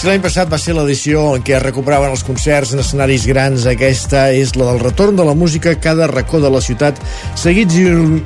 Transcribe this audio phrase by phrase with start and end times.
[0.00, 3.66] Si l'any passat va ser l'edició en què es recuperaven els concerts en escenaris grans,
[3.68, 7.04] aquesta és la del retorn de la música a cada racó de la ciutat,
[7.36, 7.76] seguits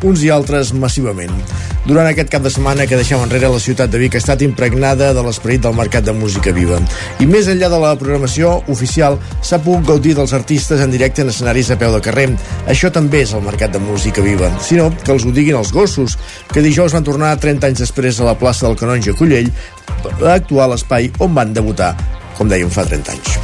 [0.06, 1.34] uns i altres massivament.
[1.84, 5.11] Durant aquest cap de setmana que deixem enrere, la ciutat de Vic ha estat impregnada
[5.12, 6.79] de l'esperit del mercat de música viva.
[7.20, 11.29] I més enllà de la programació oficial, s'ha pogut gaudir dels artistes en directe en
[11.29, 12.30] escenaris a peu de carrer.
[12.73, 16.16] Això també és el mercat de música viva, sinó que els ho diguin els gossos,
[16.55, 19.52] que dijous van tornar 30 anys després a la plaça del Canonge Collell
[20.24, 21.93] a actuar a l'espai on van debutar,
[22.38, 23.37] com dèiem, fa 30 anys.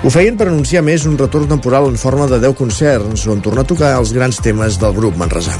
[0.00, 3.66] Ho feien per anunciar més un retorn temporal en forma de 10 concerts on tornar
[3.66, 5.58] a tocar els grans temes del grup Manresà.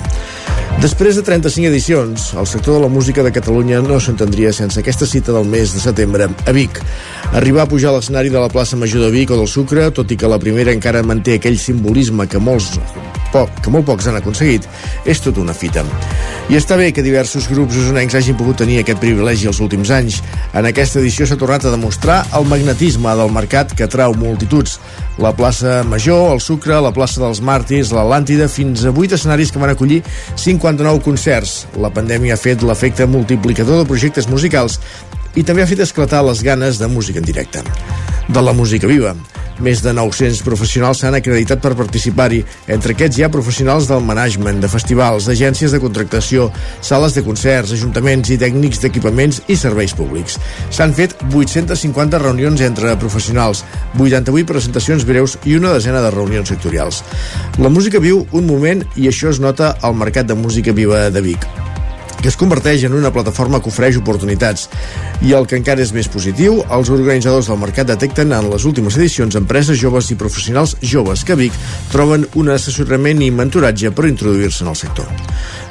[0.79, 5.07] Després de 35 edicions, el sector de la música de Catalunya no s'entendria sense aquesta
[5.07, 6.79] cita del mes de setembre a Vic.
[7.35, 10.15] Arribar a pujar a l'escenari de la plaça Major de Vic o del Sucre, tot
[10.15, 12.79] i que la primera encara manté aquell simbolisme que molts
[13.31, 14.67] poc, que molt pocs han aconseguit,
[15.07, 15.85] és tota una fita.
[16.51, 20.17] I està bé que diversos grups usonencs hagin pogut tenir aquest privilegi els últims anys.
[20.57, 24.81] En aquesta edició s'ha tornat a demostrar el magnetisme del mercat que atrau multituds.
[25.23, 29.63] La plaça Major, el Sucre, la plaça dels Màrtirs, l'Atlàntida, fins a 8 escenaris que
[29.63, 30.01] van acollir
[30.61, 31.65] 59 concerts.
[31.81, 34.79] La pandèmia ha fet l'efecte multiplicador de projectes musicals
[35.35, 37.65] i també ha fet esclatar les ganes de música en directe.
[38.31, 39.11] De la música viva.
[39.59, 42.39] Més de 900 professionals s'han acreditat per participar-hi.
[42.71, 46.47] Entre aquests hi ha professionals del management, de festivals, d'agències de contractació,
[46.81, 50.39] sales de concerts, ajuntaments i tècnics d'equipaments i serveis públics.
[50.71, 53.65] S'han fet 850 reunions entre professionals,
[53.99, 57.03] 88 presentacions breus i una desena de reunions sectorials.
[57.59, 61.27] La música viu un moment i això es nota al Mercat de Música Viva de
[61.33, 61.51] Vic
[62.21, 64.69] que es converteix en una plataforma que ofereix oportunitats.
[65.27, 68.97] I el que encara és més positiu, els organitzadors del mercat detecten en les últimes
[69.01, 71.57] edicions empreses joves i professionals joves que a Vic
[71.93, 75.09] troben un assessorament i mentoratge per introduir-se en el sector.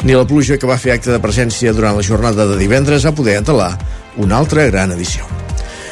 [0.04, 3.16] Ni la pluja que va fer acte de presència durant la jornada de divendres ha
[3.16, 3.76] poder entelar
[4.18, 5.49] una altra gran edició.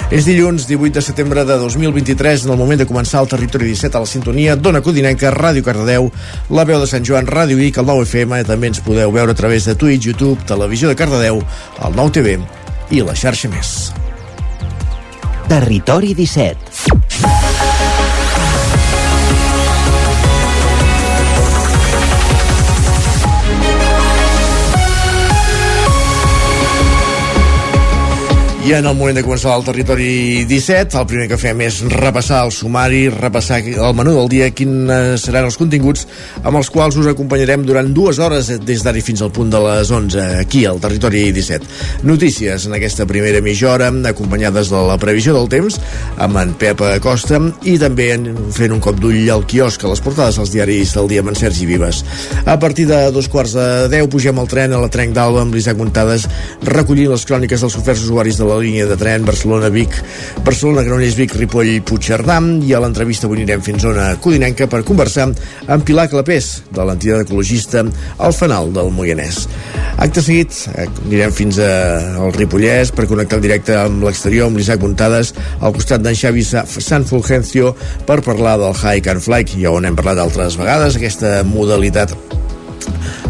[0.08, 3.98] És dilluns 18 de setembre de 2023, en el moment de començar el Territori 17
[4.00, 6.08] a la sintonia d'Ona Codinenca, Ràdio Cardedeu,
[6.48, 9.68] la veu de Sant Joan, Ràdio Vic, el 9FM, també ens podeu veure a través
[9.68, 11.42] de Twitch, YouTube, Televisió de Cardedeu,
[11.84, 12.40] el 9TV
[12.96, 13.92] i la xarxa més.
[15.52, 17.47] Territori 17
[28.68, 32.42] I en el moment de començar el territori 17, el primer que fem és repassar
[32.44, 36.04] el sumari, repassar el menú del dia, quins seran els continguts
[36.42, 39.88] amb els quals us acompanyarem durant dues hores des d'ara fins al punt de les
[39.88, 42.04] 11 aquí al territori 17.
[42.10, 45.80] Notícies en aquesta primera mitja hora, acompanyades de la previsió del temps,
[46.20, 48.10] amb en Pep Acosta i també
[48.52, 51.40] fent un cop d'ull al quiosc a les portades dels diaris del dia amb en
[51.40, 52.04] Sergi Vives.
[52.44, 55.56] A partir de dos quarts de deu pugem al tren a la Trenc d'Alba amb
[55.56, 56.28] l'Isaac Montades
[56.68, 59.96] recollint les cròniques dels oferts usuaris de la línia de tren Barcelona-Vic,
[60.46, 62.38] Barcelona-Granollers-Vic, Ripoll-Puigcerdà
[62.68, 65.28] i a l'entrevista avui anirem fins a zona Codinenca per conversar
[65.68, 67.84] amb Pilar Clapés de l'entitat ecologista
[68.18, 69.44] al Fanal del Moianès.
[69.98, 74.82] Acte seguit, eh, anirem fins al Ripollès per connectar en directe amb l'exterior amb l'Isaac
[74.84, 77.76] Montades al costat d'en Xavi San Fulgencio
[78.06, 82.14] per parlar del Hike and Fly, ja on hem parlat altres vegades, aquesta modalitat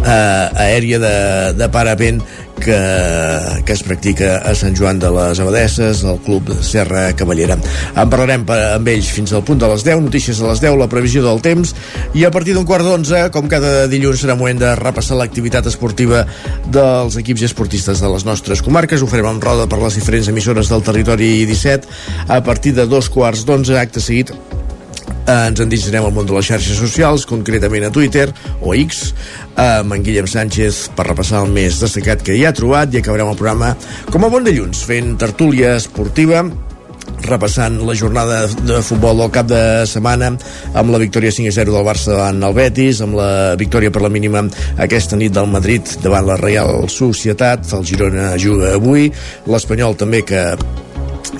[0.05, 1.15] eh, aèria de,
[1.57, 2.21] de parapent
[2.59, 2.77] que,
[3.65, 7.57] que es practica a Sant Joan de les Abadesses, al Club Serra Cavallera.
[7.95, 10.89] En parlarem amb ells fins al punt de les 10, notícies a les 10, la
[10.91, 11.73] previsió del temps,
[12.17, 16.25] i a partir d'un quart d'onze, com cada dilluns, serà moment de repassar l'activitat esportiva
[16.73, 19.01] dels equips esportistes de les nostres comarques.
[19.01, 21.87] Ho farem amb roda per les diferents emissores del territori 17.
[22.27, 24.33] A partir de dos quarts d'onze, acte seguit,
[25.27, 28.29] ens endinsarem al món de les xarxes socials, concretament a Twitter
[28.61, 29.11] o X,
[29.59, 33.33] amb en Guillem Sánchez per repassar el més destacat que hi ha trobat i acabarem
[33.33, 33.73] el programa
[34.13, 36.45] com a bon dilluns, fent tertúlia esportiva
[37.27, 40.31] repassant la jornada de futbol del cap de setmana
[40.77, 44.43] amb la victòria 5-0 del Barça davant el Betis, amb la victòria per la mínima
[44.83, 49.09] aquesta nit del Madrid davant la Real Societat, el Girona juga avui,
[49.47, 50.43] l'Espanyol també que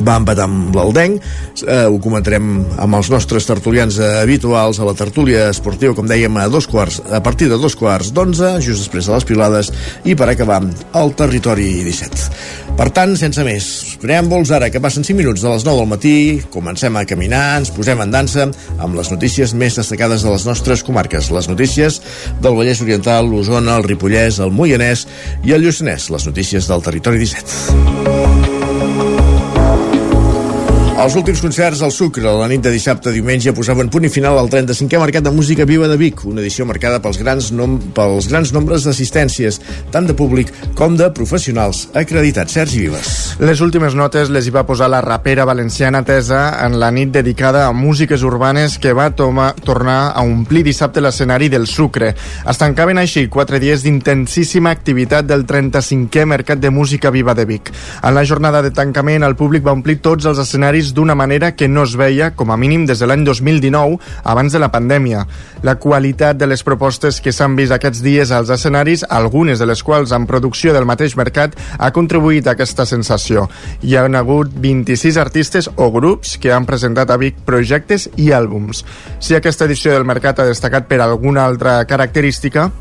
[0.02, 1.22] va empatar amb l'Aldenc
[1.66, 6.48] eh, ho comentarem amb els nostres tertulians habituals a la tertúlia esportiva com dèiem a
[6.52, 9.74] dos quarts a partir de dos quarts d'onze just després de les pilades
[10.06, 10.62] i per acabar
[10.98, 13.68] al territori 17 per tant, sense més
[13.98, 16.18] preàmbuls, ara que passen 5 minuts de les 9 del matí
[16.54, 18.46] comencem a caminar, ens posem en dansa
[18.78, 21.98] amb les notícies més destacades de les nostres comarques, les notícies
[22.38, 25.08] del Vallès Oriental, l'Osona, el Ripollès, el Moianès
[25.42, 28.57] i el Lluçanès, les notícies del territori 17
[30.98, 34.40] els últims concerts al Sucre, la nit de dissabte a diumenge, posaven punt i final
[34.40, 38.26] al 35è Mercat de Música Viva de Vic, una edició marcada pels grans, nom pels
[38.32, 39.60] grans nombres d'assistències,
[39.94, 40.50] tant de públic
[40.80, 42.56] com de professionals acreditats.
[42.58, 43.12] Sergi Vives.
[43.38, 47.68] Les últimes notes les hi va posar la rapera valenciana Tesa en la nit dedicada
[47.68, 52.16] a músiques urbanes que va tornar a omplir dissabte l'escenari del Sucre.
[52.50, 57.70] Es tancaven així quatre dies d'intensíssima activitat del 35è Mercat de Música Viva de Vic.
[58.02, 61.56] En la jornada de tancament, el públic va omplir tots els escenaris país d'una manera
[61.56, 65.26] que no es veia, com a mínim, des de l'any 2019, abans de la pandèmia.
[65.64, 69.84] La qualitat de les propostes que s'han vist aquests dies als escenaris, algunes de les
[69.84, 73.50] quals en producció del mateix mercat, ha contribuït a aquesta sensació.
[73.82, 78.84] Hi han hagut 26 artistes o grups que han presentat a Vic projectes i àlbums.
[79.20, 82.72] Si aquesta edició del mercat ha destacat per alguna altra característica,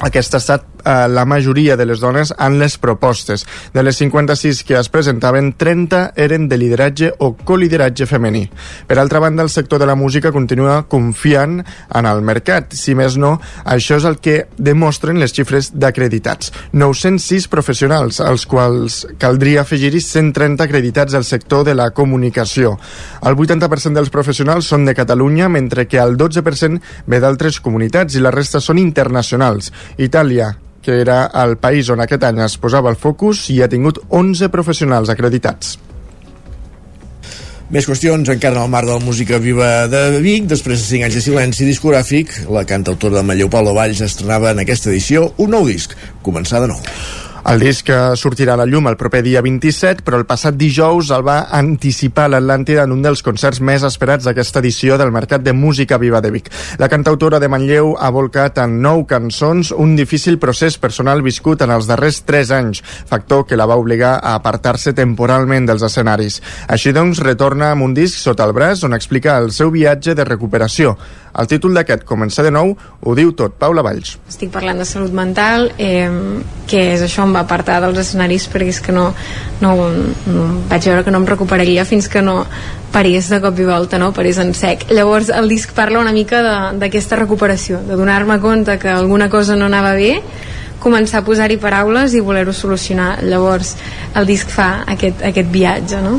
[0.00, 3.46] aquesta ha estat eh, la majoria de les dones en les propostes.
[3.74, 8.46] De les 56 que es presentaven, 30 eren de lideratge o colideratge femení.
[8.86, 12.74] Per altra banda, el sector de la música continua confiant en el mercat.
[12.74, 16.52] Si més no, això és el que demostren les xifres d'acreditats.
[16.72, 22.76] 906 professionals, als quals caldria afegir-hi 130 acreditats al sector de la comunicació.
[23.22, 28.24] El 80% dels professionals són de Catalunya, mentre que el 12% ve d'altres comunitats i
[28.24, 29.72] la resta són internacionals.
[29.98, 34.00] Itàlia, que era el país on aquest any es posava el focus i ha tingut
[34.08, 35.76] 11 professionals acreditats.
[37.70, 40.48] Més qüestions encara en el marc de la música viva de Vic.
[40.50, 44.64] Després de 5 anys de silenci discogràfic, la cantautora de Manlleu Paula Valls estrenava en
[44.64, 45.94] aquesta edició un nou disc,
[46.26, 46.82] Començar de nou.
[47.48, 47.88] El disc
[48.20, 52.26] sortirà a la llum el proper dia 27, però el passat dijous el va anticipar
[52.28, 56.30] l'Atlàntida en un dels concerts més esperats d'aquesta edició del Mercat de Música Viva de
[56.34, 56.50] Vic.
[56.78, 61.72] La cantautora de Manlleu ha volcat en nou cançons un difícil procés personal viscut en
[61.72, 66.42] els darrers 3 anys, factor que la va obligar a apartar-se temporalment dels escenaris.
[66.68, 70.28] Així doncs, retorna amb un disc sota el braç on explica el seu viatge de
[70.28, 70.98] recuperació.
[71.38, 73.54] El títol d'aquest, Començar de nou, ho diu tot.
[73.60, 74.16] Paula Valls.
[74.28, 76.10] Estic parlant de salut mental, eh,
[76.66, 79.10] que és això, em va apartar dels escenaris perquè és que no,
[79.60, 79.74] no,
[80.26, 82.44] no vaig veure que no em recuperaria fins que no
[82.90, 84.12] parés de cop i volta, no?
[84.12, 84.88] parés en sec.
[84.90, 86.42] Llavors el disc parla una mica
[86.78, 90.16] d'aquesta recuperació, de donar-me compte que alguna cosa no anava bé,
[90.80, 93.20] començar a posar-hi paraules i voler-ho solucionar.
[93.22, 93.76] Llavors
[94.16, 96.18] el disc fa aquest, aquest viatge, no?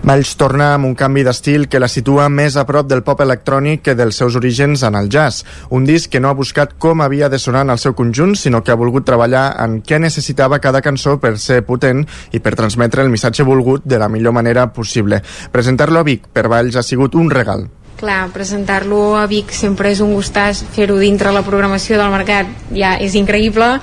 [0.00, 3.82] Valls torna amb un canvi d'estil que la situa més a prop del pop electrònic
[3.84, 5.44] que dels seus orígens en el jazz.
[5.76, 8.62] Un disc que no ha buscat com havia de sonar en el seu conjunt, sinó
[8.64, 13.04] que ha volgut treballar en què necessitava cada cançó per ser potent i per transmetre
[13.04, 15.20] el missatge volgut de la millor manera possible.
[15.52, 17.68] Presentar-lo a Vic per Valls ha sigut un regal.
[18.00, 22.96] Clar, presentar-lo a Vic sempre és un gustàs, fer-ho dintre la programació del mercat ja
[22.96, 23.74] és increïble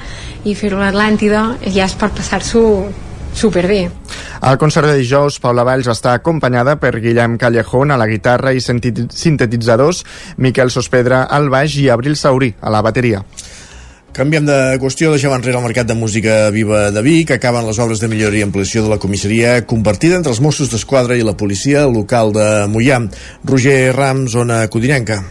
[0.49, 2.65] i fer-ho a l'Atlàntida ja és per passar-s'ho
[3.37, 3.89] superbé.
[4.41, 8.53] Al concert de dijous, Paula Valls va estar acompanyada per Guillem Callejón a la guitarra
[8.53, 10.03] i sintetitzadors,
[10.37, 13.23] Miquel Sospedra al baix i Abril Saurí a la bateria.
[14.17, 18.01] Canviem de qüestió, deixem enrere el mercat de música viva de Vic, acaben les obres
[18.01, 21.85] de millora i ampliació de la comissaria compartida entre els Mossos d'Esquadra i la policia
[21.85, 23.03] local de Mollà.
[23.45, 25.21] Roger Rams, zona Codinenca.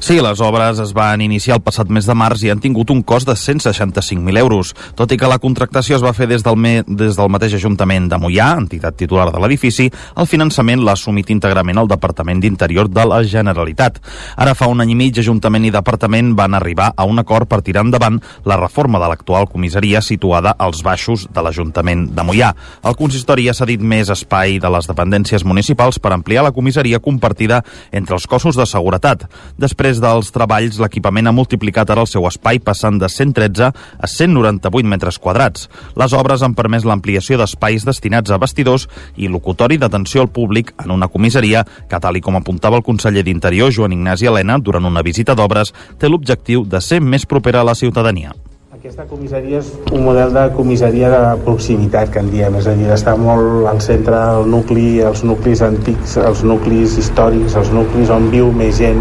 [0.00, 3.00] Sí, les obres es van iniciar el passat mes de març i han tingut un
[3.02, 6.84] cost de 165.000 euros, tot i que la contractació es va fer des del, me,
[6.86, 11.82] des del mateix Ajuntament de Mollà, entitat titular de l'edifici, el finançament l'ha assumit íntegrament
[11.82, 13.98] el Departament d'Interior de la Generalitat.
[14.38, 17.60] Ara fa un any i mig, Ajuntament i Departament van arribar a un acord per
[17.66, 22.52] tirar endavant la reforma de l'actual comissaria situada als baixos de l'Ajuntament de Mollà.
[22.86, 27.64] El consistori ha cedit més espai de les dependències municipals per ampliar la comissaria compartida
[27.90, 29.26] entre els cossos de seguretat.
[29.58, 34.08] Després Després dels treballs, l'equipament ha multiplicat ara el seu espai, passant de 113 a
[34.14, 35.64] 198 metres quadrats.
[35.96, 38.84] Les obres han permès l'ampliació d'espais destinats a vestidors
[39.16, 43.24] i locutori d'atenció al públic en una comissaria que, tal i com apuntava el conseller
[43.24, 47.68] d'Interior, Joan Ignasi Helena, durant una visita d'obres, té l'objectiu de ser més propera a
[47.70, 48.36] la ciutadania.
[48.76, 52.92] Aquesta comissaria és un model de comissaria de proximitat, que en diem, és a dir,
[52.92, 58.28] d'estar molt al centre del nucli, els nuclis antics, els nuclis històrics, els nuclis on
[58.36, 59.00] viu més gent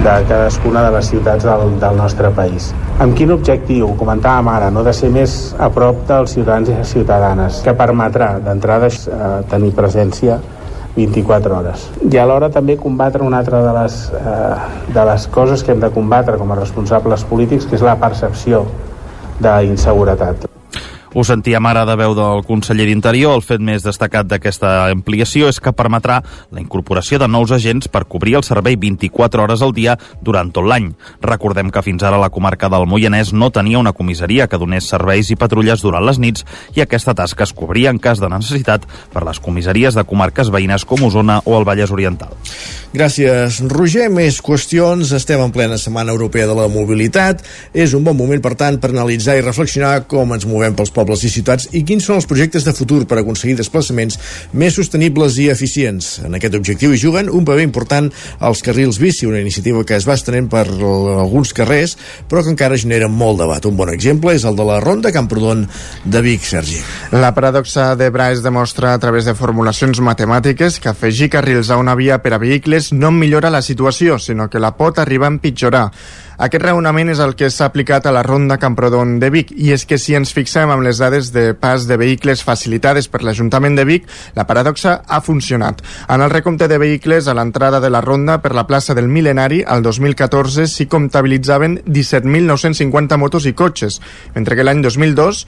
[0.00, 2.72] de cadascuna de les ciutats del, del nostre país.
[3.02, 3.88] amb quin objectiu?
[3.90, 4.82] Ho comentàvem ara, no?
[4.86, 10.38] de ser més a prop dels ciutadans i ciutadanes, que permetrà d'entrada eh, tenir presència
[10.96, 11.88] 24 hores.
[12.04, 15.90] I alhora també combatre una altra de les, eh, de les coses que hem de
[15.90, 18.66] combatre com a responsables polítics, que és la percepció
[19.40, 20.51] d'inseguretat.
[21.14, 23.34] Ho sentíem ara de veu del conseller d'Interior.
[23.36, 28.06] El fet més destacat d'aquesta ampliació és que permetrà la incorporació de nous agents per
[28.08, 30.88] cobrir el servei 24 hores al dia durant tot l'any.
[31.20, 35.28] Recordem que fins ara la comarca del Moianès no tenia una comissaria que donés serveis
[35.28, 39.26] i patrulles durant les nits i aquesta tasca es cobria en cas de necessitat per
[39.28, 42.32] les comissaries de comarques veïnes com Osona o el Vallès Oriental.
[42.92, 44.08] Gràcies, Roger.
[44.12, 45.12] Més qüestions.
[45.16, 47.44] Estem en plena Setmana Europea de la Mobilitat.
[47.72, 51.01] És un bon moment, per tant, per analitzar i reflexionar com ens movem pels pobles
[51.02, 54.18] i ciutats i quins són els projectes de futur per aconseguir desplaçaments
[54.52, 56.20] més sostenibles i eficients.
[56.24, 60.06] En aquest objectiu hi juguen un paper important als carrils bici, una iniciativa que es
[60.08, 61.96] va estenent per alguns carrers,
[62.28, 63.66] però que encara genera molt debat.
[63.66, 65.66] Un bon exemple és el de la Ronda Camprodon
[66.04, 66.80] de Vic, Sergi.
[67.12, 71.78] La paradoxa de Bra es demostra a través de formulacions matemàtiques que afegir carrils a
[71.80, 75.34] una via per a vehicles no millora la situació, sinó que la pot arribar a
[75.36, 75.88] empitjorar.
[76.42, 79.84] Aquest raonament és el que s'ha aplicat a la ronda Camprodon de Vic i és
[79.86, 83.84] que si ens fixem amb les dades de pas de vehicles facilitades per l'Ajuntament de
[83.86, 85.84] Vic, la paradoxa ha funcionat.
[86.10, 89.60] En el recompte de vehicles a l'entrada de la ronda per la plaça del Milenari,
[89.62, 94.00] al 2014 s'hi comptabilitzaven 17.950 motos i cotxes,
[94.34, 95.46] mentre que l'any 2002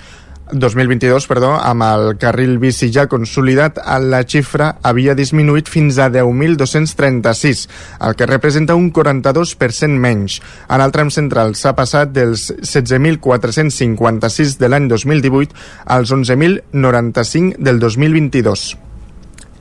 [0.53, 7.67] 2022, perdó, amb el carril bici ja consolidat, la xifra havia disminuït fins a 10.236,
[8.05, 10.41] el que representa un 42% menys.
[10.69, 15.55] En el tram central s'ha passat dels 16.456 de l'any 2018
[15.97, 18.84] als 11.095 del 2022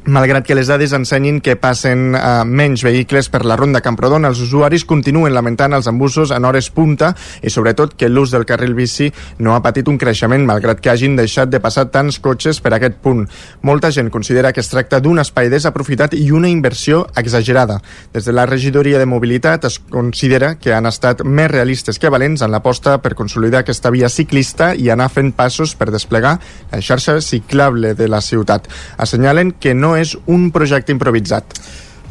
[0.06, 4.42] malgrat que les dades ensenyin que passen eh, menys vehicles per la ronda Camprodon, els
[4.44, 9.08] usuaris continuen lamentant els embussos en hores punta i sobretot que l'ús del carril bici
[9.40, 13.00] no ha patit un creixement, malgrat que hagin deixat de passar tants cotxes per aquest
[13.04, 13.24] punt.
[13.62, 17.80] Molta gent considera que es tracta d'un espai desaprofitat i una inversió exagerada.
[18.14, 22.44] Des de la regidoria de mobilitat es considera que han estat més realistes que valents
[22.44, 26.38] en l'aposta per consolidar aquesta via ciclista i anar fent passos per desplegar
[26.72, 28.68] la xarxa ciclable de la ciutat.
[28.98, 31.58] Assenyalen que no és un projecte improvisat.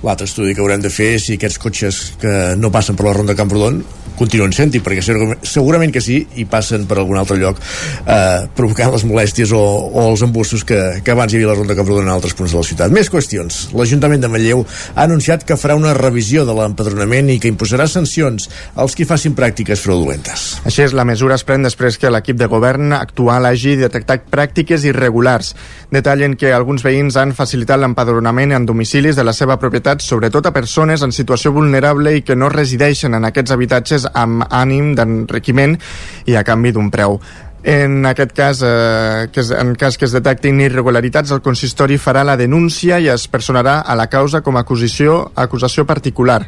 [0.02, 3.38] L'altre estudi que haurem de fer si aquests cotxes que no passen per la ronda
[3.38, 3.82] Camprodon
[4.18, 5.02] continuen sent-hi, perquè
[5.47, 10.06] segurament que sí i passen per algun altre lloc eh, provocant les molèsties o, o
[10.11, 12.66] els embussos que, que abans hi havia la ronda que en altres punts de la
[12.66, 12.92] ciutat.
[12.94, 13.59] Més qüestions.
[13.76, 18.49] L'Ajuntament de Manlleu ha anunciat que farà una revisió de l'empadronament i que imposarà sancions
[18.76, 20.47] als qui facin pràctiques fraudulentes.
[20.68, 24.87] Així és, la mesura es pren després que l'equip de govern actual hagi detectat pràctiques
[24.88, 25.54] irregulars.
[25.92, 30.52] Detallen que alguns veïns han facilitat l'empadronament en domicilis de la seva propietat, sobretot a
[30.56, 35.76] persones en situació vulnerable i que no resideixen en aquests habitatges amb ànim d'enriquiment
[36.25, 37.20] i a canvi d'un preu.
[37.64, 42.25] En aquest cas, eh, que es, en cas que es detectin irregularitats, el consistori farà
[42.26, 46.40] la denúncia i es personarà a la causa com a acusació, acusació particular.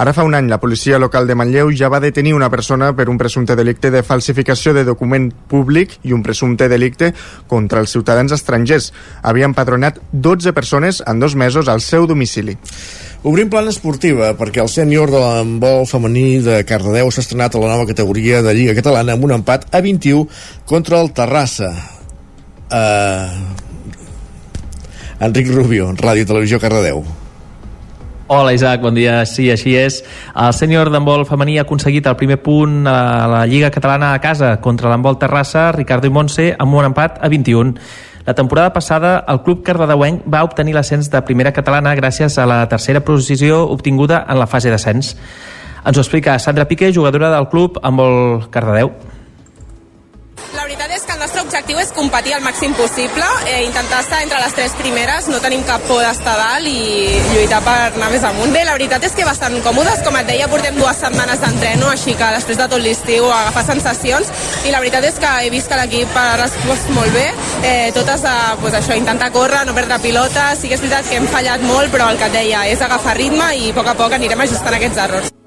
[0.00, 3.10] Ara fa un any, la policia local de Manlleu ja va detenir una persona per
[3.12, 7.12] un presumpte delicte de falsificació de document públic i un presumpte delicte
[7.46, 8.94] contra els ciutadans estrangers.
[9.20, 12.56] Havia empadronat 12 persones en dos mesos al seu domicili.
[13.22, 17.68] Obrim plana esportiva, perquè el sènior de l'handbol femení de Cardedeu s'ha estrenat a la
[17.70, 20.26] nova categoria de Lliga Catalana amb un empat a 21
[20.66, 21.70] contra el Terrassa.
[22.66, 23.30] Uh...
[25.22, 27.04] Enric Rubio, Ràdio Televisió Cardedeu.
[28.26, 29.20] Hola Isaac, bon dia.
[29.22, 30.00] Sí, així és.
[30.34, 34.56] El sènior d'handbol femení ha aconseguit el primer punt a la Lliga Catalana a casa
[34.64, 37.76] contra l'handbol Terrassa, Ricardo i Montse, amb un empat a 21.
[38.26, 42.60] La temporada passada, el club cardedeuenc va obtenir l'ascens de primera catalana gràcies a la
[42.70, 45.16] tercera posició obtinguda en la fase d'ascens.
[45.82, 48.92] Ens ho explica Sandra Piqué, jugadora del club amb el Cardedeu.
[51.52, 54.22] La veritat és que el nostre objectiu és competir al màxim possible, eh, intentar estar
[54.22, 58.24] entre les tres primeres, no tenim cap por d'estar dalt i lluitar per anar més
[58.24, 58.52] amunt.
[58.52, 62.14] Bé, la veritat és que bastant còmodes, com et deia, portem dues setmanes d'entreno, així
[62.14, 64.32] que després de tot l'estiu agafar sensacions
[64.64, 67.28] i la veritat és que he vist que l'equip ha respost molt bé,
[67.62, 71.20] eh, totes a pues, això, intentar córrer, no perdre pilota, sí que és veritat que
[71.20, 73.94] hem fallat molt, però el que et deia és agafar ritme i a poc a
[73.94, 75.41] poc anirem ajustant aquests errors.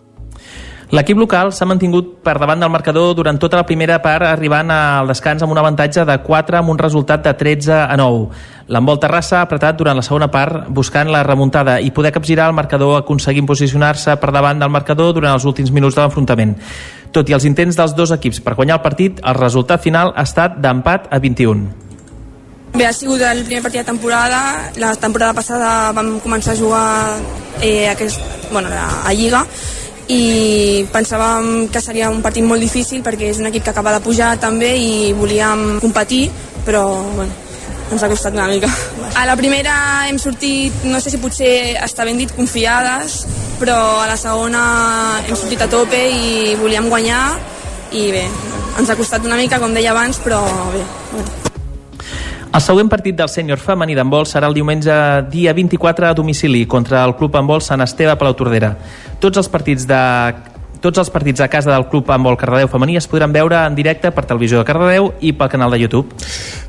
[0.96, 5.10] L'equip local s'ha mantingut per davant del marcador durant tota la primera part, arribant al
[5.12, 8.30] descans amb un avantatge de 4 amb un resultat de 13 a 9.
[8.72, 12.56] L'envol Terrassa ha apretat durant la segona part buscant la remuntada i poder capgirar el
[12.56, 16.56] marcador aconseguint posicionar-se per davant del marcador durant els últims minuts de l'enfrontament.
[17.12, 20.24] Tot i els intents dels dos equips per guanyar el partit, el resultat final ha
[20.24, 21.74] estat d'empat a 21.
[22.76, 24.70] Bé, ha sigut el primer partit de temporada.
[24.80, 26.86] La temporada passada vam començar a jugar
[27.60, 28.22] eh, aquest,
[28.52, 29.44] bueno, a, Lliga
[30.12, 34.04] i pensàvem que seria un partit molt difícil perquè és un equip que acaba de
[34.06, 36.28] pujar també i volíem competir,
[36.66, 36.86] però
[37.16, 37.32] bueno,
[37.92, 38.70] ens ha costat una mica.
[39.16, 39.76] A la primera
[40.10, 43.24] hem sortit, no sé si potser està ben dit, confiades,
[43.62, 44.64] però a la segona
[45.24, 47.26] hem sortit a tope i volíem guanyar
[47.96, 48.28] i bé,
[48.78, 50.44] ens ha costat una mica, com deia abans, però
[50.74, 51.55] bé, bueno.
[52.56, 54.94] El següent partit del sènior femení d'handbol serà el diumenge
[55.28, 58.70] dia 24 a domicili contra el Club Handbol Sant Esteve Palau Tordera.
[59.20, 59.98] Tots els partits de
[60.80, 64.08] tots els partits a casa del Club Handbol Cardedeu femení es podran veure en directe
[64.16, 66.16] per televisió de Cardedeu i pel canal de YouTube.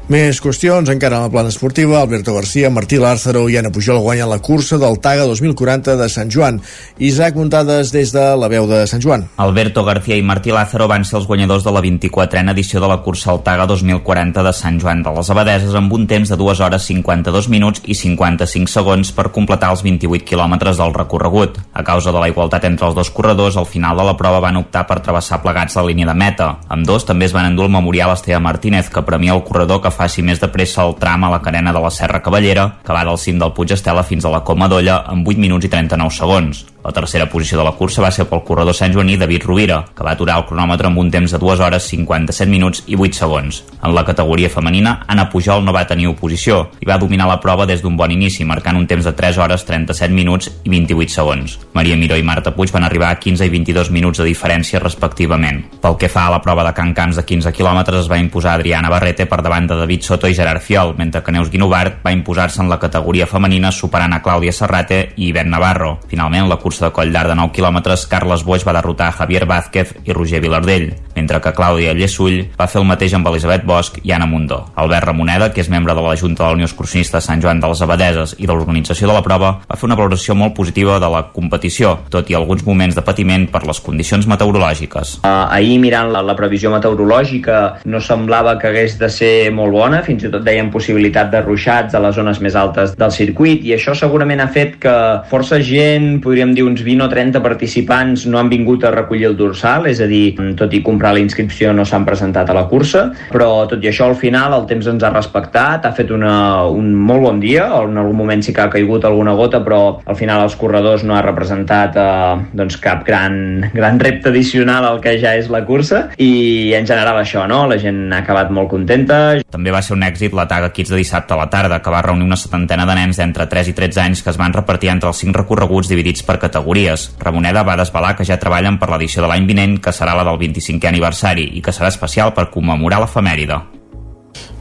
[0.07, 4.29] Més qüestions, encara en la plana esportiva, Alberto García, Martí Lázaro i Anna Pujol guanyen
[4.31, 6.61] la cursa del Taga 2040 de Sant Joan.
[7.03, 9.25] Isaac Muntades des de la veu de Sant Joan.
[9.43, 13.01] Alberto García i Martí Lázaro van ser els guanyadors de la 24a edició de la
[13.03, 16.63] cursa al Taga 2040 de Sant Joan de les Abadeses amb un temps de 2
[16.63, 21.59] hores 52 minuts i 55 segons per completar els 28 quilòmetres del recorregut.
[21.75, 24.63] A causa de la igualtat entre els dos corredors, al final de la prova van
[24.63, 26.53] optar per travessar plegats la línia de meta.
[26.71, 29.96] Amb dos també es van endur el memorial Esteve Martínez, que premia el corredor que
[29.97, 33.05] faci més de pressa el tram a la carena de la Serra Cavallera, que va
[33.09, 36.15] del cim del Puig Estela fins a la Coma d'Olla en 8 minuts i 39
[36.21, 36.65] segons.
[36.87, 40.05] La tercera posició de la cursa va ser pel corredor Sant Joaní David Rovira, que
[40.07, 43.57] va aturar el cronòmetre amb un temps de 2 hores 57 minuts i 8 segons.
[43.83, 47.67] En la categoria femenina, Anna Pujol no va tenir oposició i va dominar la prova
[47.67, 51.57] des d'un bon inici, marcant un temps de 3 hores 37 minuts i 28 segons.
[51.75, 55.65] Maria Miró i Marta Puig van arribar a 15 i 22 minuts de diferència respectivament.
[55.83, 58.55] Pel que fa a la prova de Can Camps de 15 quilòmetres es va imposar
[58.55, 62.15] Adriana Barrete per davant de David Soto i Gerard Fiol, mentre que Neus Guinovart va
[62.15, 65.97] imposar-se en la categoria femenina superant a Clàudia Serrate i Ivet Navarro.
[66.07, 69.47] Finalment, la cursa cursa de coll d'art de 9 quilòmetres, Carles Boix va derrotar Javier
[69.49, 74.03] Vázquez i Roger Vilardell, mentre que Clàudia Llesull va fer el mateix amb Elisabet Bosch
[74.05, 74.59] i Anna Mundó.
[74.77, 77.71] Albert Ramoneda, que és membre de la Junta de la Unió Excursionista Sant Joan de
[77.71, 81.09] les Abadeses i de l'organització de la prova, va fer una valoració molt positiva de
[81.09, 85.17] la competició, tot i alguns moments de patiment per les condicions meteorològiques.
[85.25, 90.03] Uh, ahir, mirant la, la previsió meteorològica, no semblava que hagués de ser molt bona,
[90.05, 93.73] fins i tot deien possibilitat de ruixats a les zones més altes del circuit, i
[93.79, 94.97] això segurament ha fet que
[95.33, 99.37] força gent, podríem dir uns 20 o 30 participants no han vingut a recollir el
[99.39, 103.09] dorsal, és a dir, tot i comprar la inscripció no s'han presentat a la cursa,
[103.33, 106.93] però tot i això al final el temps ens ha respectat, ha fet una, un
[106.95, 110.45] molt bon dia, en algun moment sí que ha caigut alguna gota, però al final
[110.45, 115.37] els corredors no ha representat eh, doncs cap gran, gran repte addicional al que ja
[115.39, 117.65] és la cursa i en general això, no?
[117.71, 119.21] La gent ha acabat molt contenta.
[119.53, 122.03] També va ser un èxit la Taga Kids de dissabte a la tarda, que va
[122.05, 125.11] reunir una setantena de nens d'entre 3 i 13 anys que es van repartir entre
[125.13, 127.11] els 5 recorreguts dividits per categories.
[127.21, 130.41] Ramoneda va desvelar que ja treballen per l'edició de l'any vinent, que serà la del
[130.47, 133.65] 25è aniversari i que serà especial per commemorar l'efemèride.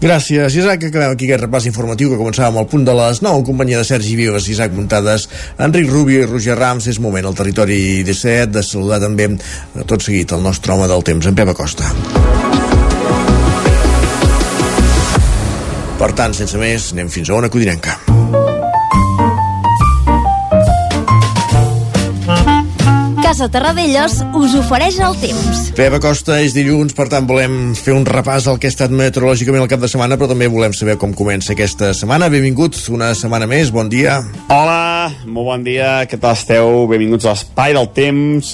[0.01, 0.83] Gràcies, Isaac.
[0.89, 3.87] Acabem aquí aquest repàs informatiu que començàvem al punt de les 9 en companyia de
[3.87, 6.89] Sergi Vives, Isaac Muntades, Enric Rubio i Roger Rams.
[6.91, 9.31] És moment al territori 17 de saludar també
[9.87, 11.89] tot seguit el nostre home del temps, en Pep Acosta.
[15.95, 17.95] Per tant, sense més, anem fins a una codinenca.
[23.25, 25.61] Casa Terradellos us ofereix el temps.
[25.73, 29.63] Pep Acosta és dilluns, per tant volem fer un repàs al que ha estat meteorològicament
[29.63, 32.27] el cap de setmana, però també volem saber com comença aquesta setmana.
[32.29, 34.19] Benvinguts una setmana més, bon dia.
[34.53, 36.83] Hola, molt bon dia, què tal esteu?
[36.91, 38.51] Benvinguts a l'Espai del Temps.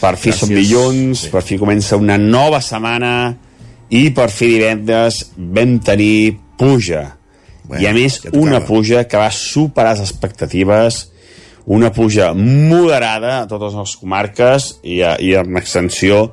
[0.00, 0.40] Per fi Gràcies.
[0.40, 3.12] som dilluns, per fi comença una nova setmana
[3.92, 7.04] i per fi divendres vam tenir puja.
[7.68, 11.02] Bueno, I a més, ja una puja que va superar les expectatives,
[11.66, 16.28] una puja moderada a totes les comarques i, a, i amb extensió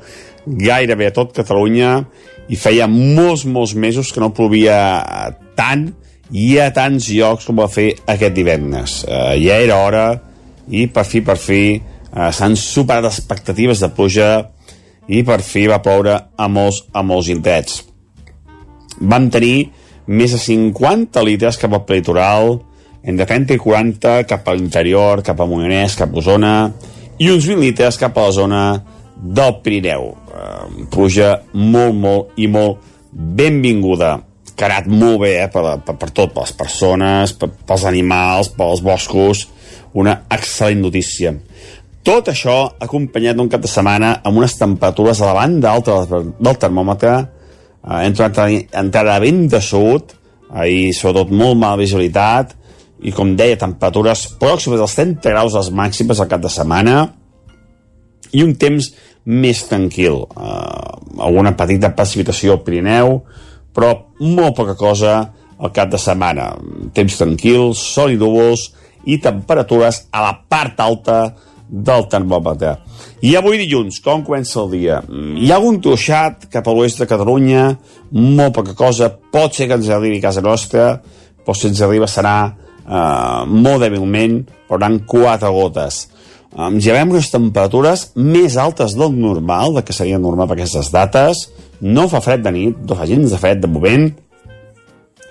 [0.45, 2.03] gairebé a tot Catalunya
[2.51, 4.77] i feia molts, molts mesos que no plovia
[5.57, 5.87] tant
[6.33, 9.01] i a tants llocs com va fer aquest divendres.
[9.07, 10.05] Uh, ja era hora
[10.69, 14.29] i per fi, per fi, uh, s'han superat expectatives de pluja
[15.07, 17.81] i per fi va ploure a molts, a molts indrets.
[19.01, 19.71] Vam tenir
[20.07, 22.59] més de 50 litres cap al litoral,
[23.03, 26.55] entre 30 i 40 cap a l'interior, cap a Moianès, cap a Osona,
[27.19, 28.61] i uns 20 litres cap a la zona
[29.15, 30.13] del Pirineu.
[30.33, 32.79] Uh, pluja molt, molt i molt
[33.11, 34.15] benvinguda.
[34.53, 37.85] Que ha anat molt bé eh, per, per, per tot, per les persones, per, pels
[37.89, 39.47] animals, pels boscos.
[39.99, 41.33] Una excel·lent notícia.
[42.03, 46.57] Tot això acompanyat d'un cap de setmana amb unes temperatures a la banda alta del,
[46.59, 50.17] termòmetre, eh, hem trobat entrada vent de sud,
[50.53, 52.57] ahir sobretot molt mala visibilitat,
[53.03, 56.97] i com deia, temperatures pròximes als 30 graus les màximes al cap de setmana,
[58.33, 58.89] i un temps
[59.29, 60.23] més tranquil.
[60.33, 63.19] Uh, alguna petita precipitació al Pirineu,
[63.73, 65.17] però molt poca cosa
[65.59, 66.51] al cap de setmana.
[66.95, 68.69] Temps tranquil, sol i núvols
[69.09, 71.17] i temperatures a la part alta
[71.73, 72.75] del termòmetre.
[73.25, 74.99] I avui dilluns, com comença el dia?
[75.09, 77.69] Hi ha algun tuixat cap a l'oest de Catalunya,
[78.13, 80.91] molt poca cosa, pot ser que ens arribi a casa nostra,
[81.43, 82.35] però si ens arriba serà
[82.87, 84.41] eh, molt dèbilment,
[84.73, 86.07] eren quatre gotes.
[86.53, 90.91] Um, ja veiem unes temperatures més altes del normal, de que seria normal per aquestes
[90.93, 91.47] dates,
[91.81, 94.05] no fa fred de nit, no fa gens de fred de moment,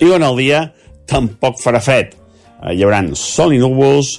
[0.00, 0.64] i durant el dia
[1.06, 2.16] tampoc farà fred.
[2.62, 4.16] Eh, hi haurà sol i núvols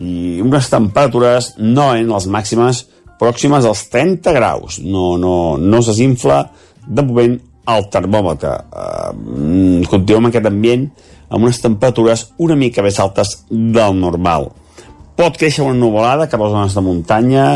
[0.00, 2.86] i unes temperatures no en les màximes
[3.20, 4.80] pròximes als 30 graus.
[4.82, 6.42] No, no, no se desinfla
[6.86, 7.38] de moment
[7.76, 8.52] el termòmetre.
[8.52, 10.86] Eh, continuem en aquest ambient
[11.30, 14.50] amb unes temperatures una mica més altes del normal.
[15.16, 17.46] Pot créixer una nuvolada cap a les zones de muntanya,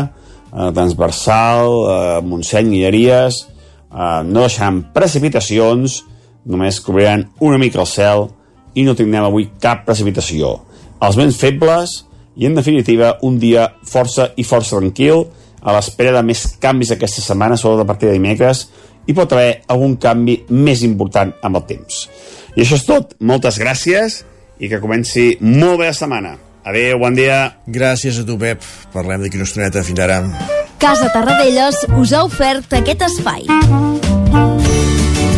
[0.53, 3.47] eh, transversal, eh, Montseny, Guilleries,
[3.91, 6.03] eh, no deixaran precipitacions,
[6.45, 8.29] només cobriran una mica el cel
[8.75, 10.59] i no tindrem avui cap precipitació.
[11.01, 15.25] Els vents febles i, en definitiva, un dia força i força tranquil,
[15.65, 18.67] a l'espera de més canvis aquesta setmana, sobretot a partir de dimecres,
[19.07, 22.05] i pot haver algun canvi més important amb el temps.
[22.55, 23.15] I això és tot.
[23.19, 24.23] Moltes gràcies
[24.59, 26.35] i que comenci molt bé la setmana.
[26.65, 27.59] Adéu, bon dia.
[27.67, 28.63] Gràcies a tu, Pep.
[28.93, 29.85] Parlem d'aquí una estoneta.
[29.85, 30.23] Fins ara.
[30.81, 34.04] Casa Tarradellas us ha ofert aquest espai.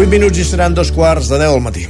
[0.00, 1.82] 8 minuts i seran dos quarts de 10 al matí.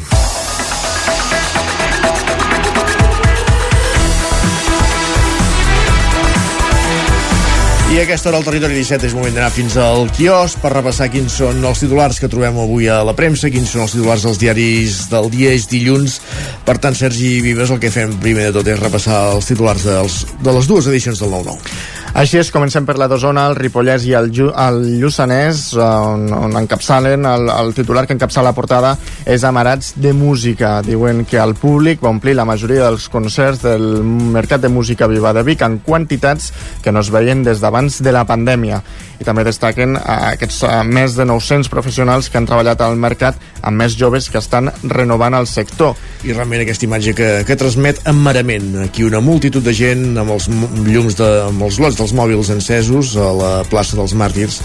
[7.91, 11.07] I a aquesta hora al Territori 17 és moment d'anar fins al quios per repassar
[11.15, 14.43] quins són els titulars que trobem avui a la premsa, quins són els titulars dels
[14.43, 16.19] diaris del dia, és dilluns.
[16.67, 20.21] Per tant, Sergi Vives, el que fem primer de tot és repassar els titulars dels,
[20.43, 21.90] de les dues edicions del 9-9.
[22.11, 26.57] Així és, comencem per la d'Osona, el Ripollès i el, Llu el Lluçanès, on, on
[26.59, 28.97] encapçalen, el, el titular que encapçala la portada
[29.31, 30.81] és Amarats de Música.
[30.83, 35.33] Diuen que el públic va omplir la majoria dels concerts del Mercat de Música Viva
[35.37, 36.51] de Vic en quantitats
[36.83, 38.83] que no es veien des d'abans de la pandèmia.
[39.21, 43.39] I també destaquen eh, aquests eh, més de 900 professionals que han treballat al mercat
[43.63, 45.95] amb més joves que estan renovant el sector.
[46.25, 48.73] I realment aquesta imatge que, que transmet emmarament.
[48.89, 53.13] Aquí una multitud de gent amb els llums de, amb els lots dels mòbils encesos
[53.21, 54.61] a la plaça dels Màrtirs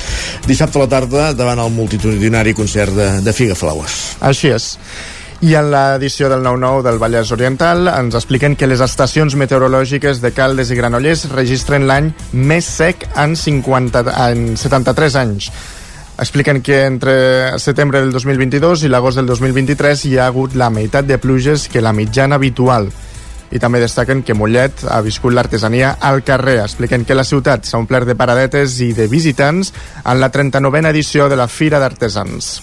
[0.48, 4.16] dissabte a la tarda davant el multitudinari concert de, de Figa Flaues.
[4.24, 4.74] Així és.
[5.44, 10.32] I en l'edició del 9-9 del Vallès Oriental ens expliquen que les estacions meteorològiques de
[10.34, 15.50] Caldes i Granollers registren l'any més sec en, 50, en 73 anys.
[16.16, 21.06] Expliquen que entre setembre del 2022 i l'agost del 2023 hi ha hagut la meitat
[21.06, 22.88] de pluges que la mitjana habitual
[23.52, 26.58] i també destaquen que Mollet ha viscut l'artesania al carrer.
[26.64, 31.30] Expliquen que la ciutat s'ha omplert de paradetes i de visitants en la 39a edició
[31.30, 32.60] de la Fira d'Artesans.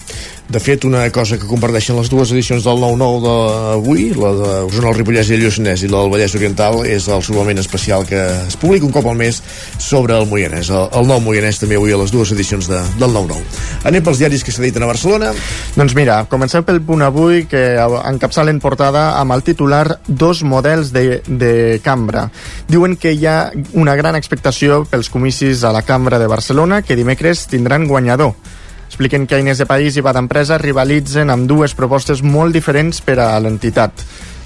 [0.49, 4.97] De fet, una cosa que comparteixen les dues edicions del 9-9 d'avui, la d'Osona, el
[4.97, 8.57] Ripollès i el Lluçanès i la del Vallès Oriental, és el suplement especial que es
[8.59, 9.39] publica un cop al mes
[9.79, 10.67] sobre el Moianès.
[10.67, 13.39] El, el nou Moianès també avui a les dues edicions de, del 9-9.
[13.89, 15.31] Anem pels diaris que s'editen a Barcelona.
[15.77, 21.21] Doncs mira, comencem pel punt avui que encapçalen portada amb el titular Dos models de,
[21.25, 21.53] de
[21.83, 22.27] cambra.
[22.67, 23.37] Diuen que hi ha
[23.79, 28.35] una gran expectació pels comicis a la Cambra de Barcelona que dimecres tindran guanyador
[28.93, 33.15] expliquen que Eines de País i Va d'Empresa rivalitzen amb dues propostes molt diferents per
[33.23, 34.03] a l'entitat.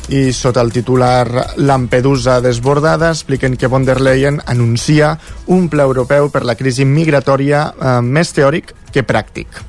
[0.07, 1.27] I sota el titular
[1.59, 5.17] Lampedusa desbordada expliquen que von der Leyen anuncia
[5.51, 9.59] un pla europeu per la crisi migratòria eh, més teòric que pràctic.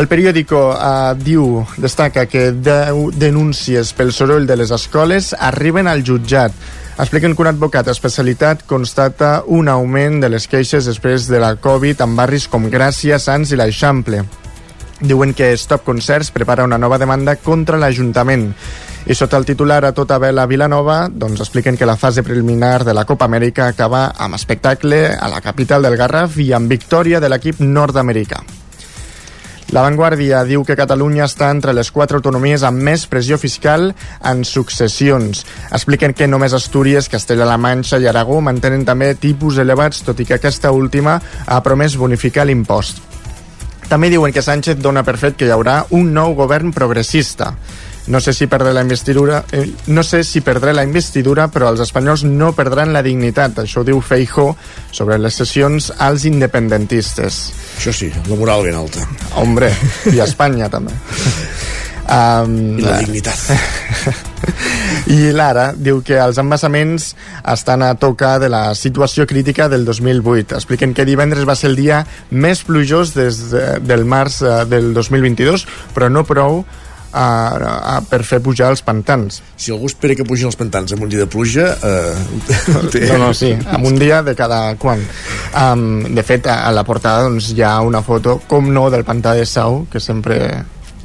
[0.00, 6.00] El periòdico eh, diu, destaca que 10 denúncies pel soroll de les escoles arriben al
[6.00, 6.56] jutjat
[7.02, 12.04] expliquen que un advocat especialitat constata un augment de les queixes després de la Covid
[12.04, 14.20] en barris com Gràcia, Sants i l'Eixample.
[15.02, 18.52] Diuen que Stop Concerts prepara una nova demanda contra l'Ajuntament.
[19.10, 22.94] I sota el titular a tota vela Vilanova, doncs expliquen que la fase preliminar de
[22.94, 27.32] la Copa Amèrica acaba amb espectacle a la capital del Garraf i amb victòria de
[27.32, 28.44] l'equip nord-americà.
[29.72, 33.86] La Vanguardia diu que Catalunya està entre les quatre autonomies amb més pressió fiscal
[34.28, 35.46] en successions.
[35.72, 40.36] Expliquen que només Astúries, Castella-La Manxa i Aragó mantenen també tipus elevats, tot i que
[40.36, 43.00] aquesta última ha promès bonificar l'impost.
[43.88, 47.54] També diuen que Sánchez dona per fet que hi haurà un nou govern progressista.
[48.06, 51.84] No sé si perdré la investidura, eh, no sé si perdré la investidura, però els
[51.84, 53.60] espanyols no perdran la dignitat.
[53.62, 54.56] Això ho diu Feijó
[54.90, 57.42] sobre les sessions als independentistes.
[57.78, 59.06] Això sí, la moral ben alta.
[59.38, 59.70] Hombre,
[60.10, 60.98] i a Espanya també.
[62.02, 63.38] Um, I la dignitat.
[65.14, 67.12] I l'Ara diu que els embassaments
[67.48, 70.58] estan a tocar de la situació crítica del 2008.
[70.58, 74.92] Expliquen que divendres va ser el dia més plujós des de, del març eh, del
[74.94, 76.64] 2022, però no prou
[77.12, 77.26] a,
[77.94, 79.42] a, per fer pujar els pantans.
[79.56, 81.68] Si algú espera que pugin els pantans amb un dia de pluja...
[81.82, 82.14] Eh,
[82.92, 83.04] té...
[83.12, 85.02] No, no, sí, amb un dia de cada quan.
[85.52, 89.04] Um, de fet, a, a la portada doncs, hi ha una foto, com no, del
[89.04, 90.40] pantà de Sau, que sempre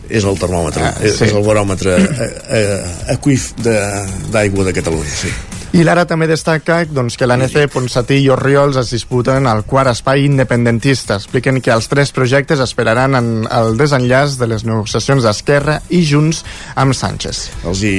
[0.07, 1.09] és el termòmetre, Ah, sí.
[1.25, 5.33] és el baròmetre eh, eh, aquif de- d'aigua de, de Catalunya, sí.
[5.77, 10.23] I l'ara també destaca doncs, que l'ANC, Ponsatí i Orriols es disputen el quart espai
[10.25, 11.19] independentista.
[11.21, 16.39] Expliquen que els tres projectes esperaran en el desenllaç de les negociacions d'Esquerra i Junts
[16.81, 17.41] amb Sánchez.
[17.69, 17.93] Els hi...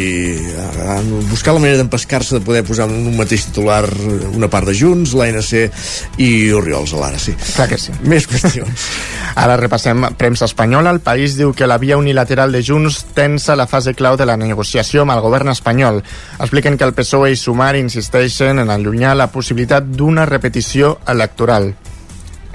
[0.89, 3.85] Han buscat la manera d'empescar-se de poder posar en un mateix titular
[4.33, 7.37] una part de Junts, l'ANC i Oriols a l'ara, sí.
[7.53, 7.95] Clar que sí.
[8.11, 8.89] Més qüestions.
[9.39, 10.97] Ara repassem premsa espanyola.
[10.97, 14.35] El país diu que la via unilateral de Junts tensa la fase clau de la
[14.41, 16.03] negociació amb el govern espanyol.
[16.43, 21.75] Expliquen que el PSOE i Sumar insisteixen en allunyar la possibilitat d'una repetició electoral.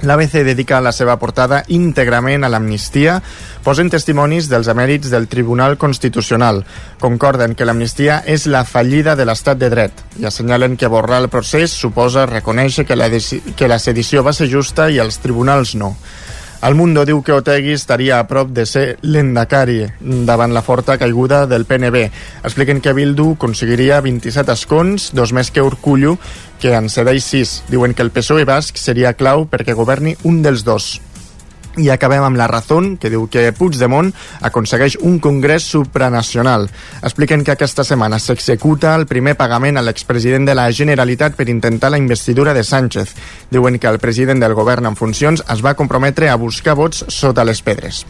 [0.04, 3.20] L'ABC dedica la seva portada íntegrament a l'amnistia,
[3.64, 6.64] posen testimonis dels emèrits del Tribunal Constitucional.
[7.00, 11.30] Concorden que l'amnistia és la fallida de l'estat de dret i assenyalen que borrar el
[11.32, 15.94] procés suposa reconèixer que la, que la sedició va ser justa i els tribunals no.
[16.64, 21.42] El Mundo diu que Otegui estaria a prop de ser l'endacari davant la forta caiguda
[21.44, 22.06] del PNB.
[22.40, 26.16] Expliquen que Bildu aconseguiria 27 escons, dos més que Urcullo,
[26.62, 27.56] que en cedeix 6.
[27.68, 30.94] Diuen que el PSOE basc seria clau perquè governi un dels dos.
[31.76, 34.12] I acabem amb la Razón, que diu que Puigdemont
[34.46, 36.68] aconsegueix un congrés supranacional.
[37.02, 41.90] Expliquen que aquesta setmana s'executa el primer pagament a l'expresident de la Generalitat per intentar
[41.90, 43.14] la investidura de Sánchez.
[43.50, 47.44] Diuen que el president del govern en funcions es va comprometre a buscar vots sota
[47.44, 48.04] les pedres.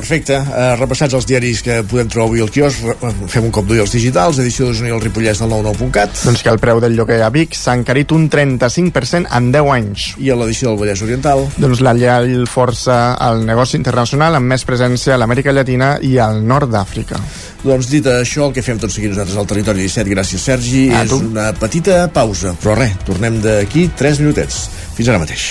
[0.00, 3.66] Perfecte, uh, repassats els diaris que podem trobar avui al quiosc, re- fem un cop
[3.68, 6.22] d'ull als digitals, edició de i el Ripollès del 99.cat.
[6.24, 10.06] Doncs que el preu del lloguer a Vic s'ha encarit un 35% en 10 anys.
[10.16, 11.44] I a l'edició del Vallès Oriental.
[11.60, 12.96] Doncs la Llall força
[13.28, 17.20] el negoci internacional amb més presència a l'Amèrica Llatina i al nord d'Àfrica.
[17.62, 21.02] Doncs dit això, el que fem tot seguit nosaltres al Territori 17, gràcies Sergi, A
[21.04, 21.20] és tu.
[21.28, 22.54] una petita pausa.
[22.62, 24.64] Però res, tornem d'aquí 3 minutets.
[24.96, 25.50] Fins ara mateix.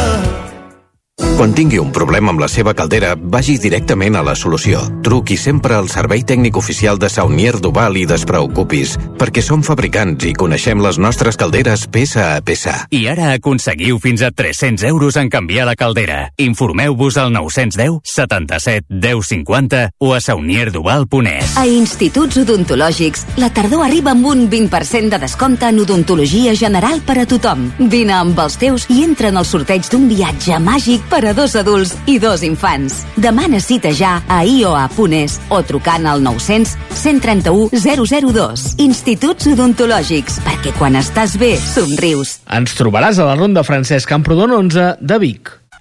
[1.41, 4.83] Quan tingui un problema amb la seva caldera, vagi directament a la solució.
[5.01, 10.35] Truqui sempre al servei tècnic oficial de Saunier Duval i despreocupis, perquè som fabricants i
[10.37, 12.75] coneixem les nostres calderes peça a peça.
[12.93, 16.19] I ara aconseguiu fins a 300 euros en canviar la caldera.
[16.37, 21.57] Informeu-vos al 910 77 10 50 o a saunierduval.es.
[21.57, 27.17] A Instituts Odontològics, la tardor arriba amb un 20% de descompte en odontologia general per
[27.23, 27.65] a tothom.
[27.89, 31.55] Vine amb els teus i entra en el sorteig d'un viatge màgic per a dos
[31.59, 33.01] adults i dos infants.
[33.15, 38.67] Demana cita ja a ioa.es o trucant al 900 131 002.
[38.81, 42.39] Instituts Odontològics, perquè quan estàs bé, somrius.
[42.51, 45.60] Ens trobaràs a la Ronda Francesc Camprodon 11 de Vic.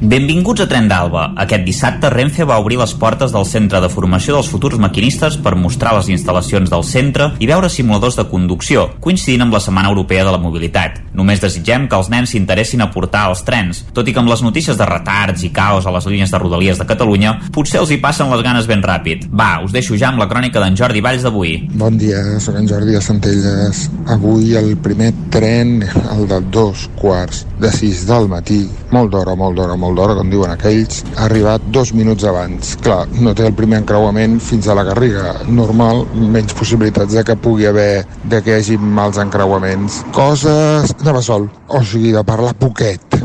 [0.00, 1.24] Benvinguts a Tren d'Alba.
[1.42, 5.56] Aquest dissabte Renfe va obrir les portes del Centre de Formació dels Futurs Maquinistes per
[5.58, 10.22] mostrar les instal·lacions del centre i veure simuladors de conducció, coincidint amb la Setmana Europea
[10.22, 11.00] de la Mobilitat.
[11.18, 14.44] Només desitgem que els nens s'interessin a portar els trens, tot i que amb les
[14.46, 17.98] notícies de retards i caos a les línies de Rodalies de Catalunya, potser els hi
[17.98, 19.26] passen les ganes ben ràpid.
[19.34, 21.56] Va, us deixo ja amb la crònica d'en Jordi Valls d'avui.
[21.74, 23.88] Bon dia, sóc en Jordi de Centelles.
[24.14, 25.82] Avui el primer tren,
[26.14, 28.62] el de dos quarts de sis del matí,
[28.94, 32.74] molt d'hora, molt d'hora, molt d'hora, com diuen aquells, ha arribat dos minuts abans.
[32.84, 35.36] Clar, no té el primer encreuament fins a la Garriga.
[35.48, 36.04] Normal,
[36.36, 40.02] menys possibilitats de que pugui haver, de que hi hagi mals encreuaments.
[40.16, 40.94] Coses...
[40.98, 43.18] Anava sol, o sigui, de parlar poquet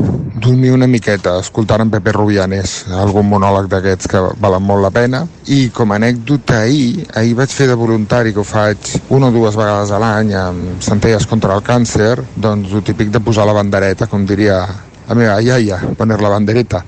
[0.44, 5.22] dormir una miqueta escoltant en Pepe Rubianes, algun monòleg d'aquests que valen molt la pena.
[5.48, 9.34] I com a anècdota ahir, ahir vaig fer de voluntari, que ho faig una o
[9.34, 13.56] dues vegades a l'any amb Centelles contra el càncer, doncs el típic de posar la
[13.56, 14.60] bandereta, com diria
[15.08, 16.84] la meva iaia, poner la bandereta,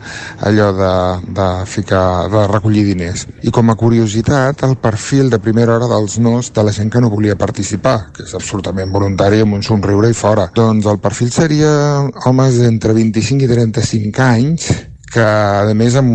[0.49, 0.93] allò de,
[1.37, 3.27] de ficar, de recollir diners.
[3.43, 7.01] I com a curiositat, el perfil de primera hora dels nos de la gent que
[7.01, 10.51] no volia participar, que és absolutament voluntari amb un somriure i fora.
[10.57, 11.71] Doncs el perfil seria
[12.25, 14.71] homes d'entre 25 i 35 anys
[15.17, 16.09] que a més en,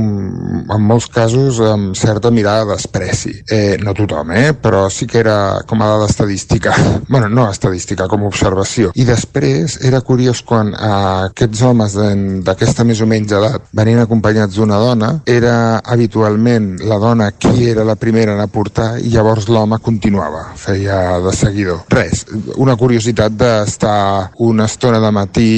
[0.69, 3.33] en molts casos amb certa mirada de despreci.
[3.49, 4.53] Eh, no tothom, eh?
[4.53, 6.73] però sí que era com a dada estadística.
[7.09, 8.91] bueno, no estadística, com a observació.
[8.95, 10.91] I després era curiós quan eh,
[11.31, 11.97] aquests homes
[12.45, 17.85] d'aquesta més o menys edat venien acompanyats d'una dona, era habitualment la dona qui era
[17.87, 21.83] la primera en aportar i llavors l'home continuava, feia de seguidor.
[21.89, 22.25] Res,
[22.61, 25.49] una curiositat d'estar una estona de matí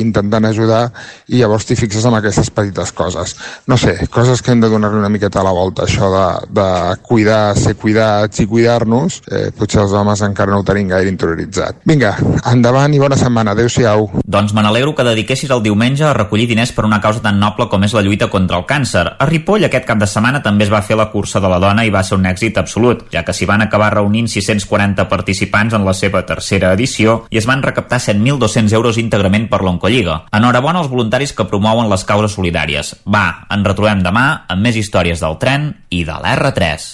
[0.00, 0.84] intentant ajudar
[1.28, 3.36] i llavors t'hi fixes en aquestes petites coses.
[3.66, 6.26] No sé, coses que hem de donar-li una miqueta a la volta, això de,
[6.60, 6.68] de
[7.02, 11.82] cuidar, ser cuidats i cuidar-nos, eh, potser els homes encara no ho tenim gaire interioritzat.
[11.88, 12.14] Vinga,
[12.52, 13.56] endavant i bona setmana.
[13.56, 14.08] Adéu-siau.
[14.24, 17.68] Doncs me n'alegro que dediquessis el diumenge a recollir diners per una causa tan noble
[17.68, 19.04] com és la lluita contra el càncer.
[19.18, 21.84] A Ripoll aquest cap de setmana també es va fer la cursa de la dona
[21.86, 25.86] i va ser un èxit absolut, ja que s'hi van acabar reunint 640 participants en
[25.86, 30.22] la seva tercera edició i es van recaptar 7.200 euros íntegrament per l'Oncolliga.
[30.32, 32.71] Enhorabona als voluntaris que promouen les causes solidàries.
[33.04, 36.88] Va, ens retrobem demà amb més històries del tren i de l'R3.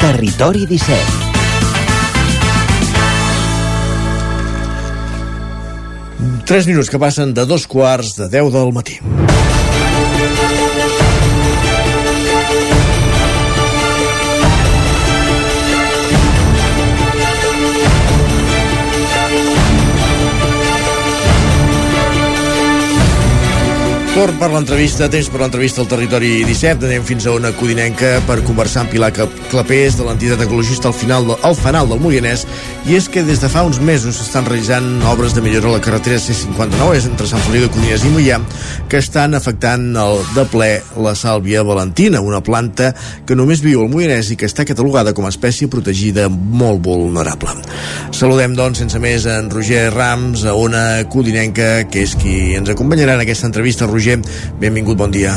[0.00, 1.30] Territori 17
[6.50, 8.98] 3 minuts que passen de dos quarts de 10 del matí.
[24.20, 26.84] Torn per l'entrevista, temps per l'entrevista al Territori 17.
[26.84, 31.24] Anem fins a una codinenca per conversar amb Pilar Clapés de l'entitat ecologista al final
[31.24, 32.42] de, al fanal del Moianès
[32.84, 35.80] i és que des de fa uns mesos s'estan realitzant obres de millora a la
[35.80, 38.36] carretera C59 és entre Sant Feliu de Codines i Moià
[38.92, 40.68] que estan afectant el, de ple
[41.00, 42.92] la sàlvia valentina, una planta
[43.24, 47.56] que només viu al Moianès i que està catalogada com a espècie protegida molt vulnerable.
[48.12, 53.16] Saludem, doncs, sense més, en Roger Rams, a una codinenca que és qui ens acompanyarà
[53.16, 53.88] en aquesta entrevista.
[53.88, 54.09] Roger,
[54.60, 55.36] benvingut, bon dia.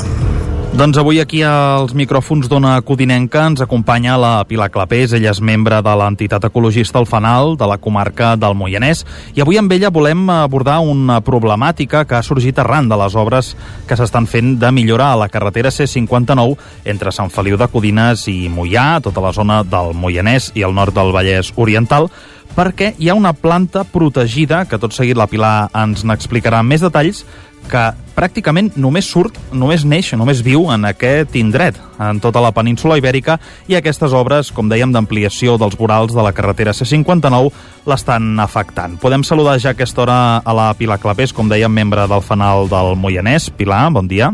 [0.73, 5.77] Doncs avui aquí als micròfons d'Ona Codinenca ens acompanya la Pilar Clapés, ella és membre
[5.85, 9.03] de l'entitat ecologista El Fanal de la comarca del Moianès
[9.37, 13.53] i avui amb ella volem abordar una problemàtica que ha sorgit arran de les obres
[13.85, 16.57] que s'estan fent de millora a la carretera C59
[16.89, 20.97] entre Sant Feliu de Codines i Moià, tota la zona del Moianès i el nord
[20.97, 22.09] del Vallès Oriental,
[22.57, 27.23] perquè hi ha una planta protegida, que tot seguit la Pilar ens n'explicarà més detalls,
[27.69, 27.83] que
[28.13, 33.39] pràcticament només surt, només neix, només viu en aquest indret, en tota la península ibèrica,
[33.67, 37.51] i aquestes obres, com dèiem, d'ampliació dels vorals de la carretera C59
[37.89, 38.97] l'estan afectant.
[39.01, 42.69] Podem saludar ja a aquesta hora a la Pilar Clapés, com dèiem, membre del fanal
[42.71, 43.49] del Moianès.
[43.57, 44.33] Pilar, bon dia.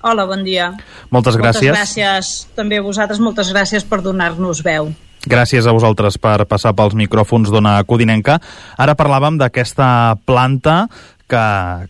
[0.00, 0.72] Hola, bon dia.
[1.12, 1.70] Moltes gràcies.
[1.74, 4.92] Moltes gràcies també a vosaltres, moltes gràcies per donar-nos veu.
[5.28, 8.38] Gràcies a vosaltres per passar pels micròfons d'Ona Codinenca.
[8.80, 10.86] Ara parlàvem d'aquesta planta
[11.30, 11.44] que,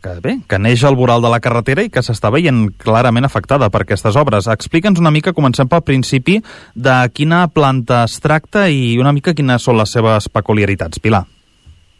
[0.04, 3.70] que, bé, que neix al voral de la carretera i que s'està veient clarament afectada
[3.72, 4.50] per aquestes obres.
[4.52, 6.38] Explica'ns una mica, comencem pel principi,
[6.74, 11.00] de quina planta es tracta i una mica quines són les seves peculiaritats.
[11.00, 11.24] Pilar.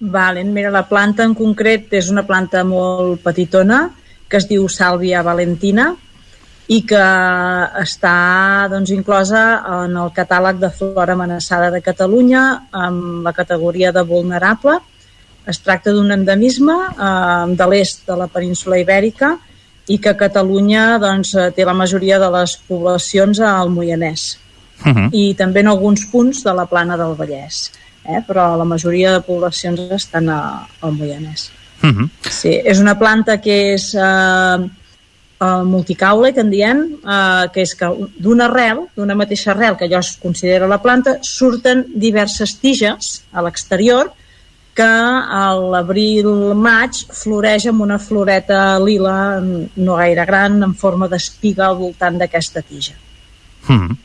[0.00, 3.82] Vale, mira, la planta en concret és una planta molt petitona
[4.30, 5.90] que es diu Sàlvia Valentina
[6.70, 7.02] i que
[7.82, 9.42] està doncs, inclosa
[9.82, 14.78] en el catàleg de flora amenaçada de Catalunya amb la categoria de vulnerable.
[15.50, 19.36] Es tracta d'un endemisme eh, de l'est de la península ibèrica
[19.90, 24.36] i que Catalunya doncs, té la majoria de les poblacions al Moianès
[24.86, 25.08] uh -huh.
[25.12, 27.70] i també en alguns punts de la plana del Vallès,
[28.04, 28.22] eh?
[28.26, 31.50] però la majoria de poblacions estan a, al Moianès.
[31.82, 32.08] Uh -huh.
[32.30, 34.70] Sí, és una planta que és eh,
[35.40, 37.86] el multicaule, que en diem, eh, que és que
[38.18, 43.42] d'una arrel, d'una mateixa arrel, que allò es considera la planta, surten diverses tiges a
[43.42, 44.12] l'exterior
[44.80, 51.76] que a l'abril-maig floreix amb una floreta lila no gaire gran en forma d'espiga al
[51.76, 52.96] voltant d'aquesta tija.
[53.68, 53.98] Hmm.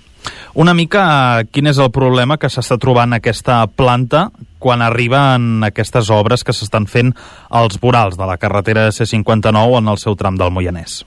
[0.60, 6.44] Una mica, quin és el problema que s'està trobant aquesta planta quan arriben aquestes obres
[6.44, 7.14] que s'estan fent
[7.50, 11.04] als vorals de la carretera C59 en el seu tram del Moianès?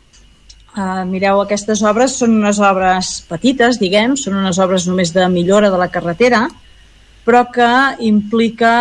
[0.79, 5.73] Uh, mireu, aquestes obres són unes obres petites, diguem, són unes obres només de millora
[5.75, 6.47] de la carretera,
[7.29, 7.68] però que
[8.09, 8.72] implica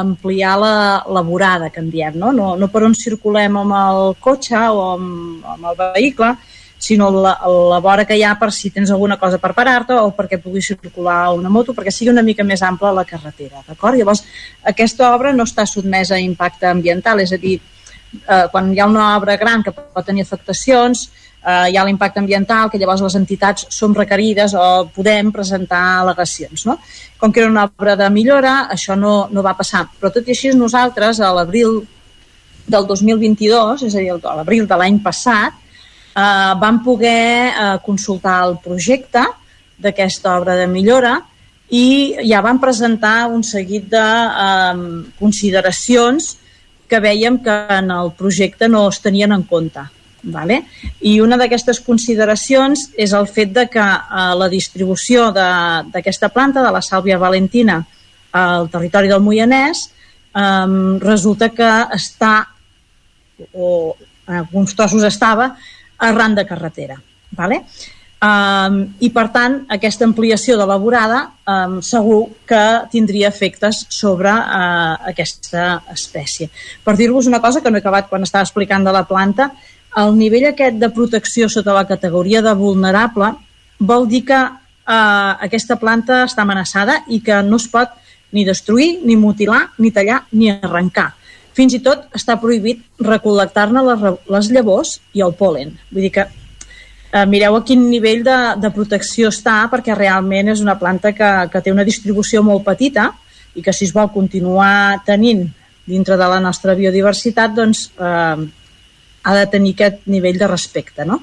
[0.00, 0.72] ampliar la,
[1.08, 2.34] la vorada, que en diem, no?
[2.36, 2.50] no?
[2.60, 6.34] No per on circulem amb el cotxe o amb, amb el vehicle,
[6.78, 10.12] sinó la, la vora que hi ha per si tens alguna cosa per parar-te o
[10.12, 13.96] perquè pugui circular una moto, perquè sigui una mica més ampla la carretera, d'acord?
[13.96, 14.22] Llavors,
[14.68, 17.56] aquesta obra no està sotmesa a impacte ambiental, és a dir,
[18.20, 21.08] eh, quan hi ha una obra gran que pot tenir afectacions,
[21.44, 26.66] eh, hi ha l'impacte ambiental, que llavors les entitats som requerides o podem presentar al·legacions.
[26.66, 26.78] No?
[27.18, 29.86] Com que era una obra de millora, això no, no va passar.
[29.98, 31.80] Però tot i així nosaltres, a l'abril
[32.68, 35.56] del 2022, és a dir, a l'abril de l'any passat,
[36.18, 39.24] eh, vam poder eh, consultar el projecte
[39.78, 41.20] d'aquesta obra de millora
[41.70, 46.36] i ja vam presentar un seguit de eh, consideracions
[46.88, 49.84] que veiem que en el projecte no es tenien en compte.
[50.22, 50.62] Vale?
[51.06, 56.72] I una d'aquestes consideracions és el fet de que eh, la distribució d'aquesta planta, de
[56.74, 57.78] la sàlvia valentina,
[58.38, 59.86] al territori del Moianès,
[60.34, 60.66] eh,
[61.04, 62.34] resulta que està,
[63.52, 63.94] o
[64.26, 65.52] en alguns trossos estava,
[65.98, 66.98] arran de carretera.
[67.30, 67.62] Vale?
[68.18, 74.32] Um, I, per tant, aquesta ampliació de la vorada um, segur que tindria efectes sobre
[74.32, 76.48] uh, aquesta espècie.
[76.82, 79.52] Per dir-vos una cosa que no he acabat quan estava explicant de la planta,
[79.98, 83.32] el nivell aquest de protecció sota la categoria de vulnerable
[83.78, 87.94] vol dir que eh, aquesta planta està amenaçada i que no es pot
[88.32, 91.12] ni destruir, ni mutilar, ni tallar, ni arrencar.
[91.56, 95.72] Fins i tot està prohibit recol·lectar-ne les, les llavors i el polen.
[95.90, 100.62] Vull dir que eh, mireu a quin nivell de, de protecció està perquè realment és
[100.64, 103.10] una planta que, que té una distribució molt petita
[103.56, 105.46] i que si es vol continuar tenint
[105.88, 108.44] dintre de la nostra biodiversitat, doncs eh,
[109.28, 111.20] ha de tenir aquest nivell de respecte, no?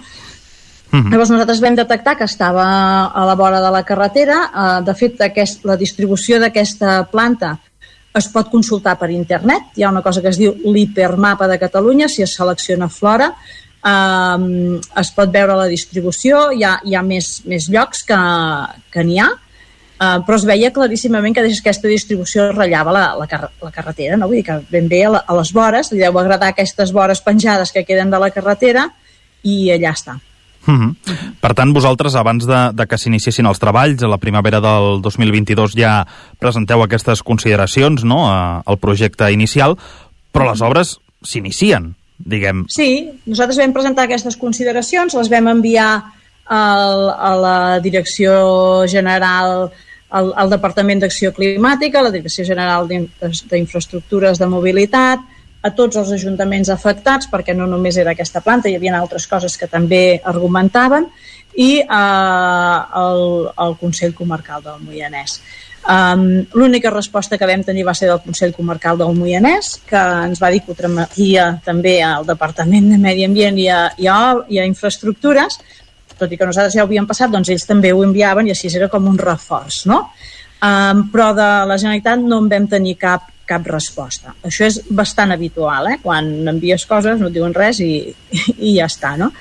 [0.93, 1.11] Uh -huh.
[1.11, 4.51] Llavors nosaltres vam detectar que estava a la vora de la carretera.
[4.53, 7.59] Eh, de fet, aquest, la distribució d'aquesta planta
[8.13, 9.63] es pot consultar per internet.
[9.75, 13.33] Hi ha una cosa que es diu l'hipermapa de Catalunya, si es selecciona flora,
[13.83, 18.19] eh, es pot veure la distribució, hi ha, hi ha més, més llocs que,
[18.91, 19.29] que n'hi ha,
[19.95, 24.27] Uh, però es veia claríssimament que aquesta distribució ratllava la, la, car la carretera, no?
[24.27, 27.23] Vull dir que ben bé a, la, a les vores, li deu agradar aquestes vores
[27.23, 28.89] penjades que queden de la carretera
[29.47, 30.17] i allà està.
[30.65, 31.35] Mm -hmm.
[31.39, 35.73] Per tant, vosaltres, abans de, de que s'iniciessin els treballs, a la primavera del 2022
[35.77, 36.05] ja
[36.39, 38.27] presenteu aquestes consideracions no?
[38.65, 39.77] al projecte inicial,
[40.33, 42.65] però les obres s'inicien, diguem.
[42.67, 46.03] Sí, nosaltres vam presentar aquestes consideracions, les vam enviar
[46.45, 49.69] al, a la Direcció General
[50.09, 55.23] al, al Departament d'Acció Climàtica, a la Direcció General d'Infraestructures de Mobilitat,
[55.65, 59.57] a tots els ajuntaments afectats, perquè no només era aquesta planta, hi havia altres coses
[59.57, 61.09] que també argumentaven,
[61.55, 63.23] i eh, el,
[63.65, 65.39] el Consell Comarcal del Moianès.
[65.85, 70.41] Um, L'única resposta que vam tenir va ser del Consell Comarcal del Moianès, que ens
[70.41, 74.17] va dir que ho també al Departament de Medi Ambient i a, i a,
[74.49, 75.59] i a Infraestructures,
[76.19, 78.71] tot i que nosaltres ja ho havíem passat, doncs ells també ho enviaven i així
[78.73, 80.05] era com un reforç, no?
[80.65, 84.33] Um, però de la Generalitat no en vam tenir cap, cap resposta.
[84.47, 85.99] Això és bastant habitual, eh?
[86.01, 87.93] Quan envies coses no et diuen res i,
[88.57, 89.31] i ja està, no?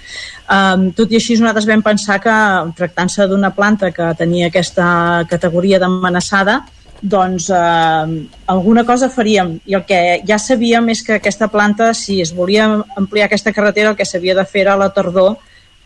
[0.44, 2.36] Um, tot i així nosaltres vam pensar que
[2.76, 4.86] tractant-se d'una planta que tenia aquesta
[5.30, 6.60] categoria d'amenaçada
[7.04, 12.20] doncs eh, alguna cosa faríem i el que ja sabíem és que aquesta planta si
[12.24, 12.64] es volia
[12.96, 15.36] ampliar aquesta carretera el que s'havia de fer era a la tardor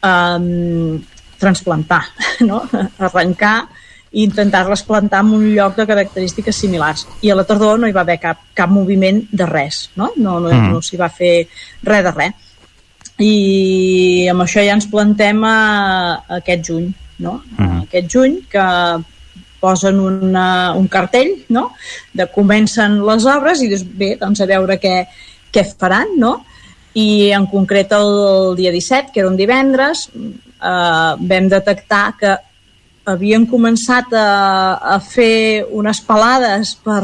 [0.03, 1.01] eh,
[1.39, 2.03] transplantar
[2.49, 2.63] no?
[2.99, 3.69] arrencar
[4.11, 7.93] i intentar plantar en un lloc de característiques similars i a la tardor no hi
[7.93, 10.71] va haver cap, cap moviment de res no, no, no, mm.
[10.73, 11.49] no s'hi va fer
[11.85, 12.45] res de res
[13.19, 15.59] i amb això ja ens plantem a,
[16.23, 17.41] a aquest juny, no?
[17.57, 17.83] -huh.
[17.83, 18.67] Aquest juny que
[19.61, 21.73] posen una, un cartell, no?,
[22.13, 25.07] de comencen les obres i dius, bé, doncs a veure què,
[25.53, 26.45] què faran, no?
[26.95, 32.37] I en concret el dia 17, que era un divendres, eh, vam detectar que
[33.09, 37.03] havien començat a, a fer unes pelades per,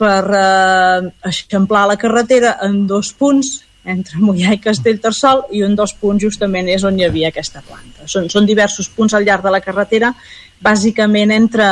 [0.00, 5.94] per eh, eixamplar la carretera en dos punts entre Mollà i Castellterçol i un dels
[6.00, 8.08] punts justament és on hi havia aquesta planta.
[8.10, 10.12] Són, són diversos punts al llarg de la carretera,
[10.60, 11.68] bàsicament entre,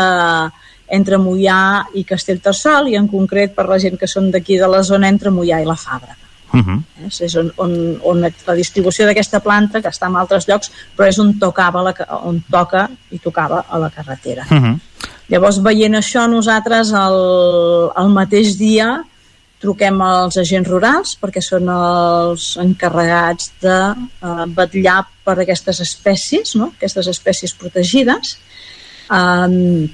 [0.89, 1.61] entre Mollà
[1.95, 5.34] i Castellterçol i en concret per la gent que són d'aquí de la zona entre
[5.34, 6.28] Mollà i la Fàbrega.
[6.53, 6.82] Uh -huh.
[7.07, 11.09] és, és on, on, on la distribució d'aquesta planta, que està en altres llocs, però
[11.09, 14.46] és on, tocava la, on toca i tocava a la carretera.
[14.51, 14.78] Uh -huh.
[15.28, 19.05] Llavors, veient això, nosaltres el, el mateix dia
[19.61, 26.72] truquem als agents rurals perquè són els encarregats de eh, vetllar per aquestes espècies, no?
[26.78, 28.38] aquestes espècies protegides
[29.11, 29.88] um,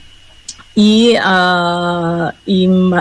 [0.75, 2.59] i, uh, i,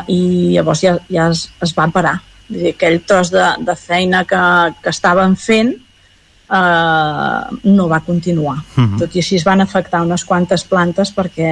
[0.08, 0.20] i
[0.54, 2.20] llavors ja, ja es, es va parar
[2.54, 4.44] dir, aquell tros de, de feina que,
[4.84, 8.94] que estaven fent uh, no va continuar uh mhm.
[8.94, 9.00] -huh.
[9.00, 11.52] tot i així es van afectar unes quantes plantes perquè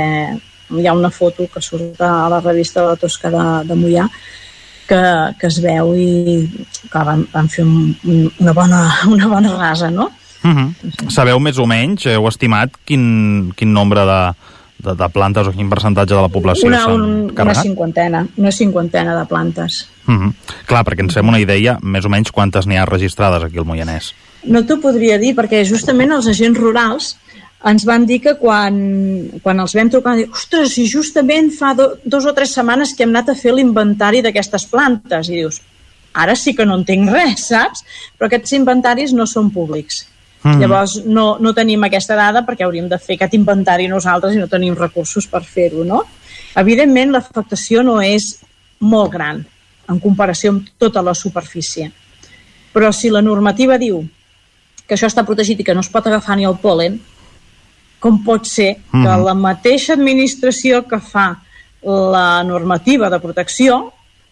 [0.80, 4.08] hi ha una foto que surt a la revista de la Tosca de, de Mollà
[4.88, 6.50] que, que es veu i
[6.92, 7.96] que van, van fer un,
[8.40, 8.82] una, bona,
[9.16, 10.10] una bona rasa, no?
[10.44, 10.74] Uh -huh.
[10.82, 11.10] sí.
[11.10, 14.22] Sabeu més o menys, heu estimat quin, quin nombre de,
[14.84, 17.62] de, de plantes o quin percentatge de la població una, un, carregat?
[17.62, 19.88] Una cinquantena, una cinquantena de plantes.
[20.08, 20.34] Uh -huh.
[20.66, 23.66] Clar, perquè ens fem una idea més o menys quantes n'hi ha registrades aquí al
[23.66, 24.14] Moianès.
[24.44, 27.18] No t'ho podria dir, perquè justament els agents rurals
[27.64, 31.98] ens van dir que quan, quan els vam trucar, dir, ostres, si justament fa do,
[32.04, 35.62] dos o tres setmanes que hem anat a fer l'inventari d'aquestes plantes, i dius,
[36.14, 37.86] ara sí que no entenc res, saps?
[38.18, 40.08] Però aquests inventaris no són públics.
[40.44, 40.58] Mm.
[40.62, 44.50] Llavors no, no tenim aquesta dada perquè hauríem de fer aquest inventari nosaltres i no
[44.50, 46.02] tenim recursos per fer-ho, no?
[46.58, 48.34] Evidentment, l'afectació no és
[48.82, 49.44] molt gran
[49.92, 51.92] en comparació amb tota la superfície.
[52.74, 54.02] Però si la normativa diu
[54.88, 56.98] que això està protegit i que no es pot agafar ni el polen,
[58.02, 59.24] com pot ser que mm.
[59.28, 61.36] la mateixa administració que fa
[61.86, 63.82] la normativa de protecció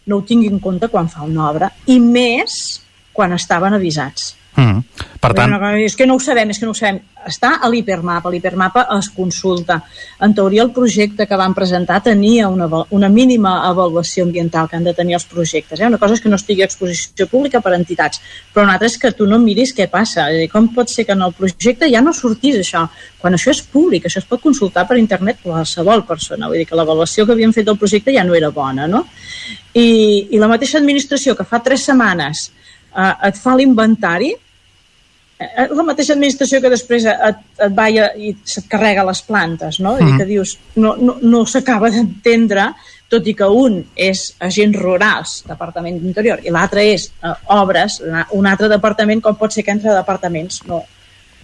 [0.09, 2.81] no ho tingui en compte quan fa una obra, i més
[3.13, 4.33] quan estaven avisats.
[4.59, 5.07] Mm.
[5.19, 5.51] Per tant...
[5.51, 6.99] No, és que no ho sabem, és que no ho sabem.
[7.27, 9.81] Està a l'hipermapa, l'hipermapa es consulta.
[10.23, 14.87] En teoria el projecte que van presentar tenia una, una mínima avaluació ambiental que han
[14.87, 15.79] de tenir els projectes.
[15.79, 15.89] Eh?
[15.91, 18.97] Una cosa és que no estigui a exposició pública per entitats, però una altra és
[19.01, 20.29] que tu no miris què passa.
[20.53, 22.85] Com pot ser que en el projecte ja no sortís això?
[23.19, 26.47] Quan això és públic, això es pot consultar per internet qualsevol persona.
[26.47, 29.03] Vull dir que l'avaluació que havien fet del projecte ja no era bona, no?
[29.75, 32.47] I, i la mateixa administració que fa tres setmanes
[32.95, 34.31] eh, et fa l'inventari,
[35.39, 39.95] la mateixa administració que després et, et va i, se't carrega les plantes, no?
[39.95, 40.15] Mm.
[40.15, 42.73] I que dius, no, no, no s'acaba d'entendre,
[43.09, 48.01] tot i que un és agents rurals, Departament d'Interior, i l'altre és eh, obres,
[48.35, 50.83] un altre departament, com pot ser que entre departaments no,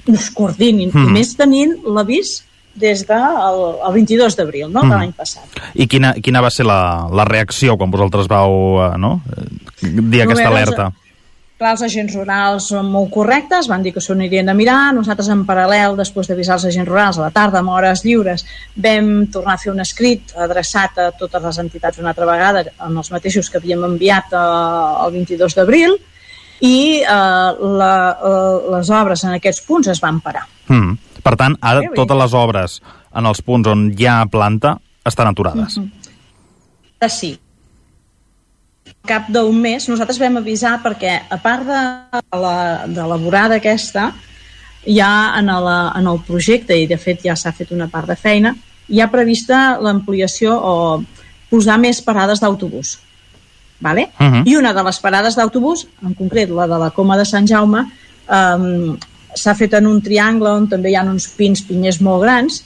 [0.10, 1.08] no es coordinin, mm.
[1.08, 2.41] i més tenint l'avís
[2.76, 4.91] des del el 22 d'abril, no?, mm.
[4.91, 5.64] de l'any passat.
[5.74, 9.16] I quina, quina va ser la, la reacció quan vosaltres vau eh, no?
[9.80, 10.91] dir no aquesta alerta?
[11.56, 14.89] Clar, els agents rurals són molt correctes, van dir que s'ho anirien a mirar.
[14.95, 18.43] Nosaltres, en paral·lel, després d'avisar els agents rurals, a la tarda, amb hores lliures,
[18.76, 22.99] vam tornar a fer un escrit adreçat a totes les entitats una altra vegada, amb
[22.99, 24.43] els mateixos que havíem enviat eh,
[25.06, 25.95] el 22 d'abril,
[26.60, 27.08] i eh,
[27.80, 30.43] la, eh, les obres en aquests punts es van parar.
[30.68, 30.99] Mm.
[31.24, 32.80] Per tant, ara totes les obres
[33.16, 34.76] en els punts on hi ha planta
[35.08, 35.78] estan aturades.
[35.78, 37.10] Mm -hmm.
[37.10, 37.38] Sí,
[39.08, 41.82] cap d'un mes nosaltres vam avisar perquè a part de
[42.41, 44.12] la, de laborada aquesta
[44.86, 48.18] ja en, la, en el projecte i de fet ja s'ha fet una part de
[48.20, 48.56] feina
[48.88, 50.76] hi ha prevista l'ampliació o
[51.49, 52.99] posar més parades d'autobús.
[53.80, 54.10] Vale?
[54.20, 54.43] Uh -huh.
[54.45, 57.86] I una de les parades d'autobús, en concret la de la Coma de Sant Jaume,
[58.30, 58.97] um,
[59.36, 62.64] s'ha fet en un triangle on també hi ha uns pins pinyers molt grans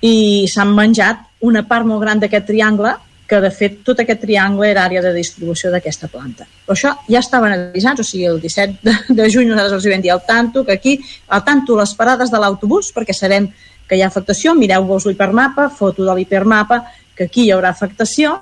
[0.00, 2.94] i s'han menjat una part molt gran d'aquest triangle
[3.32, 6.44] que de fet tot aquest triangle era àrea de distribució d'aquesta planta.
[6.66, 10.02] Però això ja estaven avisats, o sigui, el 17 de, de juny nosaltres els vam
[10.04, 10.98] dir al tanto que aquí,
[11.32, 13.48] al tanto les parades de l'autobús, perquè sabem
[13.88, 16.82] que hi ha afectació, mireu-vos l'hipermapa, foto de l'hipermapa,
[17.16, 18.36] que aquí hi haurà afectació,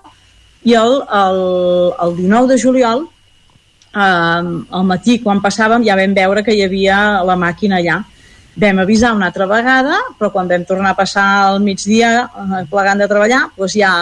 [0.67, 1.39] i el, el,
[2.07, 3.05] el 19 de juliol
[3.95, 8.01] eh, al matí quan passàvem ja vam veure que hi havia la màquina allà
[8.61, 13.01] vam avisar una altra vegada però quan vam tornar a passar al migdia eh, plegant
[13.01, 13.93] de treballar doncs ja,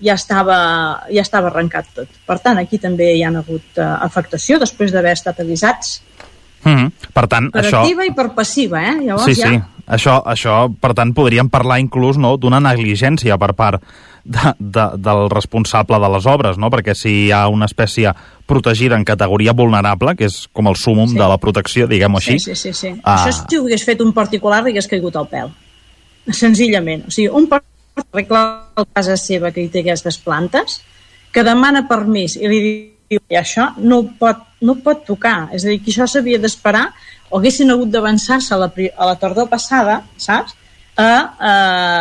[0.00, 0.58] ja, estava,
[1.12, 5.16] ja estava arrencat tot per tant aquí també hi ha hagut eh, afectació després d'haver
[5.16, 6.00] estat avisats
[6.66, 6.92] Mm -hmm.
[7.14, 7.80] Per tant, per això...
[7.80, 8.96] activa i per passiva, eh?
[9.04, 9.48] Llavors sí, ja...
[9.48, 9.60] sí.
[9.86, 13.82] Això, això, per tant, podríem parlar inclús no, d'una negligència per part
[14.24, 16.70] de, de, del responsable de les obres, no?
[16.70, 18.12] perquè si hi ha una espècie
[18.46, 21.14] protegida en categoria vulnerable, que és com el súmum Sí.
[21.14, 22.72] de la protecció, diguem-ho així, Sí, sí, sí.
[22.72, 23.00] sí.
[23.04, 23.28] Ah.
[23.28, 25.50] Això si ho hagués fet un particular hagués caigut al pèl.
[26.28, 27.06] Senzillament.
[27.06, 28.42] O sigui, un particular arregla
[28.76, 30.80] a casa seva que hi té aquestes plantes,
[31.32, 35.48] que demana permís i li diu i això no ho pot, no ho pot tocar.
[35.54, 36.88] És a dir, que això s'havia d'esperar
[37.30, 40.56] o haguessin hagut d'avançar-se a, la, a la tardor passada, saps?
[40.96, 41.52] A, a,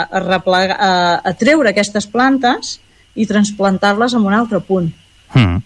[0.07, 2.77] a, replegar, a, a treure aquestes plantes
[3.15, 4.87] i transplantar-les en un altre punt.
[5.35, 5.61] Mm.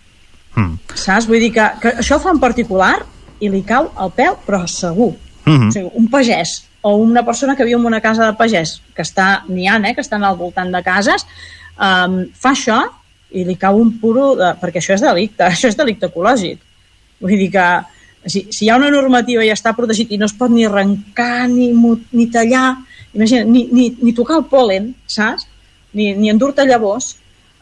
[0.58, 0.78] Mm.
[0.96, 1.30] Saps?
[1.30, 2.96] Vull dir que, que això ho fa en particular
[3.40, 5.14] i li cau al peu, però segur.
[5.46, 5.70] Mhm.
[5.70, 9.04] O sigui, un pagès o una persona que viu en una casa de pagès, que
[9.04, 11.26] està, n'hi ha, eh, que estan al voltant de cases,
[11.76, 12.80] um, fa això
[13.36, 16.62] i li cau un puro, de, perquè això és delicte, això és delicte ecològic.
[17.20, 17.68] Vull dir que
[18.26, 21.48] si, si hi ha una normativa i està protegit i no es pot ni arrencar,
[21.52, 22.78] ni, ni tallar,
[23.14, 25.48] imagina, ni, ni, ni tocar el polen, saps?
[25.94, 27.16] Ni, ni endur-te llavors,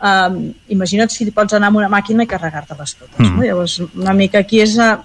[0.03, 0.39] um,
[0.73, 3.19] imagina't si pots anar amb una màquina i carregar-te-les totes.
[3.21, 3.35] Mm.
[3.35, 3.45] No?
[3.45, 4.97] Llavors, una mica aquí és uh,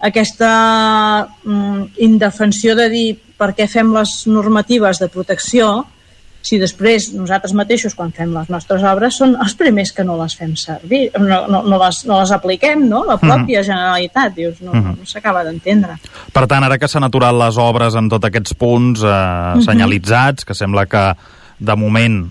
[0.00, 5.84] aquesta mm, indefensió de dir per què fem les normatives de protecció
[6.46, 10.36] si després nosaltres mateixos quan fem les nostres obres són els primers que no les
[10.38, 13.00] fem servir, no, no, no, les, no les apliquem, no?
[13.08, 14.92] La pròpia Generalitat, dius, no, Mhm.
[15.00, 15.96] no s'acaba d'entendre.
[16.32, 19.06] Per tant, ara que s'han aturat les obres en tots aquests punts eh,
[19.56, 19.62] Mhm.
[19.66, 21.16] senyalitzats, que sembla que
[21.58, 22.30] de moment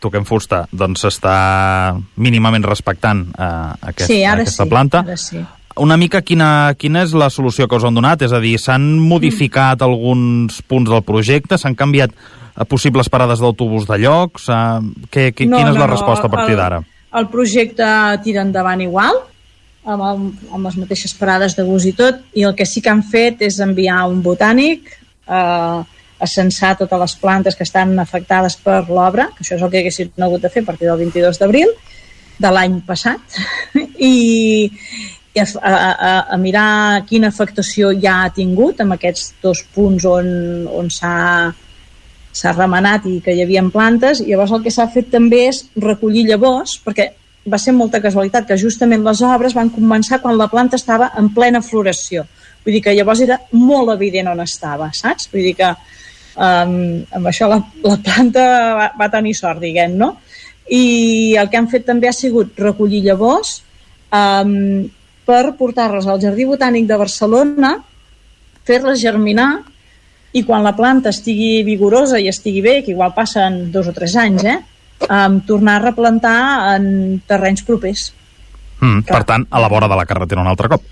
[0.00, 5.00] toquem fusta, doncs s'està mínimament respectant eh, aquest, sí, aquesta sí, planta.
[5.00, 5.44] Ara sí.
[5.76, 8.22] Una mica quina, quina és la solució que us han donat?
[8.24, 11.58] És a dir, s'han modificat alguns punts del projecte?
[11.60, 14.40] S'han canviat eh, possibles parades d'autobús de lloc?
[14.40, 16.80] S'ha- Què, què, quina és la resposta a partir d'ara?
[17.16, 17.84] El projecte
[18.24, 19.18] tira endavant igual,
[19.84, 20.22] amb, el,
[20.56, 23.44] amb les mateixes parades de bus i tot, i el que sí que han fet
[23.46, 24.88] és enviar un botànic
[25.28, 25.82] eh,
[26.16, 29.84] a censar totes les plantes que estan afectades per l'obra, que això és el que
[29.84, 31.68] haguessin hagut de fer a partir del 22 d'abril
[32.40, 33.20] de l'any passat,
[34.00, 34.68] i,
[35.42, 40.28] a, a, a mirar quina afectació ja ha tingut amb aquests dos punts on,
[40.72, 41.14] on s'ha
[42.36, 45.62] s'ha remenat i que hi havia plantes, i llavors el que s'ha fet també és
[45.80, 47.08] recollir llavors, perquè
[47.48, 51.30] va ser molta casualitat que justament les obres van començar quan la planta estava en
[51.34, 52.26] plena floració.
[52.64, 55.30] Vull dir que llavors era molt evident on estava, saps?
[55.32, 56.74] Vull dir que um,
[57.18, 58.46] amb això la, la planta
[58.80, 60.16] va, va tenir sort, diguem, no?
[60.66, 63.60] I el que han fet també ha sigut recollir llavors
[64.10, 64.82] um,
[65.26, 67.72] per portar-les al Jardí Botànic de Barcelona,
[68.66, 69.50] fer-les germinar
[70.36, 74.16] i quan la planta estigui vigorosa i estigui bé, que igual passen dos o tres
[74.20, 74.58] anys, eh,
[75.08, 76.38] um, tornar a replantar
[76.76, 78.10] en terrenys propers.
[78.80, 80.84] Mm, per tant, a la vora de la carretera un altre cop.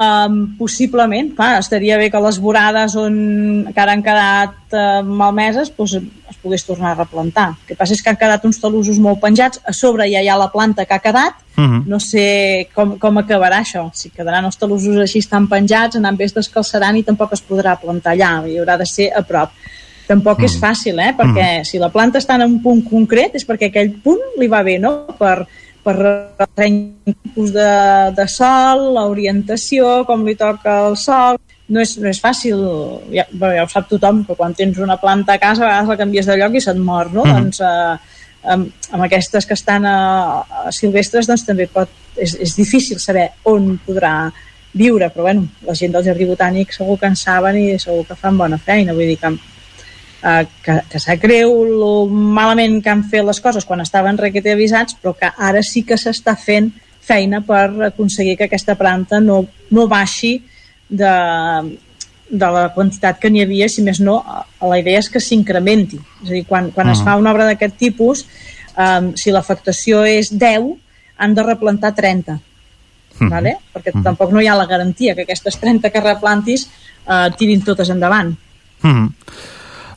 [0.00, 3.16] Um, possiblement, clar, estaria bé que les vorades on
[3.68, 7.50] encara han quedat uh, malmeses pues, es pogués tornar a replantar.
[7.50, 10.30] El que passa és que han quedat uns talussos molt penjats, a sobre ja hi
[10.32, 11.82] ha la planta que ha quedat, Mhm.
[11.86, 16.24] no sé com, com acabarà això, si quedaran els talussos així tan penjats, anant bé
[16.24, 19.50] es descalçaran i tampoc es podrà plantar allà, i haurà de ser a prop.
[20.08, 21.12] Tampoc és fàcil, eh?
[21.14, 24.62] perquè si la planta està en un punt concret és perquè aquell punt li va
[24.62, 25.06] bé, no?
[25.18, 25.46] Per,
[25.84, 26.74] per el
[27.04, 27.70] tipus de,
[28.16, 31.40] de sol, l'orientació, com li toca el sol...
[31.70, 32.58] No és, no és fàcil,
[33.14, 35.90] ja, bé, ja ho sap tothom, que quan tens una planta a casa a vegades
[35.92, 37.22] la canvies de lloc i se't mor, no?
[37.22, 37.36] Mhm.
[37.36, 39.98] Doncs eh, amb, amb aquestes que estan a,
[40.66, 44.32] a silvestres doncs també pot, és, és difícil saber on podrà
[44.72, 48.18] viure, però bueno, la gent del Jardí Botànic segur que en saben i segur que
[48.18, 49.32] fan bona feina, vull dir que
[50.22, 54.52] eh, que, que sap greu lo malament que han fet les coses quan estaven requete
[54.52, 59.42] avisats, però que ara sí que s'està fent feina per aconseguir que aquesta planta no,
[59.70, 60.36] no baixi
[60.88, 61.14] de,
[62.30, 64.20] de la quantitat que n'hi havia, si més no,
[64.60, 65.98] la idea és que s'incrementi.
[66.22, 66.98] És a dir, quan, quan uh -huh.
[66.98, 68.26] es fa una obra d'aquest tipus,
[68.76, 70.76] um, si l'afectació és 10,
[71.16, 72.32] han de replantar 30.
[72.32, 72.40] Uh
[73.18, 73.30] -huh.
[73.30, 73.56] vale?
[73.72, 74.02] Perquè uh -huh.
[74.04, 76.68] tampoc no hi ha la garantia que aquestes 30 que replantis
[77.06, 78.36] uh, tirin totes endavant.
[78.82, 79.12] Uh -huh.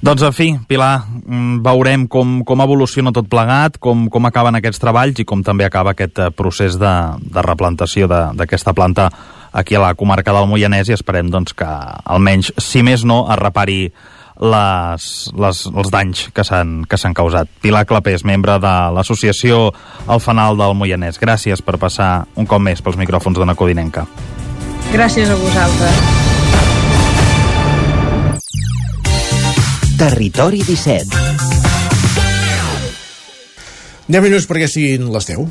[0.03, 4.81] Doncs, en fi, Pilar, mm, veurem com, com evoluciona tot plegat, com, com acaben aquests
[4.83, 6.91] treballs i com també acaba aquest eh, procés de,
[7.23, 9.07] de replantació d'aquesta planta
[9.53, 11.69] aquí a la comarca del Moianès i esperem doncs, que
[12.03, 13.77] almenys, si més no, es repari
[14.43, 15.07] les,
[15.39, 17.47] les, els danys que s'han causat.
[17.63, 19.69] Pilar Clapés, membre de l'associació
[20.09, 21.21] El Fanal del Moianès.
[21.21, 24.07] Gràcies per passar un cop més pels micròfons de Codinenca.
[24.91, 26.32] Gràcies a vosaltres.
[30.03, 31.15] Territori 17
[34.11, 35.47] 10 minuts perquè siguin les 10.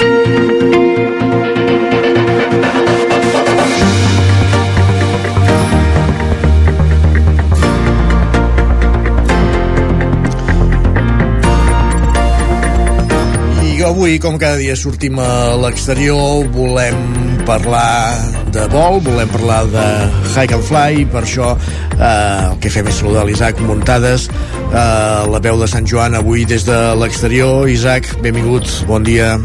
[13.93, 18.19] avui, com cada dia, sortim a l'exterior, volem parlar
[18.53, 19.87] de vol, volem parlar de
[20.35, 24.29] hike and fly, per això eh, el que fem és saludar l'Isaac Muntades,
[24.71, 27.69] eh, la veu de Sant Joan avui des de l'exterior.
[27.73, 29.37] Isaac, benvingut, bon dia.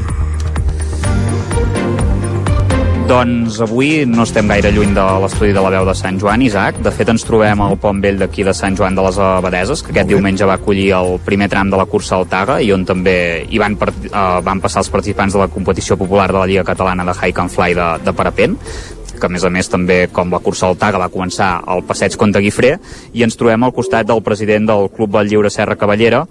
[3.07, 6.81] Doncs avui no estem gaire lluny de l'estudi de la veu de Sant Joan, Isaac.
[6.83, 9.93] De fet, ens trobem al pont vell d'aquí de Sant Joan de les Abadeses, que
[9.93, 13.45] aquest diumenge va acollir el primer tram de la cursa al Taga i on també
[13.47, 17.07] hi van, uh, van passar els participants de la competició popular de la Lliga Catalana
[17.07, 18.59] de Hike and Fly de, de parapent
[19.19, 22.17] que a més a més també com la cursa al Taga va començar al passeig
[22.19, 22.75] Conte Guifré
[23.17, 26.23] i ens trobem al costat del president del Club del Lliure Serra Cavallera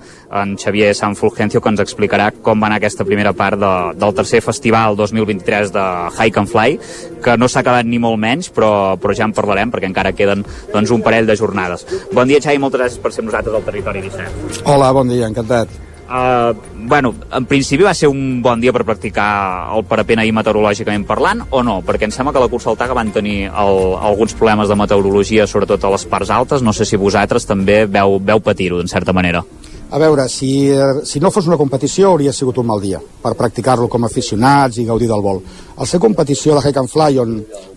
[0.42, 4.14] en Xavier San Fulgencio que ens explicarà com va anar aquesta primera part de, del
[4.16, 6.78] tercer festival 2023 de Hike and Fly
[7.24, 10.44] que no s'ha acabat ni molt menys però, però ja en parlarem perquè encara queden
[10.72, 11.86] doncs, un parell de jornades.
[12.12, 14.64] Bon dia Xavi, moltes gràcies per ser nosaltres al Territori 17.
[14.64, 15.85] Hola, bon dia, encantat.
[16.06, 16.54] Uh,
[16.86, 21.40] bueno, en principi va ser un bon dia per practicar el parapent ahir meteorològicament parlant
[21.50, 21.80] o no?
[21.82, 25.48] Perquè em sembla que la cursa al Taga van tenir el, alguns problemes de meteorologia,
[25.50, 26.62] sobretot a les parts altes.
[26.62, 29.42] No sé si vosaltres també veu, veu patir-ho, en certa manera.
[29.90, 30.70] A veure, si,
[31.06, 34.78] si no fos una competició hauria sigut un mal dia per practicar-lo com a aficionats
[34.78, 35.42] i gaudir del vol.
[35.74, 37.34] Al ser competició de Hike and Fly, on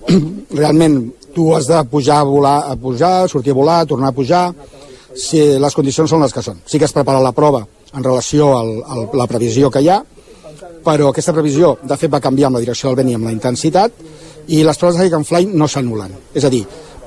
[0.61, 1.01] realment
[1.33, 4.45] tu has de pujar a volar, a pujar, sortir a volar, tornar a pujar,
[5.17, 6.61] si les condicions són les que són.
[6.69, 10.01] Sí que has preparat la prova en relació a la previsió que hi ha,
[10.85, 13.35] però aquesta previsió, de fet, va canviar amb la direcció del vent i amb la
[13.35, 14.05] intensitat,
[14.49, 16.13] i les proves de and fly no s'anulen.
[16.33, 16.63] És a dir,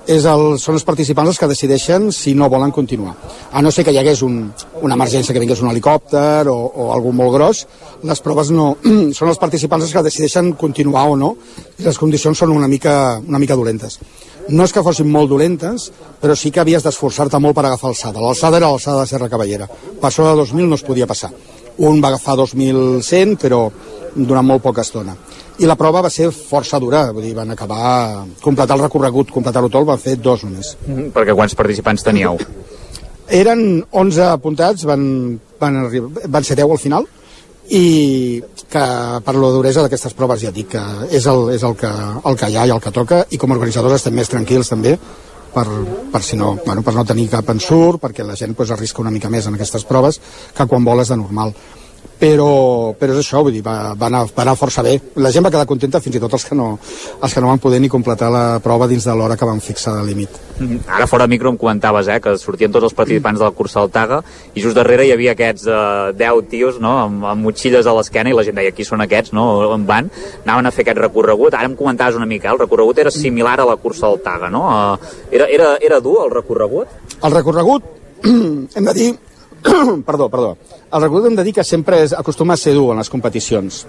[0.07, 3.15] és el, són els participants els que decideixen si no volen continuar.
[3.53, 4.53] A no ser que hi hagués un,
[4.83, 7.65] una emergència, que vingués un helicòpter o, o algú molt gros,
[8.03, 8.73] les proves no...
[9.19, 11.33] són els participants els que decideixen continuar o no,
[11.79, 14.01] i les condicions són una mica, una mica dolentes.
[14.49, 15.91] No és que fossin molt dolentes,
[16.21, 18.21] però sí que havies d'esforçar-te molt per agafar alçada.
[18.21, 19.69] L'alçada era l'alçada de Serra Cavallera.
[20.01, 21.31] Per sobre de 2.000 no es podia passar.
[21.79, 23.69] Un va agafar 2.100, però
[24.15, 25.15] durant molt poca estona.
[25.63, 28.25] I la prova va ser força dura, vull dir, van acabar...
[28.43, 30.77] completar el recorregut, completar-ho tot, van fer dos només.
[30.89, 32.39] Mm perquè quants participants teníeu?
[33.33, 35.05] Eren 11 apuntats, van,
[35.61, 37.07] van, arribar, van ser 10 al final,
[37.73, 38.43] i
[38.73, 38.87] que
[39.25, 41.91] per la duresa d'aquestes proves ja dic que és, el, és el, que,
[42.29, 43.23] el que hi ha i el que toca.
[43.33, 44.97] I com a organitzadors estem més tranquils també
[45.53, 45.67] per,
[46.13, 49.13] per, si no, bueno, per no tenir cap ensurt, perquè la gent pues, arrisca una
[49.13, 50.21] mica més en aquestes proves
[50.57, 51.55] que quan voles de normal
[52.23, 54.95] però, però és això, vull dir, va, va, anar, va anar força bé.
[55.19, 56.69] La gent va quedar contenta, fins i tot els que no,
[57.19, 59.97] els que no van poder ni completar la prova dins de l'hora que van fixar
[59.97, 60.37] de límit.
[60.53, 60.85] Mm-hmm.
[60.99, 63.91] Ara fora micro em comentaves eh, que sortien tots els participants de la cursa al
[63.91, 64.21] Taga
[64.55, 68.31] i just darrere hi havia aquests eh, 10 tios no, amb, amb motxilles a l'esquena
[68.31, 69.49] i la gent deia qui són aquests, no?
[69.73, 70.13] on van?
[70.45, 71.59] Anaven a fer aquest recorregut.
[71.59, 72.55] Ara em comentaves una mica, eh?
[72.55, 74.63] el recorregut era similar a la cursa al Taga, no?
[74.71, 77.19] Eh, era, era, era dur el recorregut?
[77.19, 77.93] El recorregut,
[78.31, 79.11] hem de dir
[80.09, 80.57] perdó, perdó.
[80.93, 83.85] El recorregut hem de dir que sempre és, acostuma a ser dur en les competicions,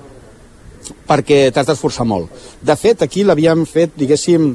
[1.09, 2.32] perquè t'has d'esforçar molt.
[2.61, 4.51] De fet, aquí l'havíem fet, diguéssim,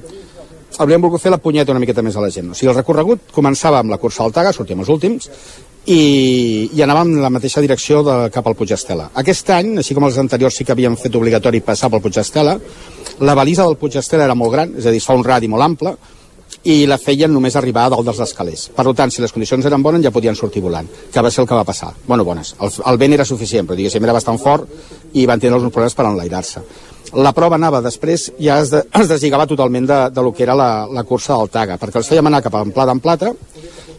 [0.78, 2.52] hauríem volgut fer la punyeta una miqueta més a la gent.
[2.52, 5.30] O sigui, el recorregut començava amb la cursa al Taga, sortíem els últims,
[5.88, 9.08] i, i anàvem en la mateixa direcció de, cap al Puig Estela.
[9.22, 12.58] Aquest any, així com els anteriors sí que havíem fet obligatori passar pel Puig Estela,
[13.24, 15.48] la balisa del Puig Estela era molt gran, és a dir, es fa un radi
[15.48, 15.96] molt ample,
[16.68, 18.66] i la feien només arribar a dalt dels escalers.
[18.76, 21.48] Per tant, si les condicions eren bones, ja podien sortir volant, que va ser el
[21.48, 21.94] que va passar.
[22.06, 22.54] Bueno, bones.
[22.60, 24.68] El, el vent era suficient, però diguéssim, era bastant fort
[25.16, 26.64] i van tenir alguns problemes per enlairar-se.
[27.24, 30.56] La prova anava després, ja es, de, es deslligava totalment de, de lo que era
[30.58, 33.32] la, la cursa del Taga, perquè els fèiem anar cap en plata en plata,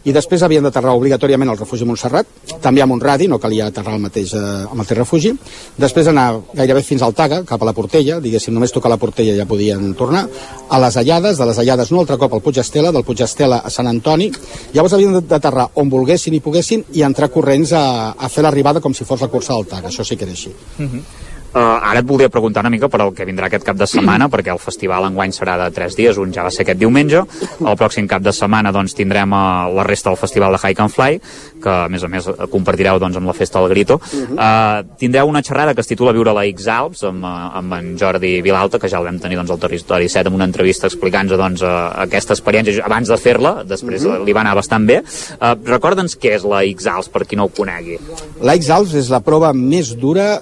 [0.04, 2.26] i després havien d'aterrar obligatòriament al refugi Montserrat,
[2.64, 5.32] també amb un radi, no calia aterrar al mateix, eh, al mateix refugi.
[5.76, 9.36] Després anar gairebé fins al Taga, cap a la Portella, diguéssim, només tocar la Portella
[9.36, 10.26] ja podien tornar,
[10.68, 13.60] a les Allades, de les Allades un altre cop al Puig Estela, del Puig Estela
[13.64, 14.30] a Sant Antoni,
[14.74, 18.94] llavors havien d'aterrar on volguessin i poguessin i entrar corrents a, a fer l'arribada com
[18.94, 20.54] si fos la cursa del Taga, això sí que era així.
[20.78, 21.29] Uh -huh.
[21.50, 24.28] Uh, ara et voldria preguntar una mica per el que vindrà aquest cap de setmana,
[24.30, 27.24] perquè el festival enguany serà de 3 dies, un ja va ser aquest diumenge,
[27.58, 30.94] el pròxim cap de setmana doncs, tindrem uh, la resta del festival de Hike and
[30.94, 31.18] Fly,
[31.64, 33.98] que a més a més compartireu doncs, amb la festa del Grito.
[33.98, 38.78] Uh, tindreu una xerrada que es titula Viure la X-Alps amb, amb en Jordi Vilalta,
[38.78, 41.74] que ja el vam tenir doncs, al Territori 7 amb una entrevista explicant-nos doncs, uh,
[42.06, 44.24] aquesta experiència abans de fer-la, després uh -huh.
[44.24, 45.02] li va anar bastant bé.
[45.02, 47.98] Uh, Recorda'ns què és la X-Alps, per qui no ho conegui.
[48.40, 50.40] La X-Alps és la prova més dura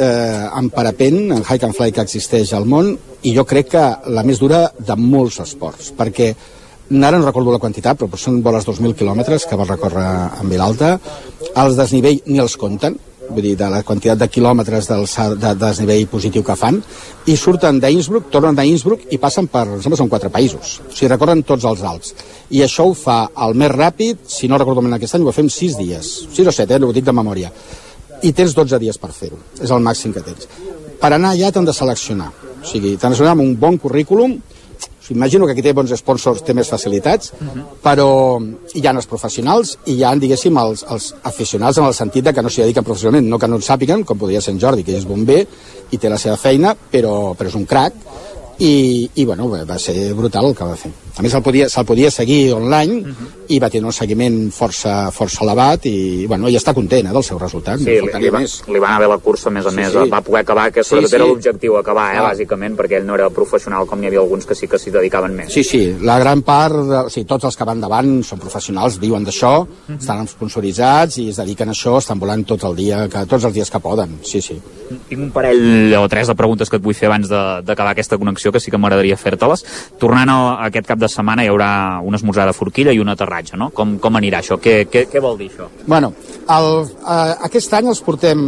[0.00, 3.84] eh, en parapent, en hike and fly que existeix al món, i jo crec que
[4.14, 6.32] la més dura de molts esports, perquè
[6.90, 10.08] ara no recordo la quantitat, però són voles 2.000 quilòmetres que va recórrer
[10.40, 10.96] en Vilalta.
[11.54, 12.96] Els desnivell ni els compten,
[13.30, 16.80] vull dir, de la quantitat de quilòmetres del, de, de desnivell positiu que fan,
[17.30, 20.80] i surten d'Innsbruck, tornen d'Innsbruck i passen per, em sembla, són quatre països.
[20.82, 22.16] O sigui, recorren tots els Alps.
[22.50, 25.52] I això ho fa el més ràpid, si no recordo malament aquest any, ho fem
[25.52, 26.10] sis dies.
[26.34, 27.52] Sis o set, eh, ho dic de memòria
[28.22, 30.48] i tens 12 dies per fer-ho, és el màxim que tens.
[31.00, 34.38] Per anar allà t'han de seleccionar, o sigui, t'han de seleccionar amb un bon currículum,
[35.10, 37.64] imagino que aquí té bons sponsors, té més facilitats, uh -huh.
[37.82, 38.08] però
[38.74, 42.32] hi ha els professionals i hi ha, diguéssim, els, els aficionats en el sentit de
[42.32, 44.84] que no s'hi dediquen professionalment, no que no en sàpiguen, com podria ser en Jordi,
[44.84, 45.46] que és bomber
[45.90, 47.92] i té la seva feina, però, però és un crac,
[48.58, 50.92] i, i bueno, va ser brutal el que va fer.
[51.16, 53.28] A més, se'l podia, se podia seguir online uh -huh.
[53.48, 57.22] i va tenir un seguiment força, força elevat i, bueno, i està content eh, del
[57.22, 57.78] seu resultat.
[57.78, 58.62] Sí, li, li, va, més.
[58.66, 60.10] li va anar bé la cursa, a més a sí, més, sí.
[60.10, 61.16] va poder acabar, que sobretot sí, sí.
[61.16, 62.30] era l'objectiu, acabar, eh, ah.
[62.30, 65.34] bàsicament, perquè ell no era professional com n'hi havia alguns que sí que s'hi dedicaven
[65.34, 65.52] més.
[65.52, 68.98] Sí, sí, la gran part, de, o sigui, tots els que van davant són professionals,
[68.98, 69.98] viuen d'això, uh -huh.
[69.98, 73.54] estan sponsoritzats i es dediquen a això, estan volant tot el dia, que, tots els
[73.54, 74.60] dies que poden, sí, sí.
[75.08, 78.52] Tinc un parell o tres de preguntes que et vull fer abans d'acabar aquesta connexió,
[78.52, 79.64] que sí que m'agradaria fer-te-les.
[80.02, 80.38] Tornant a
[80.68, 81.70] aquest cap de setmana hi haurà
[82.06, 83.70] un esmorzar de forquilla i un aterratge, no?
[83.76, 84.60] Com, com anirà això?
[84.62, 85.70] Què, què, què vol dir això?
[85.86, 86.12] Bueno,
[86.56, 86.70] el,
[87.00, 88.44] eh, aquest any els portem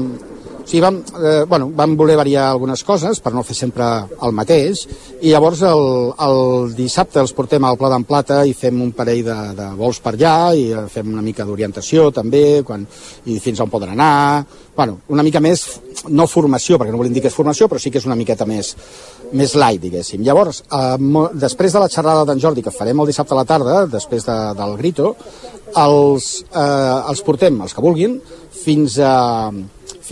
[0.63, 3.89] o sigui, vam, eh, bueno, vam voler variar algunes coses per no fer sempre
[4.23, 4.87] el mateix
[5.21, 5.85] i llavors el,
[6.23, 10.01] el dissabte els portem al Pla d'en Plata i fem un parell de, de vols
[10.05, 12.87] per allà i fem una mica d'orientació també quan,
[13.27, 14.13] i fins on poden anar
[14.77, 15.67] bueno, una mica més,
[16.09, 18.47] no formació perquè no volem dir que és formació però sí que és una miqueta
[18.49, 18.73] més,
[19.33, 20.23] més light, diguéssim.
[20.25, 23.85] Llavors, eh, després de la xerrada d'en Jordi, que farem el dissabte a la tarda,
[23.87, 25.15] després de, del Grito,
[25.77, 28.19] els, eh, els portem, els que vulguin,
[28.63, 29.51] fins a,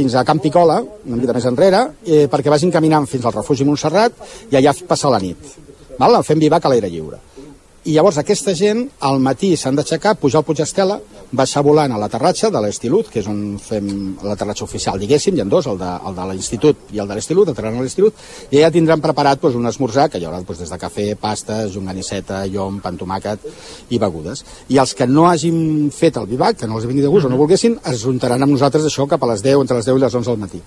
[0.00, 3.66] fins a Camp Picola, una mica més enrere, eh, perquè vagin caminant fins al refugi
[3.68, 4.16] Montserrat
[4.48, 5.50] i allà passar la nit.
[6.00, 6.22] Val?
[6.24, 7.18] Fem vivac a l'aire lliure.
[7.80, 10.98] I llavors aquesta gent al matí s'han d'aixecar, pujar al Puig Estela,
[11.32, 13.86] baixar volant a l'aterratge de l'Estilut, que és on fem
[14.20, 17.48] l'aterratge oficial, diguéssim, hi ha dos, el de, el de l'Institut i el de l'Estilut,
[17.48, 18.20] aterraran a l'Estilut,
[18.52, 21.62] i ja tindran preparat doncs, un esmorzar, que hi haurà doncs, des de cafè, pasta,
[21.72, 23.48] jonganisseta, llom, pan tomàquet
[23.88, 24.44] i begudes.
[24.68, 27.32] I els que no hagin fet el vivac, que no els vingui de gust o
[27.32, 30.04] no volguessin, es juntaran amb nosaltres això cap a les 10, entre les 10 i
[30.04, 30.66] les 11 del matí.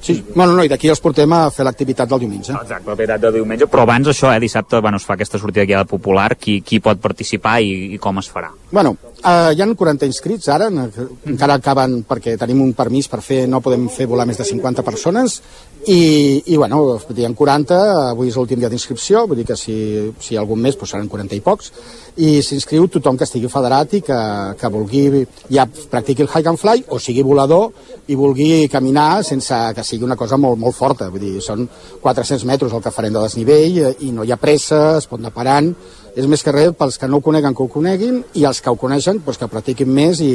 [0.00, 2.52] Sí, bueno, no, i d'aquí els portem a fer l'activitat del diumenge.
[2.52, 5.88] Exacte, l'activitat del diumenge, però abans això, eh, dissabte, bueno, es fa aquesta sortida guiada
[5.88, 8.52] popular, qui, qui pot participar i, i com es farà?
[8.70, 13.44] Bueno, eh, hi han 40 inscrits ara, encara acaben perquè tenim un permís per fer,
[13.48, 15.40] no podem fer volar més de 50 persones,
[15.86, 17.76] i, i bueno, diguem 40,
[18.10, 19.76] avui és l'últim dia d'inscripció, vull dir que si,
[20.18, 21.70] si hi ha algun més doncs seran 40 i pocs,
[22.16, 24.18] i s'inscriu tothom que estigui federat i que,
[24.58, 27.68] que vulgui ja practiqui el hike and fly o sigui volador
[28.08, 31.10] i vulgui caminar sense que sigui una cosa molt, molt forta.
[31.12, 31.68] Vull dir, són
[32.02, 35.20] 400 metres el que farem de desnivell eh, i no hi ha pressa, es pot
[35.20, 35.70] anar parant,
[36.16, 38.72] és més que res pels que no ho coneguen que ho coneguin i els que
[38.72, 40.30] ho coneixen doncs, que practiquin més i,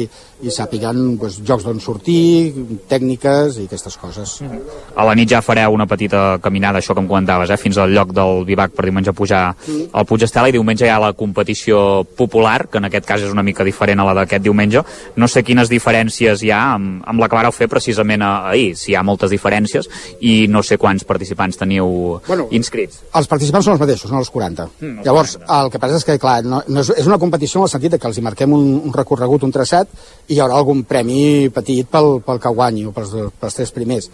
[0.46, 2.52] i sàpiguen doncs, jocs d'on sortir,
[2.88, 4.36] tècniques i aquestes coses.
[4.44, 4.60] Mm.
[4.94, 7.58] A la nit ja fareu una petita caminada, això que em comentaves, eh?
[7.58, 9.90] fins al lloc del Vivac per diumenge pujar mm.
[9.98, 13.34] al Puig Estela i diumenge hi ha la competició popular, que en aquest cas és
[13.34, 14.84] una mica diferent a la d'aquest diumenge.
[15.18, 18.92] No sé quines diferències hi ha amb, amb la que vareu fer precisament ahir, si
[18.92, 19.90] hi ha moltes diferències
[20.22, 23.02] i no sé quants participants teniu bueno, inscrits.
[23.18, 24.68] Els participants són els mateixos, són els 40.
[24.78, 25.58] Mm, els Llavors, 40.
[25.58, 27.96] el que passa és que, clar, no, no és, és una competició en el sentit
[27.96, 29.88] que els hi marquem un, un recorregut, un traçat,
[30.28, 34.10] i hi haurà algun premi petit pel, pel que guanyi o pels, pels tres primers.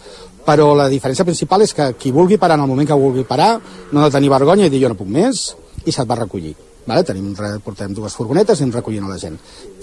[0.47, 3.57] Però la diferència principal és que qui vulgui parar en el moment que vulgui parar
[3.91, 5.49] no ha de tenir vergonya i dir jo no puc més
[5.85, 6.55] i se't va recollir.
[6.89, 7.03] Vale?
[7.05, 9.35] Tenim, portem dues furgonetes i ens recollint la gent.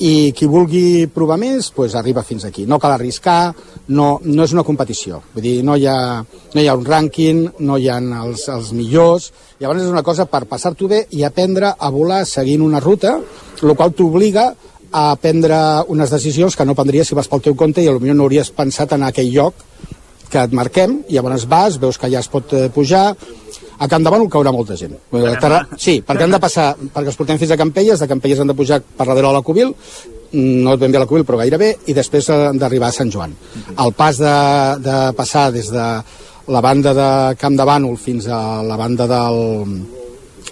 [0.02, 2.64] I qui vulgui provar més, pues arriba fins aquí.
[2.66, 3.54] No cal arriscar,
[3.94, 5.20] no, no és una competició.
[5.36, 5.98] Vull dir, no hi ha,
[6.54, 9.30] no hi ha un rànquing, no hi ha els, els millors.
[9.60, 13.20] Llavors és una cosa per passar-t'ho bé i aprendre a volar seguint una ruta,
[13.62, 14.50] el qual t'obliga
[14.90, 15.56] a prendre
[15.92, 18.94] unes decisions que no prendries si vas pel teu compte i potser no hauries pensat
[18.96, 19.62] en aquell lloc
[20.30, 23.12] que et marquem, i llavors vas, veus que ja es pot eh, pujar,
[23.78, 24.94] a Can Davant caurà molta gent.
[25.12, 25.62] Terra...
[25.76, 28.56] Sí, perquè han de passar, perquè els portem fins a Campelles, de Campelles han de
[28.56, 29.72] pujar per darrere de la Cubil,
[30.36, 33.34] no ben bé a la Cubil, però gairebé, i després han d'arribar a Sant Joan.
[33.76, 34.36] El pas de,
[34.84, 35.86] de passar des de
[36.46, 37.10] la banda de
[37.40, 39.40] Camp de Bànol fins a la banda del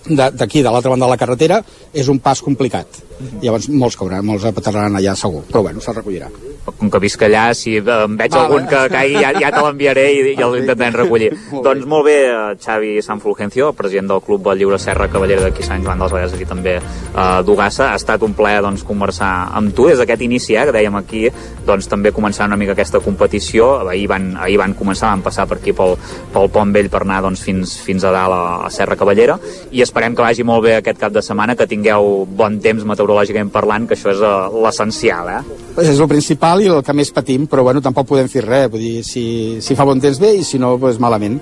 [0.04, 1.62] d'aquí, de, de l'altra banda de la carretera,
[1.92, 3.00] és un pas complicat.
[3.42, 6.30] Llavors molts cauran, molts aterraran allà segur, però bueno, se'l recollirà
[6.64, 8.44] com que visc allà, si em veig vale.
[8.44, 11.30] algun que caigui, ja, ja te l'enviaré i, i el intentem recollir.
[11.52, 15.44] molt doncs molt bé, eh, Xavi San Fulgencio, president del Club del Lliure Serra Cavallera
[15.44, 17.90] d'aquí Sant Joan dels Vallès, aquí també eh, d'Ugassa.
[17.92, 21.26] Ha estat un plaer doncs, conversar amb tu des d'aquest inici, eh, que dèiem aquí,
[21.66, 23.74] doncs també començar una mica aquesta competició.
[23.84, 25.98] Ahir van, ahir van començar, van passar per aquí pel,
[26.32, 29.36] pel Pont Vell per anar doncs, fins, fins a dalt a, a Serra Cavallera
[29.74, 32.84] i esperem que vagi molt bé aquest cap de setmana, que tingueu bon temps
[33.14, 35.30] meteorològicament parlant, que això és uh, l'essencial.
[35.30, 35.40] Eh?
[35.84, 38.82] És el principal i el que més patim, però bueno, tampoc podem fer res, vull
[38.82, 41.38] dir, si, si fa bon temps bé i si no, doncs malament.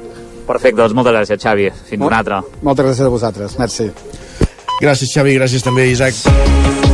[0.46, 1.68] Perfecte, doncs moltes gràcies, Xavi.
[1.88, 2.42] Fins Mol, una altra.
[2.62, 3.90] Moltes gràcies a vosaltres, merci.
[4.82, 6.91] Gràcies, Xavi, gràcies també, Isaac.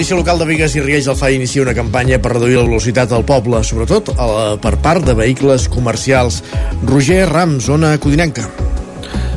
[0.00, 3.12] Policia local de Vigues i Riells del FA inicia una campanya per reduir la velocitat
[3.12, 4.08] al poble, sobretot
[4.64, 6.40] per part de vehicles comercials.
[6.88, 8.48] Roger Rams, zona Codinenca.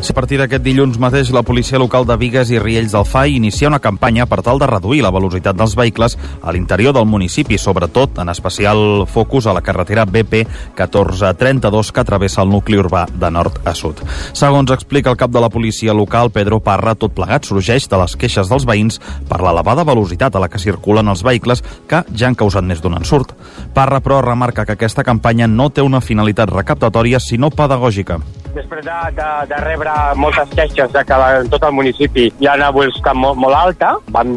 [0.03, 3.69] A partir d'aquest dilluns mateix, la policia local de Vigues i Riells del FAI inicia
[3.69, 8.19] una campanya per tal de reduir la velocitat dels vehicles a l'interior del municipi, sobretot
[8.21, 10.43] en especial focus a la carretera BP
[10.75, 14.03] 1432 que travessa el nucli urbà de nord a sud.
[14.35, 18.19] Segons explica el cap de la policia local, Pedro Parra, tot plegat sorgeix de les
[18.19, 19.01] queixes dels veïns
[19.31, 22.99] per l'elevada velocitat a la que circulen els vehicles que ja han causat més d'un
[22.99, 23.33] ensurt.
[23.73, 28.19] Parra, però, remarca que aquesta campanya no té una finalitat recaptatòria, sinó pedagògica
[28.55, 32.57] després de, de, de rebre moltes queixes de que en tot el municipi hi ha
[32.59, 32.71] una
[33.17, 34.33] molt, molt alta, vam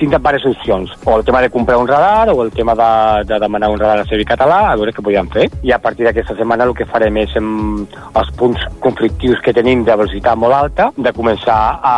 [0.00, 3.38] tindre diverses opcions, o el tema de comprar un radar o el tema de, de
[3.38, 5.46] demanar un radar a Servi Català, a veure què podíem fer.
[5.62, 7.86] I a partir d'aquesta setmana el que farem és, en
[8.16, 11.96] els punts conflictius que tenim de velocitat molt alta, de començar a,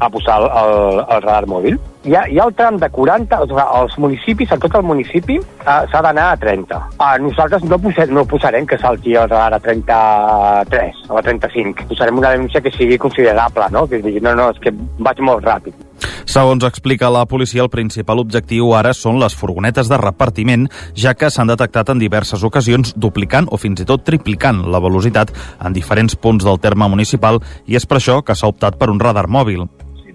[0.00, 1.78] a posar el, el, el radar mòbil.
[2.04, 4.84] Hi ha, hi ha el tram de 40, o sigui, els municipis, a tot el
[4.84, 6.80] municipi, eh, s'ha d'anar a 30.
[6.98, 11.88] Eh, nosaltres no, posem, no posarem que salti el radar a 33 o a 35.
[11.94, 13.86] Posarem una denúncia que sigui considerable, no?
[13.88, 15.80] Que digui, no, no, és que vaig molt ràpid.
[16.24, 21.30] Segons explica la policia, el principal objectiu ara són les furgonetes de repartiment, ja que
[21.30, 26.16] s'han detectat en diverses ocasions duplicant o fins i tot triplicant la velocitat en diferents
[26.16, 29.66] punts del terme municipal i és per això que s'ha optat per un radar mòbil.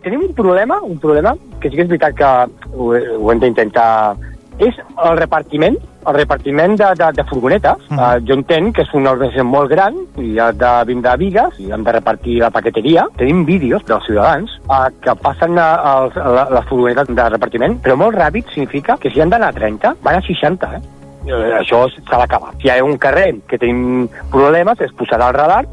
[0.04, 2.30] Tenim un problema, un problema, que sí que és veritat que
[2.72, 4.16] ho, ho hem d'intentar
[4.60, 7.82] és el repartiment, el repartiment de, de, de furgonetes.
[7.90, 8.00] Mm.
[8.00, 11.58] Uh, jo entenc que és una organització molt gran, i ha de vindre a Vigues,
[11.64, 13.08] i han de repartir la paqueteria.
[13.20, 17.98] Tenim vídeos dels ciutadans uh, que passen a, a, a les furgonetes de repartiment, però
[18.00, 20.86] molt ràpid significa que si han d'anar a 30, van a 60, eh?
[21.30, 22.56] eh això s'ha d'acabar.
[22.60, 25.66] Si hi ha un carrer que tenim problemes, es posarà el radar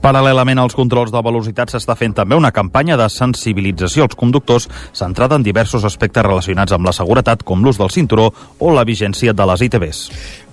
[0.00, 5.36] Paral·lelament als controls de velocitat s'està fent també una campanya de sensibilització als conductors centrada
[5.36, 9.50] en diversos aspectes relacionats amb la seguretat, com l'ús del cinturó o la vigència de
[9.52, 10.04] les ITBs.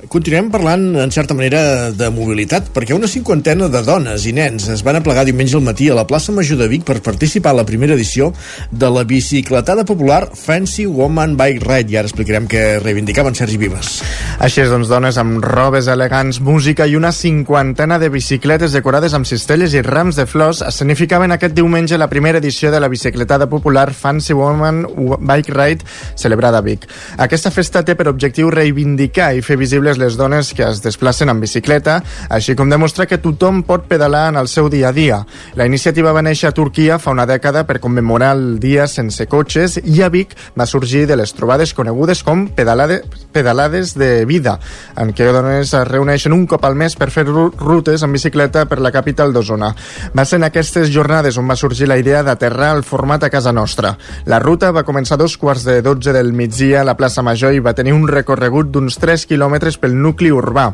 [0.07, 4.79] Continuem parlant, en certa manera, de mobilitat, perquè una cinquantena de dones i nens es
[4.85, 7.65] van aplegar diumenge al matí a la plaça Major de Vic per participar a la
[7.67, 8.29] primera edició
[8.71, 13.97] de la bicicletada popular Fancy Woman Bike Ride, i ara explicarem què reivindicaven Sergi Vives.
[14.39, 19.27] Així és, doncs, dones amb robes elegants, música i una cinquantena de bicicletes decorades amb
[19.27, 23.89] cistelles i rams de flors escenificaven aquest diumenge la primera edició de la bicicletada popular
[23.91, 24.85] Fancy Woman
[25.19, 25.83] Bike Ride
[26.15, 26.87] celebrada a Vic.
[27.17, 31.29] Aquesta festa té per objectiu reivindicar i fer visible visibles les dones que es desplacen
[31.29, 35.25] en bicicleta, així com demostrar que tothom pot pedalar en el seu dia a dia.
[35.55, 39.79] La iniciativa va néixer a Turquia fa una dècada per commemorar el dia sense cotxes
[39.83, 43.01] i a Vic va sorgir de les trobades conegudes com pedalade,
[43.33, 44.59] pedalades de vida,
[44.95, 48.79] en què dones es reuneixen un cop al mes per fer rutes en bicicleta per
[48.79, 49.73] la capital d'Osona.
[50.15, 53.51] Va ser en aquestes jornades on va sorgir la idea d'aterrar el format a casa
[53.51, 53.95] nostra.
[54.25, 57.53] La ruta va començar a dos quarts de 12 del migdia a la plaça Major
[57.53, 60.67] i va tenir un recorregut d'uns 3 quilòmetres pel nucli urbà.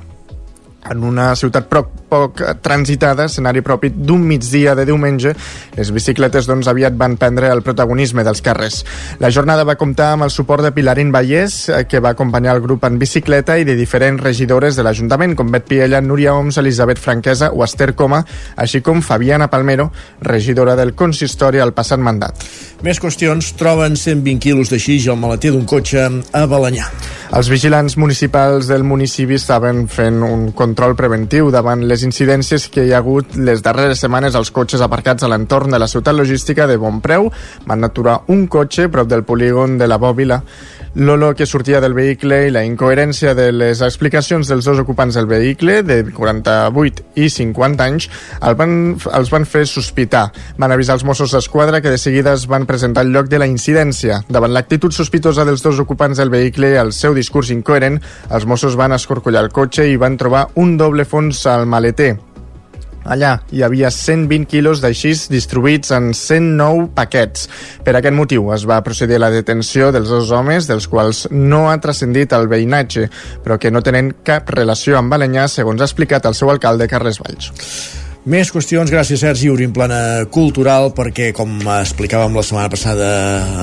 [0.92, 5.34] en una ciutat poc, poc transitada, escenari propi d'un migdia de diumenge,
[5.78, 8.84] les bicicletes doncs, aviat van prendre el protagonisme dels carrers.
[9.24, 12.62] La jornada va comptar amb el suport de Pilarín Vallès, eh, que va acompanyar el
[12.62, 17.02] grup en bicicleta, i de diferents regidores de l'Ajuntament, com Bet Piella, Núria Oms, Elisabet
[17.02, 18.24] Franquesa o Esther Coma,
[18.56, 19.90] així com Fabiana Palmero,
[20.22, 22.46] regidora del consistori al passat mandat.
[22.84, 23.54] Més qüestions.
[23.58, 26.04] Troben 120 quilos de xix al maleter d'un cotxe
[26.36, 26.90] a Balanyà.
[27.34, 32.94] Els vigilants municipals del municipi estaven fent un control preventiu davant les incidències que hi
[32.94, 36.78] ha hagut les darreres setmanes als cotxes aparcats a l'entorn de la ciutat logística de
[36.78, 37.30] Bonpreu.
[37.66, 40.42] Van aturar un cotxe prop del polígon de la Bòbila
[40.96, 45.28] l'olor que sortia del vehicle i la incoherència de les explicacions dels dos ocupants del
[45.30, 48.10] vehicle, de 48 i 50 anys,
[48.42, 48.76] el van,
[49.14, 50.28] els van fer sospitar.
[50.62, 53.50] Van avisar els Mossos d'Esquadra que de seguida es van presentar al lloc de la
[53.50, 54.22] incidència.
[54.30, 58.78] Davant l'actitud sospitosa dels dos ocupants del vehicle i el seu discurs incoherent, els Mossos
[58.78, 62.33] van escorcollar el cotxe i van trobar un doble fons al maleter.
[63.04, 67.50] Allà hi havia 120 quilos d'aixís distribuïts en 109 paquets.
[67.84, 71.66] Per aquest motiu es va procedir a la detenció dels dos homes, dels quals no
[71.72, 73.10] ha transcendit el veïnatge,
[73.44, 77.20] però que no tenen cap relació amb Balenyà, segons ha explicat el seu alcalde, Carles
[77.24, 78.03] Valls.
[78.24, 83.10] Més qüestions, gràcies Sergi, obrim plana cultural perquè, com explicàvem la setmana passada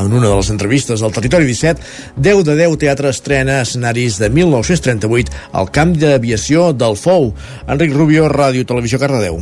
[0.03, 1.81] en una de les entrevistes del Territori 17,
[2.21, 7.33] 10 de 10 Teatre estrena escenaris de 1938 al camp d'aviació del FOU.
[7.73, 9.41] Enric Rubio, Ràdio Televisió Cardedeu.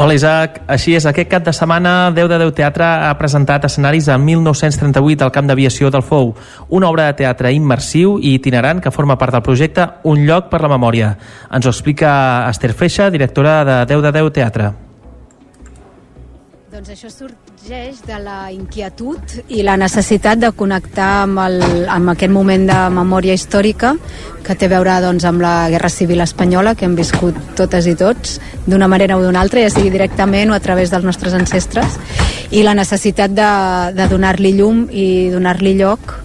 [0.00, 4.08] Hola Isaac, així és, aquest cap de setmana 10 de 10 Teatre ha presentat escenaris
[4.08, 6.32] de 1938 al camp d'aviació del FOU,
[6.70, 10.62] una obra de teatre immersiu i itinerant que forma part del projecte Un lloc per
[10.64, 11.12] la memòria.
[11.52, 14.72] Ens ho explica Esther Feixa, directora de 10 de 10 Teatre.
[16.72, 17.10] Doncs això
[17.62, 22.78] sorgeix de la inquietud i la necessitat de connectar amb, el, amb aquest moment de
[22.90, 23.92] memòria històrica
[24.42, 27.94] que té a veure doncs, amb la Guerra Civil Espanyola que hem viscut totes i
[27.94, 32.00] tots d'una manera o d'una altra, ja sigui directament o a través dels nostres ancestres
[32.50, 33.52] i la necessitat de,
[33.94, 36.18] de donar-li llum i donar-li lloc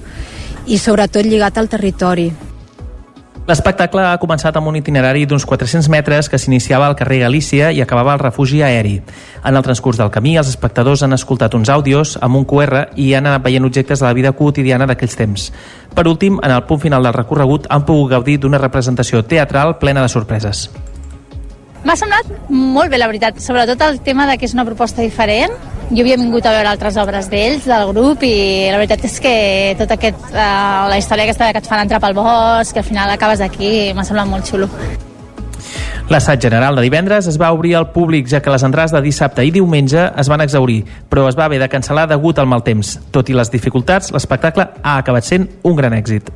[0.66, 2.32] i sobretot lligat al territori
[3.48, 7.80] L'espectacle ha començat amb un itinerari d'uns 400 metres que s'iniciava al carrer Galícia i
[7.80, 8.98] acabava al refugi aeri.
[9.39, 13.14] En el transcurs del camí, els espectadors han escoltat uns àudios amb un QR i
[13.16, 15.48] han anat veient objectes de la vida quotidiana d'aquells temps.
[15.95, 20.04] Per últim, en el punt final del recorregut, han pogut gaudir d'una representació teatral plena
[20.04, 20.68] de sorpreses.
[21.88, 25.54] M'ha semblat molt bé, la veritat, sobretot el tema de que és una proposta diferent.
[25.88, 29.36] Jo havia vingut a veure altres obres d'ells, del grup, i la veritat és que
[29.80, 33.14] tota aquest, uh, la història aquesta que et fan entrar pel bosc, que al final
[33.14, 34.68] acabes aquí, m'ha semblat molt xulo.
[36.12, 39.48] L'assaig general de divendres es va obrir al públic, ja que les entrades de dissabte
[39.48, 42.98] i diumenge es van exaurir, però es va haver de cancel·lar degut al mal temps.
[43.16, 46.36] Tot i les dificultats, l'espectacle ha acabat sent un gran èxit.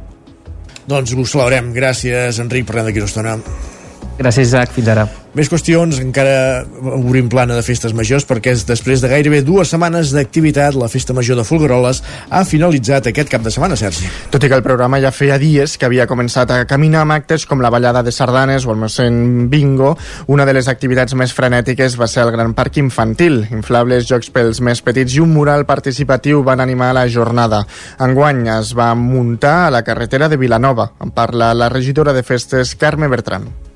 [0.88, 1.74] Doncs ho celebrem.
[1.76, 2.72] Gràcies, Enric.
[2.72, 3.38] Parlem d'aquí una estona.
[4.22, 4.69] Gràcies, Isaac.
[4.76, 5.07] Fins ara.
[5.32, 10.11] Més qüestions, encara obrim plana de festes majors perquè és després de gairebé dues setmanes
[10.11, 14.09] d'activitat la Festa Major de Folgueroles ha finalitzat aquest cap de setmana, Sergi.
[14.34, 17.47] Tot i que el programa ja feia dies que havia començat a caminar amb actes
[17.47, 19.95] com la ballada de sardanes o el mossèn bingo,
[20.28, 23.45] una de les activitats més frenètiques va ser el Gran Parc Infantil.
[23.55, 27.63] Inflables jocs pels més petits i un mural participatiu van animar la jornada.
[28.03, 30.91] Enguany es va muntar a la carretera de Vilanova.
[31.01, 33.70] En parla la regidora de festes, Carme Bertran.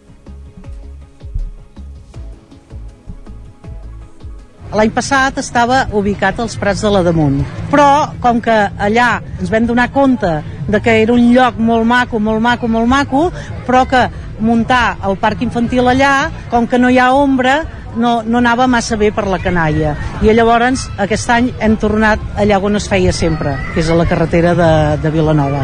[4.76, 7.38] L'any passat estava ubicat als Prats de la Damunt,
[7.72, 10.32] però com que allà ens vam donar compte
[10.68, 13.22] de que era un lloc molt maco, molt maco, molt maco,
[13.64, 14.04] però que
[14.44, 17.62] muntar el parc infantil allà, com que no hi ha ombra,
[17.96, 19.96] no, no anava massa bé per la canalla.
[20.20, 24.10] I llavors aquest any hem tornat allà on es feia sempre, que és a la
[24.12, 25.64] carretera de, de Vilanova.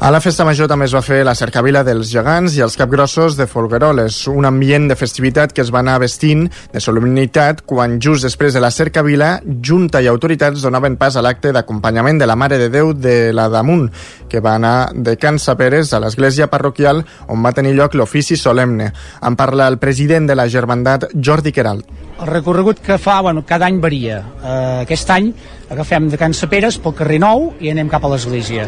[0.00, 3.34] A la festa major també es va fer la cercavila dels gegants i els capgrossos
[3.36, 8.24] de Folgueroles, un ambient de festivitat que es va anar vestint de solemnitat quan just
[8.24, 12.56] després de la cercavila, Junta i autoritats donaven pas a l'acte d'acompanyament de la Mare
[12.56, 13.90] de Déu de la Damunt,
[14.32, 18.94] que va anar de Can Saperes a l'església parroquial on va tenir lloc l'ofici solemne.
[19.20, 22.09] En parla el president de la germandat, Jordi Queralt.
[22.20, 24.18] El recorregut que fa, bueno, cada any varia.
[24.42, 25.30] Uh, aquest any
[25.72, 28.66] agafem de Can Saperes pel carrer Nou i anem cap a l'església.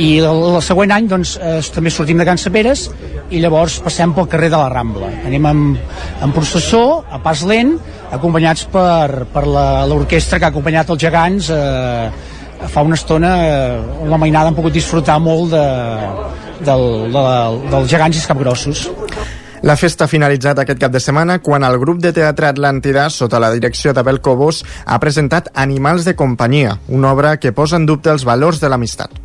[0.00, 2.86] I el, el següent any doncs, eh, també sortim de Can Saperes
[3.34, 5.10] i llavors passem pel carrer de la Rambla.
[5.26, 7.74] Anem amb, amb processó, a pas lent,
[8.14, 12.10] acompanyats per, per l'orquestra que ha acompanyat els gegants eh,
[12.70, 15.64] fa una estona eh, la mainada han pogut disfrutar molt de,
[16.64, 17.24] del, de,
[17.74, 18.86] dels gegants i capgrossos.
[19.64, 23.38] La festa ha finalitzat aquest cap de setmana quan el grup de teatre Atlàntida, sota
[23.40, 28.12] la direcció d'Abel Cobos, ha presentat Animals de companyia, una obra que posa en dubte
[28.12, 29.16] els valors de l'amistat.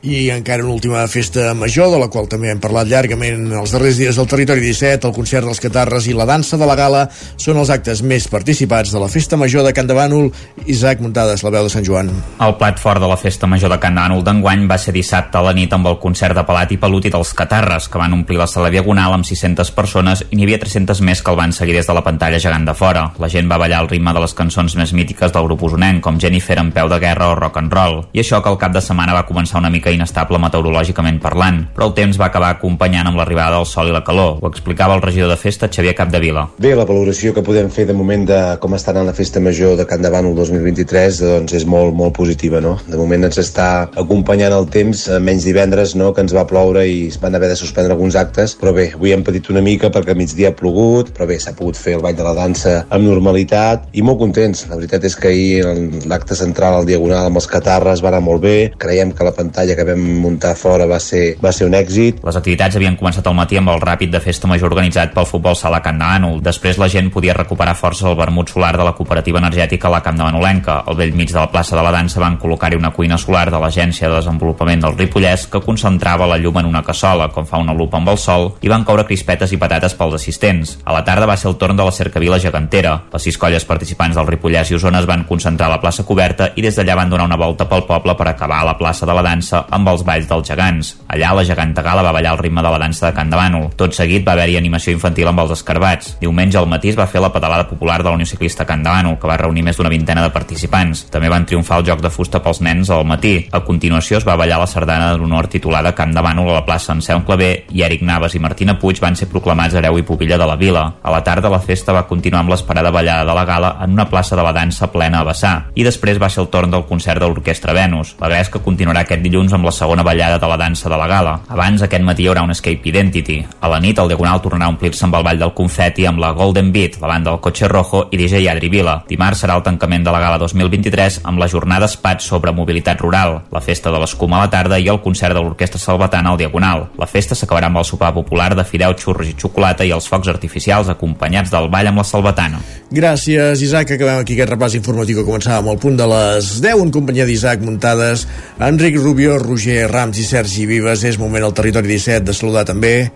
[0.00, 3.96] I encara una última festa major, de la qual també hem parlat llargament els darrers
[3.98, 7.00] dies del Territori 17, el concert dels Catarres i la dansa de la gala
[7.34, 10.28] són els actes més participats de la festa major de Can de Bànol.
[10.70, 12.12] Isaac Muntades, la veu de Sant Joan.
[12.38, 15.42] El plat fort de la festa major de Can Bànol d'enguany va ser dissabte a
[15.42, 18.38] la nit amb el concert de Palat i Pelut i dels Catarres, que van omplir
[18.38, 21.74] la sala diagonal amb 600 persones i n'hi havia 300 més que el van seguir
[21.74, 23.08] des de la pantalla gegant de fora.
[23.18, 26.22] La gent va ballar al ritme de les cançons més mítiques del grup usonenc, com
[26.22, 28.04] Jennifer en peu de guerra o rock and roll.
[28.14, 31.88] I això que el cap de setmana va començar una mica inestable meteorològicament parlant, però
[31.88, 34.38] el temps va acabar acompanyant amb l'arribada del sol i la calor.
[34.42, 36.48] Ho explicava el regidor de festa, Xavier Capdevila.
[36.58, 39.76] Bé, la valoració que podem fer de moment de com està anant la festa major
[39.78, 42.76] de Can de Bànol 2023 doncs és molt, molt positiva, no?
[42.88, 43.68] De moment ens està
[44.00, 47.50] acompanyant el temps, eh, menys divendres, no?, que ens va ploure i es van haver
[47.52, 50.56] de suspendre alguns actes, però bé, avui hem patit una mica perquè a migdia ha
[50.58, 54.20] plogut, però bé, s'ha pogut fer el ball de la dansa amb normalitat i molt
[54.22, 54.66] contents.
[54.70, 58.42] La veritat és que ahir l'acte central al Diagonal amb els catarres va anar molt
[58.44, 62.18] bé, creiem que la pantalla que vam muntar fora va ser, va ser un èxit.
[62.26, 65.54] Les activitats havien començat al matí amb el ràpid de festa major organitzat pel futbol
[65.54, 66.40] sala Can Danul.
[66.42, 70.18] Després la gent podia recuperar forces al vermut solar de la cooperativa energètica La Camp
[70.18, 70.80] de Manolenca.
[70.82, 73.60] Al vell mig de la plaça de la dansa van col·locar-hi una cuina solar de
[73.62, 77.76] l'Agència de Desenvolupament del Ripollès que concentrava la llum en una cassola, com fa una
[77.76, 80.74] lupa amb el sol, i van coure crispetes i patates pels assistents.
[80.84, 82.96] A la tarda va ser el torn de la cercavila gegantera.
[83.14, 86.50] Les sis colles participants del Ripollès i Osona es van concentrar a la plaça coberta
[86.56, 89.14] i des d'allà van donar una volta pel poble per acabar a la plaça de
[89.14, 90.94] la dansa amb els balls dels gegants.
[91.08, 93.68] Allà la geganta gala va ballar al ritme de la dansa de Can de Bànol.
[93.76, 96.16] Tot seguit va haver-hi animació infantil amb els escarbats.
[96.20, 98.90] Diumenge al matí es va fer la pedalada popular de la Unió Ciclista Can de
[98.90, 101.06] Bànol, que va reunir més d'una vintena de participants.
[101.12, 103.48] També van triomfar el joc de fusta pels nens al matí.
[103.52, 106.92] A continuació es va ballar la sardana d'honor titulada Can de Bànol a la plaça
[106.92, 110.46] Anselm Clavé i Eric Navas i Martina Puig van ser proclamats hereu i pubilla de
[110.48, 110.84] la vila.
[111.02, 114.08] A la tarda la festa va continuar amb l'esperada ballada de la gala en una
[114.08, 115.54] plaça de la dansa plena a vessar.
[115.74, 118.14] I després va ser el torn del concert de l'Orquestra Venus.
[118.20, 121.34] La gresca continuarà aquest dilluns amb la segona ballada de la dansa de la gala.
[121.50, 123.38] Abans, aquest matí hi haurà un Escape Identity.
[123.60, 126.30] A la nit, el Diagonal tornarà a omplir-se amb el ball del confeti amb la
[126.38, 129.00] Golden Beat, la banda del Cotxe Rojo i DJ Adri Vila.
[129.08, 133.40] Dimarts serà el tancament de la gala 2023 amb la jornada Espat sobre mobilitat rural,
[133.50, 136.86] la festa de l'escuma a la tarda i el concert de l'Orquestra Salvatana al Diagonal.
[136.98, 140.30] La festa s'acabarà amb el sopar popular de fideu, xurros i xocolata i els focs
[140.30, 142.62] artificials acompanyats del ball amb la Salvatana.
[142.94, 143.96] Gràcies, Isaac.
[143.98, 147.64] Acabem aquí aquest repàs informatiu que començàvem al punt de les 10 en companyia d'Isaac
[147.64, 148.26] Muntades,
[148.64, 151.02] Enric Rubio, Roger Rams i Sergi Vives.
[151.08, 153.08] És moment al territori 17 de saludar també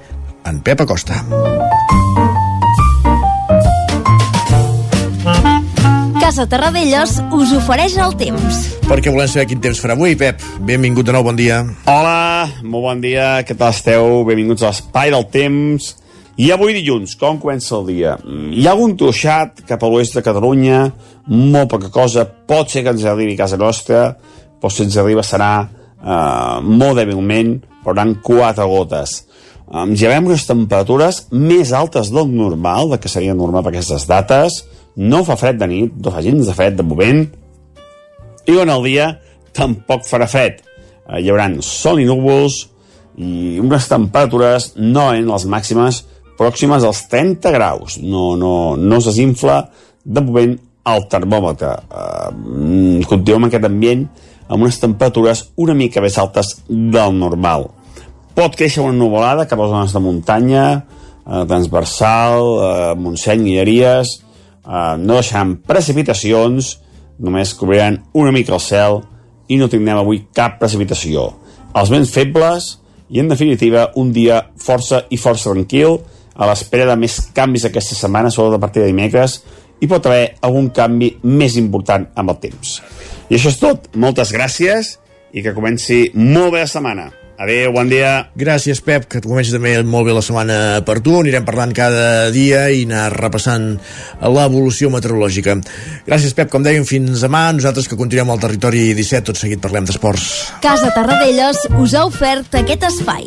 [0.49, 1.21] en Pep Acosta.
[6.23, 8.61] Casa Terradellos us ofereix el temps.
[8.87, 10.41] Perquè volem saber quin temps farà avui, Pep.
[10.65, 11.61] Benvingut de nou, bon dia.
[11.91, 14.23] Hola, molt bon dia, què tal esteu?
[14.25, 15.91] Benvinguts a l'Espai del Temps.
[16.41, 18.17] I avui dilluns, com comença el dia?
[18.25, 20.87] Hi ha algun truixat cap a l'oest de Catalunya,
[21.29, 24.07] molt poca cosa, pot ser que ens arribi a casa nostra,
[24.57, 25.53] però si ens arriba serà
[26.03, 27.55] eh, molt dèbilment,
[27.87, 29.23] eren quatre gotes.
[29.73, 34.05] Um, ja veiem unes temperatures més altes del normal, de que seria normal per aquestes
[34.11, 34.59] dates,
[35.01, 37.23] no fa fred de nit, no fa gens de fred de moment,
[38.45, 39.07] i durant el dia
[39.57, 40.61] tampoc farà fred.
[41.09, 42.67] Eh, hi haurà sol i núvols
[43.17, 46.03] i unes temperatures no en les màximes
[46.39, 47.97] pròximes als 30 graus.
[48.03, 49.63] No, no, no es desinfla
[50.05, 50.55] de moment
[50.93, 51.73] el termòmetre.
[51.79, 54.07] Eh, continuem en aquest ambient
[54.53, 57.71] amb unes temperatures una mica més altes del normal.
[58.37, 60.67] Pot créixer una nuvolada cap a les zones de muntanya,
[61.25, 64.21] eh, transversal, eh, Montseny, Guilleries,
[64.67, 66.79] eh, no deixaran precipitacions,
[67.19, 69.03] només cobriran una mica el cel
[69.49, 71.33] i no tindrem avui cap precipitació.
[71.75, 76.01] Els vents febles i, en definitiva, un dia força i força tranquil
[76.35, 79.43] a l'espera de més canvis aquesta setmana, sobretot a partir de dimecres,
[79.83, 82.77] i pot haver algun canvi més important amb el temps.
[83.29, 83.91] I això és tot.
[83.99, 84.97] Moltes gràcies
[85.33, 87.11] i que comenci molt bé la setmana.
[87.43, 88.29] Adéu, bon dia.
[88.39, 90.57] Gràcies, Pep, que comenci també molt bé la setmana
[90.87, 91.17] per tu.
[91.25, 93.73] Anirem parlant cada dia i anar repassant
[94.23, 95.57] l'evolució meteorològica.
[96.07, 96.53] Gràcies, Pep.
[96.53, 97.49] Com dèiem, fins demà.
[97.57, 100.29] Nosaltres que continuem al territori 17, tot seguit parlem d'esports.
[100.63, 103.27] Casa Tarradellas us ha ofert aquest espai.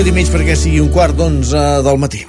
[0.00, 2.24] Minut i mig perquè sigui un quart d'onze del matí.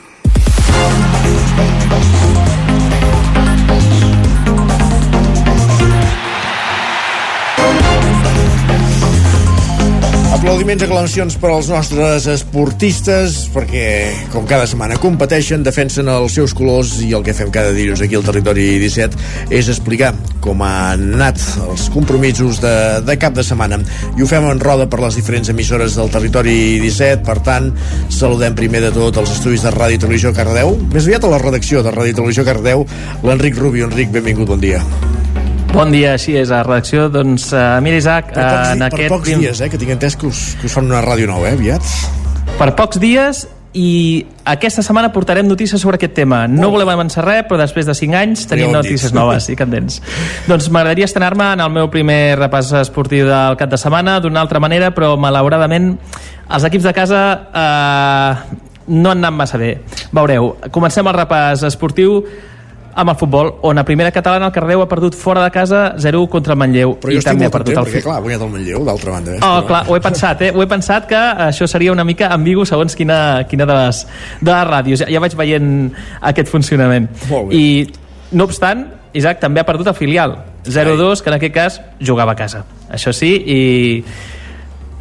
[10.32, 13.84] Aplaudiments, aclamacions per als nostres esportistes, perquè,
[14.32, 18.16] com cada setmana competeixen, defensen els seus colors i el que fem cada dilluns aquí
[18.16, 23.82] al Territori 17 és explicar com han anat els compromisos de, de cap de setmana.
[24.16, 27.68] I ho fem en roda per les diferents emissores del Territori 17, per tant,
[28.08, 31.44] saludem primer de tot els estudis de Ràdio i Televisió Cardeu, més aviat a la
[31.44, 32.88] redacció de Ràdio i Televisió Cardeu,
[33.28, 33.92] l'Enric Rubio.
[33.92, 34.80] Enric, benvingut, bon dia.
[35.72, 37.08] Bon dia, així és, a redacció.
[37.12, 39.14] Doncs, uh, mira, Isaac, Per pocs, en per aquest...
[39.14, 41.56] pocs dies, eh, que tinc entès que us, que us fan una ràdio nova, eh,
[41.56, 41.88] aviat.
[42.60, 43.46] Per pocs dies
[43.80, 46.42] i aquesta setmana portarem notícies sobre aquest tema.
[46.52, 49.16] No volem avançar res, però després de 5 anys tenim Ja notícies dit.
[49.16, 50.02] noves i candents.
[50.50, 54.60] doncs m'agradaria estrenar-me en el meu primer repàs esportiu del cap de setmana d'una altra
[54.60, 55.94] manera, però malauradament
[56.50, 59.78] els equips de casa eh, no han anat massa bé.
[60.12, 62.26] Veureu, comencem el repàs esportiu
[62.94, 66.26] amb el futbol, on a primera catalana el Cardeu ha perdut fora de casa 0
[66.32, 68.18] contra el Manlleu Però i jo estic també ha molt perdut content, el perquè, clar,
[68.18, 69.36] ha guanyat el Manlleu, d'altra banda.
[69.36, 69.42] Eh?
[69.48, 70.52] Oh, clar, ho he pensat, eh?
[70.56, 73.20] Ho he pensat que això seria una mica ambigu segons quina,
[73.50, 74.04] quina de, les,
[74.42, 75.06] de les ràdios.
[75.06, 75.72] Ja, ja vaig veient
[76.32, 77.08] aquest funcionament.
[77.56, 77.64] I,
[78.36, 78.86] no obstant,
[79.18, 80.38] Isaac també ha perdut el filial.
[80.68, 82.66] 0-2, que en aquest cas jugava a casa.
[82.94, 83.60] Això sí, i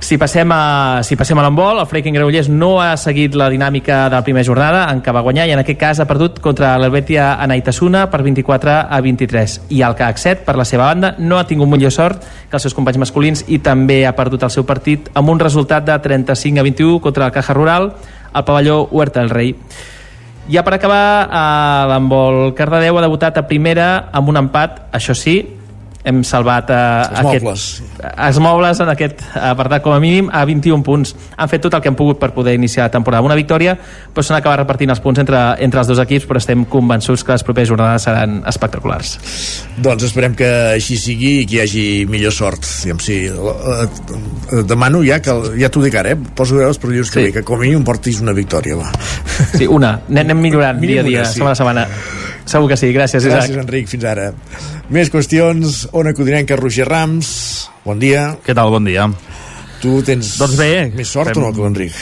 [0.01, 4.07] si passem a, si passem a l'embol, el Freiking Granollers no ha seguit la dinàmica
[4.09, 6.73] de la primera jornada en què va guanyar i en aquest cas ha perdut contra
[6.81, 11.37] l'Helvetia Anaitasuna per 24 a 23 i el CAC 7 per la seva banda no
[11.37, 14.65] ha tingut millor sort que els seus companys masculins i també ha perdut el seu
[14.65, 17.93] partit amb un resultat de 35 a 21 contra el Caja Rural
[18.33, 19.55] al pavelló Huerta del Rei.
[20.51, 25.60] Ja per acabar, eh, l'handbol Cardedeu ha debutat a primera amb un empat, això sí,
[26.05, 26.77] hem salvat eh,
[27.11, 27.65] Els aquest, mobles.
[28.17, 31.15] els mobles en aquest apartat com a mínim a 21 punts.
[31.37, 33.75] Han fet tot el que han pogut per poder iniciar la temporada una victòria,
[34.15, 37.33] però s'han acabat repartint els punts entre, entre els dos equips, però estem convençuts que
[37.37, 39.19] les properes jornades seran espectaculars.
[39.77, 42.65] Doncs esperem que així sigui i que hi hagi millor sort.
[42.85, 46.19] Diguem, sí, eh, eh, demano ja que ja t'ho dic ara, eh?
[46.35, 47.27] poso veus per dius que, Sí.
[47.29, 48.77] bé, que com a mínim portis una victòria.
[48.81, 48.89] Va.
[49.53, 50.01] Sí, una.
[50.09, 51.35] Anem, millorant dia a dia, una, sí.
[51.39, 51.87] setmana a setmana.
[52.51, 52.89] Segur que sí.
[52.95, 53.45] Gràcies, Isaac.
[53.45, 54.31] Gràcies, Enric, fins ara.
[54.91, 55.85] Més qüestions.
[56.01, 57.31] Ona Codinenca, Roger Rams.
[57.85, 58.33] Bon dia.
[58.47, 59.07] Què tal, bon dia?
[59.81, 61.95] Tu tens Doncs bé, més sort fem- o no que l'Enric?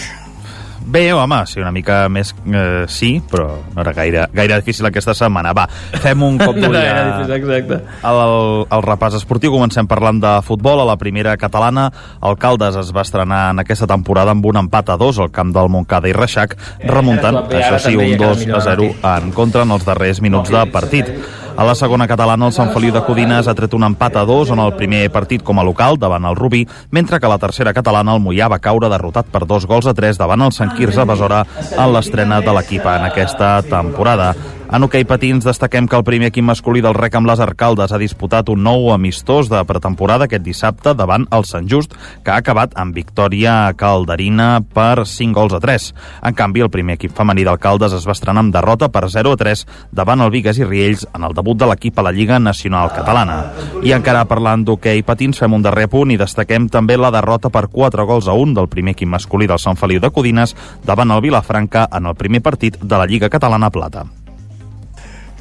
[0.89, 5.13] Bé, home, sí, una mica més eh, sí, però no era gaire, gaire difícil aquesta
[5.13, 5.51] setmana.
[5.53, 5.67] Va,
[6.01, 7.79] fem un cop No d'ull era a- difícil, exacte.
[8.09, 9.53] al, al repàs esportiu.
[9.53, 10.81] Comencem parlant de futbol.
[10.81, 11.91] A la primera catalana,
[12.25, 15.53] el Caldes es va estrenar en aquesta temporada amb un empat a dos al camp
[15.53, 16.57] del Montcada i Reixac,
[16.89, 18.89] remuntant, ara també, això sí, un ja queda 2 a millor 0
[19.19, 21.13] en contra en els darrers minuts de partit.
[21.59, 24.53] A la segona catalana, el Sant Feliu de Codines ha tret un empat a dos
[24.55, 26.61] en el primer partit com a local davant el Rubí,
[26.95, 29.95] mentre que a la tercera catalana el Mollà va caure derrotat per dos gols a
[29.99, 31.43] tres davant el Sant Quirze Besora
[31.75, 34.31] en l'estrena de l'equip en aquesta temporada.
[34.69, 38.01] En hoquei patins destaquem que el primer equip masculí del rec amb les Arcaldes ha
[38.01, 42.77] disputat un nou amistós de pretemporada aquest dissabte davant el Sant Just, que ha acabat
[42.77, 45.87] amb victòria calderina per 5 gols a 3.
[46.29, 49.41] En canvi, el primer equip femení d'Alcaldes es va estrenar amb derrota per 0 a
[49.41, 49.65] 3
[50.03, 53.41] davant el Vigues i Riells en el debut de l'equip a la Lliga Nacional Catalana.
[53.81, 57.71] I encara parlant d'hoquei patins, fem un darrer punt i destaquem també la derrota per
[57.73, 60.53] 4 gols a 1 del primer equip masculí del Sant Feliu de Codines
[60.85, 64.05] davant el Vilafranca en el primer partit de la Lliga Catalana Plata.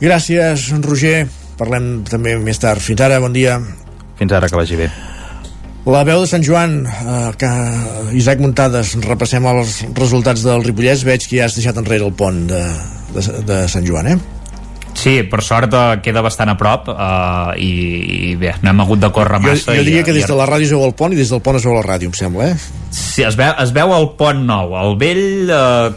[0.01, 1.27] Gràcies, Roger.
[1.57, 2.81] Parlem també més tard.
[2.83, 3.57] Fins ara, bon dia.
[4.19, 4.91] Fins ara, que vagi bé.
[5.87, 7.49] La veu de Sant Joan, eh, que
[8.19, 11.05] Isaac Muntades, repassem els resultats del Ripollès.
[11.07, 12.63] Veig que ja has deixat enrere el pont de,
[13.15, 14.36] de, de Sant Joan, eh?
[14.97, 19.03] Sí, per sort eh, queda bastant a prop uh, i, i bé, no hem hagut
[19.03, 19.75] de córrer Jo, massa.
[19.77, 21.29] jo diria i, que des i- de la ràdio es veu el pont i des
[21.29, 22.55] del pont es veu la ràdio, em sembla, eh?
[22.97, 24.71] Sí, es veu, es veu el pont nou.
[24.79, 25.51] El vell...
[25.53, 25.91] Eh,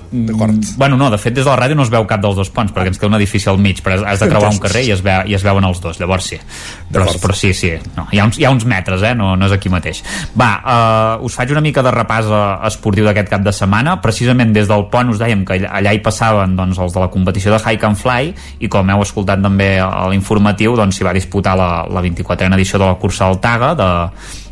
[0.77, 2.75] bueno, no, de fet, des de la ràdio no es veu cap dels dos ponts,
[2.77, 5.01] perquè ens queda un edifici al mig, però has de creuar un carrer i es,
[5.07, 6.37] veu, i es veuen els dos, llavors sí.
[6.93, 9.15] Però, però sí, sí, no, hi, ha uns, hi ha uns metres, eh?
[9.17, 10.03] no, no és aquí mateix.
[10.37, 13.97] Va, eh, us faig una mica de repàs eh, esportiu d'aquest cap de setmana.
[14.05, 17.09] Precisament des del pont us dèiem que allà, allà hi passaven doncs, els de la
[17.15, 21.15] competició de Hike and Fly i com heu escoltat també a l'informatiu, doncs s'hi va
[21.17, 23.91] disputar la, la 24a edició de la cursa del Taga, de,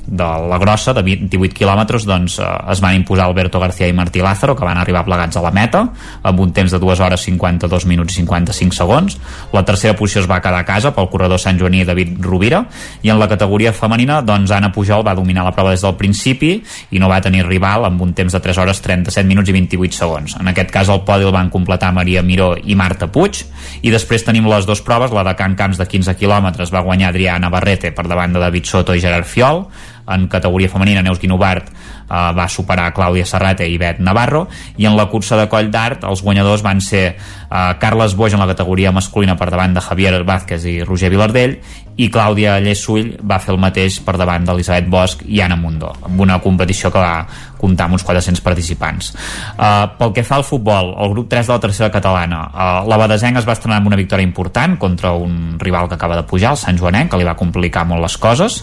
[0.08, 4.22] de la grossa, de 28 quilòmetres, doncs eh, es van imposar Alberto García i Martí
[4.24, 5.84] Lázaro, que van arribar plegats a la meta,
[6.22, 9.18] amb un temps de 2 hores 52 minuts i 55 segons.
[9.52, 12.64] La tercera posició es va quedar a casa pel corredor Sant Joaní David Rovira,
[13.02, 16.54] i en la categoria femenina, doncs Anna Pujol va dominar la prova des del principi
[16.90, 19.98] i no va tenir rival amb un temps de 3 hores 37 minuts i 28
[19.98, 20.38] segons.
[20.40, 23.44] En aquest cas el podi el van completar Maria Miró i Marta Puig,
[23.82, 27.12] i després tenim les dues proves, la de Can Camps de 15 quilòmetres va guanyar
[27.12, 29.66] Adriana Barrete per davant de David Soto i Gerard Fiol,
[30.08, 31.70] en categoria femenina Neus Guinovart
[32.08, 36.06] eh, va superar Clàudia Serrata i Bet Navarro i en la cursa de coll d'art
[36.08, 40.22] els guanyadors van ser eh, Carles Boix en la categoria masculina per davant de Javier
[40.24, 41.58] Vázquez i Roger Vilardell
[41.98, 46.20] i Clàudia Llesull va fer el mateix per davant d'Elisabet Bosch i Anna Mundó amb
[46.22, 47.26] una competició que va
[47.58, 49.10] comptar amb uns 400 participants.
[49.58, 52.98] Uh, pel que fa al futbol, el grup 3 de la tercera catalana uh, la
[53.02, 56.54] Badesenc es va estrenar amb una victòria important contra un rival que acaba de pujar,
[56.54, 58.60] el Sant Joanet que li va complicar molt les coses.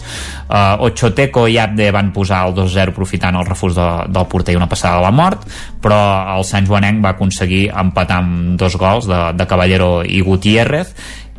[0.48, 4.60] Uh, Ochoteco i Abde van posar el 2-0 aprofitant el refús de, del porter i
[4.60, 5.46] una passada de la mort
[5.82, 5.98] però
[6.36, 10.94] el Sant Joanenc va aconseguir empatar amb dos gols de, de Caballero i Gutiérrez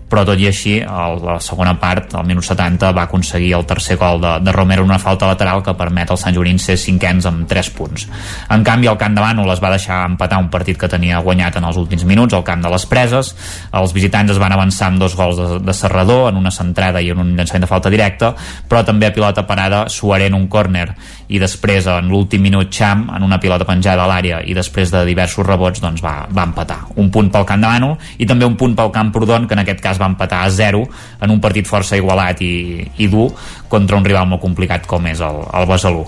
[0.10, 3.98] però tot i així a la segona part, al minut 70 va aconseguir el tercer
[4.00, 7.28] gol de, de Romero en una falta lateral que permet als Sant Jorins ser cinquens
[7.28, 8.08] amb 3 punts.
[8.54, 11.60] En canvi el camp de Bànol es va deixar empatar un partit que tenia guanyat
[11.60, 13.34] en els últims minuts al camp de les Preses,
[13.76, 17.12] els visitants es van avançar amb dos gols de, de Serrador en una centrada i
[17.12, 18.34] en un llançament de falta directa
[18.70, 20.88] però també a pilota parada Suaré en un córner
[21.28, 25.04] i després en l'últim minut Cham en una pilota penjada a l'àrea i després de
[25.08, 26.80] diversos rebots doncs va, va empatar.
[27.02, 29.64] Un punt pel camp de Bànol i també un punt pel camp Prodon que en
[29.64, 30.84] aquest cas es va empatar a 0
[31.22, 33.32] en un partit força igualat i, i dur
[33.68, 36.06] contra un rival molt complicat com és el, el Besalú.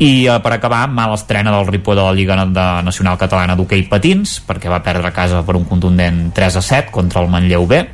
[0.00, 3.86] I eh, per acabar, mal estrena del Ripoll de la Lliga de Nacional Catalana d'Hockey
[3.90, 7.68] Patins perquè va perdre a casa per un contundent 3 a 7 contra el Manlleu
[7.68, 7.84] B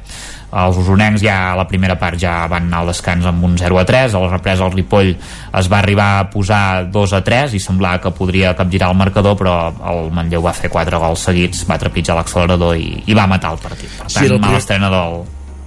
[0.46, 3.80] els usonencs ja a la primera part ja van anar al descans amb un 0
[3.80, 7.56] a 3 a la represa el Ripoll es va arribar a posar 2 a 3
[7.58, 9.56] i semblava que podria capgirar el marcador però
[9.92, 13.60] el Manlleu va fer 4 gols seguits va trepitjar l'accelerador i, i va matar el
[13.62, 13.90] partit.
[13.90, 15.24] Per tant, sí, el mala estrena del...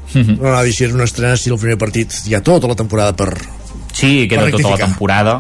[0.40, 2.16] No, no, si és una estrena, si el primer partit.
[2.26, 3.30] Hi ha tota la temporada per
[3.94, 5.36] Sí, queda per tota la temporada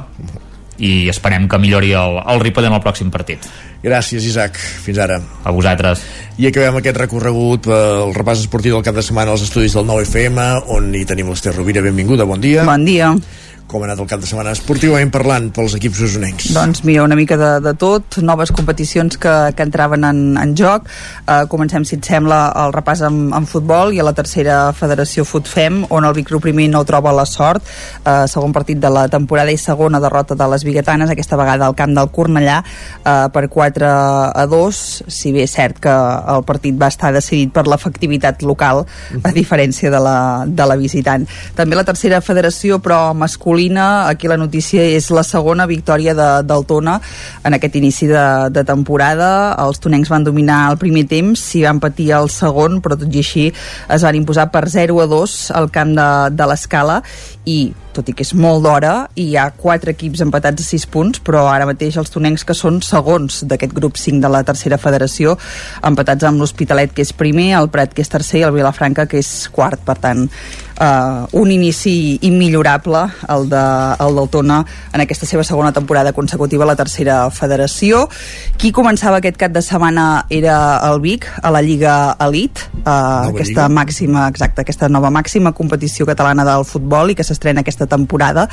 [0.80, 3.48] i esperem que millori el, el Ripoll en el pròxim partit
[3.84, 4.58] Gràcies, Isaac.
[4.58, 5.22] Fins ara.
[5.44, 6.02] A vosaltres.
[6.40, 10.42] I acabem aquest recorregut pel repàs esportiu del cap de setmana als estudis del 9FM,
[10.76, 11.84] on hi tenim l'Ester Rovira.
[11.86, 12.68] Benvinguda, bon dia.
[12.68, 13.14] Bon dia
[13.70, 16.48] com ha anat el cap de setmana esportivament parlant pels equips usonencs?
[16.56, 20.88] Doncs mira, una mica de, de tot, noves competicions que, que entraven en, en joc.
[21.28, 25.26] Uh, comencem, si et sembla, el repàs en, en futbol i a la tercera federació
[25.28, 27.66] FUTFEM, on el Vic primer no troba la sort.
[28.02, 31.78] Uh, segon partit de la temporada i segona derrota de les biguetanes, aquesta vegada al
[31.78, 33.94] camp del Cornellà, uh, per 4
[34.34, 35.94] a 2, si bé és cert que
[36.34, 38.82] el partit va estar decidit per l'efectivitat local,
[39.22, 40.18] a diferència de la,
[40.48, 41.30] de la visitant.
[41.56, 46.44] També la tercera federació, però masculina masculina, aquí la notícia és la segona victòria de,
[46.48, 47.00] del Tona
[47.44, 49.56] en aquest inici de, de temporada.
[49.60, 53.20] Els tonencs van dominar el primer temps, s'hi van patir el segon, però tot i
[53.20, 57.02] així es van imposar per 0 a 2 al camp de, de l'escala
[57.50, 57.60] i
[57.94, 61.22] tot i que és molt d'hora i hi ha quatre equips empatats a 6 punts
[61.26, 65.36] però ara mateix els tonencs que són segons d'aquest grup 5 de la tercera federació
[65.90, 69.20] empatats amb l'Hospitalet que és primer, el Prat que és tercer i el Vilafranca que
[69.20, 70.28] és quart, per tant
[70.80, 73.64] uh, un inici immillorable el, de,
[74.06, 74.60] el del Tona
[74.94, 78.06] en aquesta seva segona temporada consecutiva a la tercera federació
[78.60, 83.68] qui començava aquest cap de setmana era el Vic a la Lliga Elite uh, aquesta
[83.68, 83.70] Lliga.
[83.82, 88.48] màxima, exacte, aquesta nova màxima competició catalana del futbol i que s'estrena aquesta temporada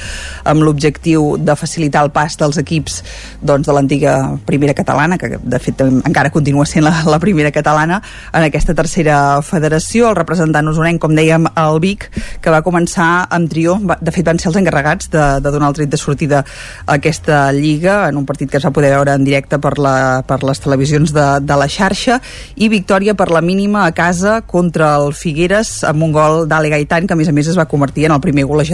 [0.47, 3.03] amb l'objectiu de facilitar el pas dels equips
[3.43, 7.99] doncs, de l'antiga primera catalana que de fet encara continua sent la, la primera catalana
[8.33, 10.11] en aquesta tercera federació.
[10.11, 12.07] El representant usonenc com dèiem el Vic
[12.41, 15.79] que va començar amb trio, de fet van ser els encarregats de, de donar el
[15.81, 16.45] tret de sortida
[16.87, 20.23] a aquesta lliga, en un partit que es va poder veure en directe per, la,
[20.27, 22.21] per les televisions de, de la xarxa,
[22.55, 27.09] i victòria per la mínima a casa contra el Figueres amb un gol d'Ale Gaitan,
[27.09, 28.66] que a més a més es va convertir en el primer golejador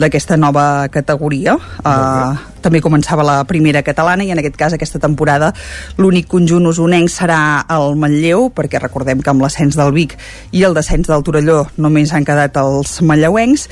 [0.00, 1.56] d'aquesta nova categoria.
[1.84, 2.32] Uh,
[2.62, 5.52] també començava la primera catalana i en aquest cas aquesta temporada
[5.98, 7.40] l'únic conjunt usonenc serà
[7.72, 10.16] el Manlleu perquè recordem que amb l'ascens del Vic
[10.52, 13.68] i el descens del Torelló només han quedat els manlleuencs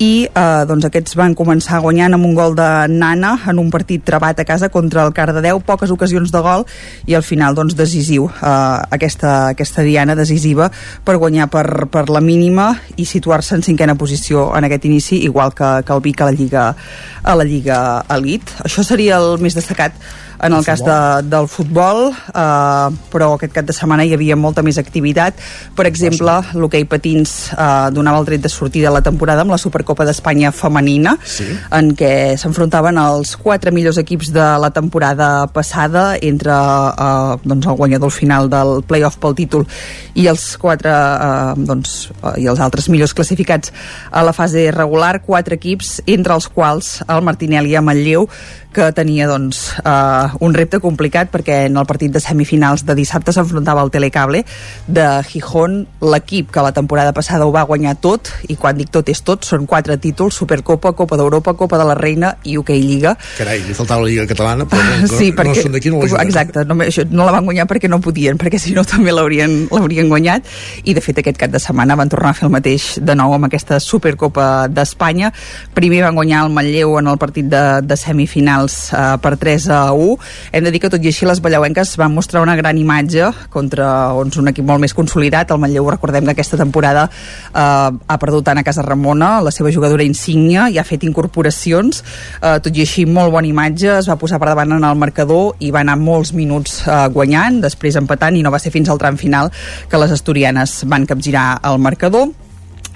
[0.00, 4.04] i eh, doncs aquests van començar guanyant amb un gol de Nana en un partit
[4.04, 6.64] trebat a casa contra el Cardedeu, poques ocasions de gol
[7.06, 8.48] i al final doncs decisiu eh,
[8.96, 10.70] aquesta, aquesta diana decisiva
[11.04, 15.52] per guanyar per, per la mínima i situar-se en cinquena posició en aquest inici igual
[15.54, 16.66] que, que el Vic a la Lliga
[17.22, 18.29] a la Lliga Elite.
[18.64, 19.96] Això seria el més destacat
[20.42, 20.98] en el, cas de,
[21.28, 25.38] del futbol, eh, però aquest cap de setmana hi havia molta més activitat.
[25.76, 29.60] Per exemple, l'hoquei patins eh, donava el dret de sortida de la temporada amb la
[29.60, 31.46] Supercopa d'Espanya femenina, sí.
[31.76, 37.78] en què s'enfrontaven els quatre millors equips de la temporada passada entre eh, doncs el
[37.80, 39.66] guanyador final del playoff pel títol
[40.14, 43.74] i els quatre eh, doncs, eh, i els altres millors classificats
[44.10, 48.28] a la fase regular, quatre equips, entre els quals el Martinelli a Manlleu
[48.74, 53.34] que tenia doncs, uh, un repte complicat perquè en el partit de semifinals de dissabte
[53.34, 54.44] s'enfrontava al Telecable
[54.86, 59.10] de Gijón, l'equip que la temporada passada ho va guanyar tot i quan dic tot
[59.10, 63.16] és tot, són quatre títols Supercopa, Copa d'Europa, Copa de la Reina i UK Lliga.
[63.38, 66.22] Carai, li faltava la Lliga Catalana però no, sí, perquè, no són d'aquí no la
[66.24, 69.66] Exacte, no, això, no la van guanyar perquè no podien perquè si no també l'haurien
[69.70, 70.46] guanyat.
[70.84, 73.34] I de fet aquest cap de setmana van tornar a fer el mateix de nou
[73.34, 75.32] amb aquesta Supercopa d'Espanya.
[75.74, 79.68] Primer van guanyar el Manlleu en el partit de, de semifinals finals eh, per 3
[79.68, 80.18] a 1.
[80.52, 84.12] Hem de dir que tot i així les ballauenques van mostrar una gran imatge contra
[84.14, 85.50] doncs, un equip molt més consolidat.
[85.50, 89.70] El Manlleu, recordem que aquesta temporada eh, ha perdut tant a Casa Ramona, la seva
[89.72, 92.02] jugadora insígnia, i ha fet incorporacions.
[92.40, 95.56] Eh, tot i així, molt bona imatge, es va posar per davant en el marcador
[95.60, 99.00] i va anar molts minuts eh, guanyant, després empatant, i no va ser fins al
[99.00, 99.50] tram final
[99.90, 102.30] que les asturianes van capgirar el marcador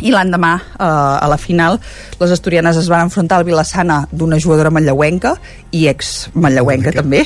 [0.02, 1.78] i l'endemà, eh, a la final,
[2.20, 5.36] les asturianes es van enfrontar al Vilassana d'una jugadora manlleuenca
[5.70, 7.24] i ex-manlleuenca també,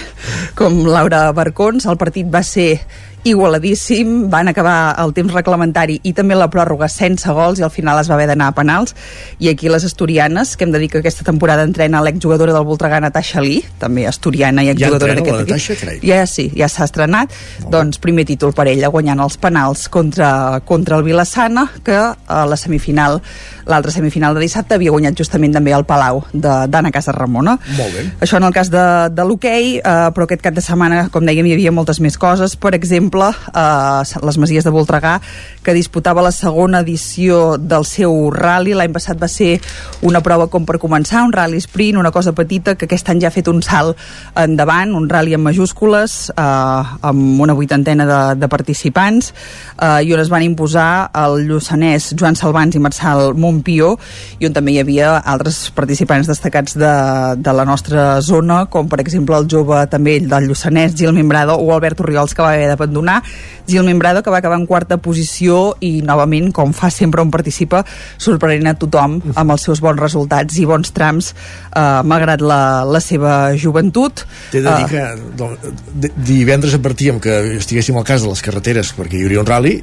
[0.59, 1.87] com Laura Barcons.
[1.87, 2.81] El partit va ser
[3.31, 8.01] igualadíssim, van acabar el temps reglamentari i també la pròrroga sense gols i al final
[8.01, 8.95] es va haver d'anar a penals
[9.39, 13.01] i aquí les asturianes, que hem de dir que aquesta temporada entrena l'exjugadora del Voltregà
[13.05, 16.09] Natasha Lee, també asturiana i exjugadora ja d'aquest equip.
[16.09, 17.35] Ja, sí, ja s'ha estrenat,
[17.71, 22.59] doncs primer títol per ella, guanyant els penals contra, contra el Vilassana, que a la
[22.61, 23.21] semifinal
[23.69, 27.59] l'altra semifinal de dissabte havia guanyat justament també el Palau d'Anna Casa Ramona.
[27.77, 28.05] Molt bé.
[28.25, 31.47] Això en el cas de, de l'hoquei, eh, però aquest cap de setmana, com dèiem,
[31.47, 32.57] hi havia moltes més coses.
[32.57, 35.19] Per exemple, eh, les Masies de Voltregà,
[35.63, 38.75] que disputava la segona edició del seu rally.
[38.77, 39.59] L'any passat va ser
[40.07, 43.29] una prova com per començar, un rally sprint, una cosa petita, que aquest any ja
[43.29, 43.99] ha fet un salt
[44.39, 49.33] endavant, un rally en majúscules, eh, amb una vuitantena de, de participants,
[49.77, 53.95] eh, i on es van imposar el lluçanès Joan Salvans i Marçal Montpió
[54.39, 56.95] i on també hi havia altres participants destacats de,
[57.37, 61.73] de la nostra zona, com per exemple el jove també del Lluçanès, Gil Membrado o
[61.75, 63.23] Albert Oriols, que va haver d'abandonar
[63.69, 67.83] Gil Membrado, que va acabar en quarta posició i novament, com fa sempre on participa,
[68.17, 73.01] sorprenent a tothom amb els seus bons resultats i bons trams eh, malgrat la, la
[73.05, 74.25] seva joventut.
[74.53, 75.05] T'he de dir uh, que
[75.37, 79.77] doncs, divendres advertíem que estiguéssim al cas de les carreteres perquè hi hauria un rally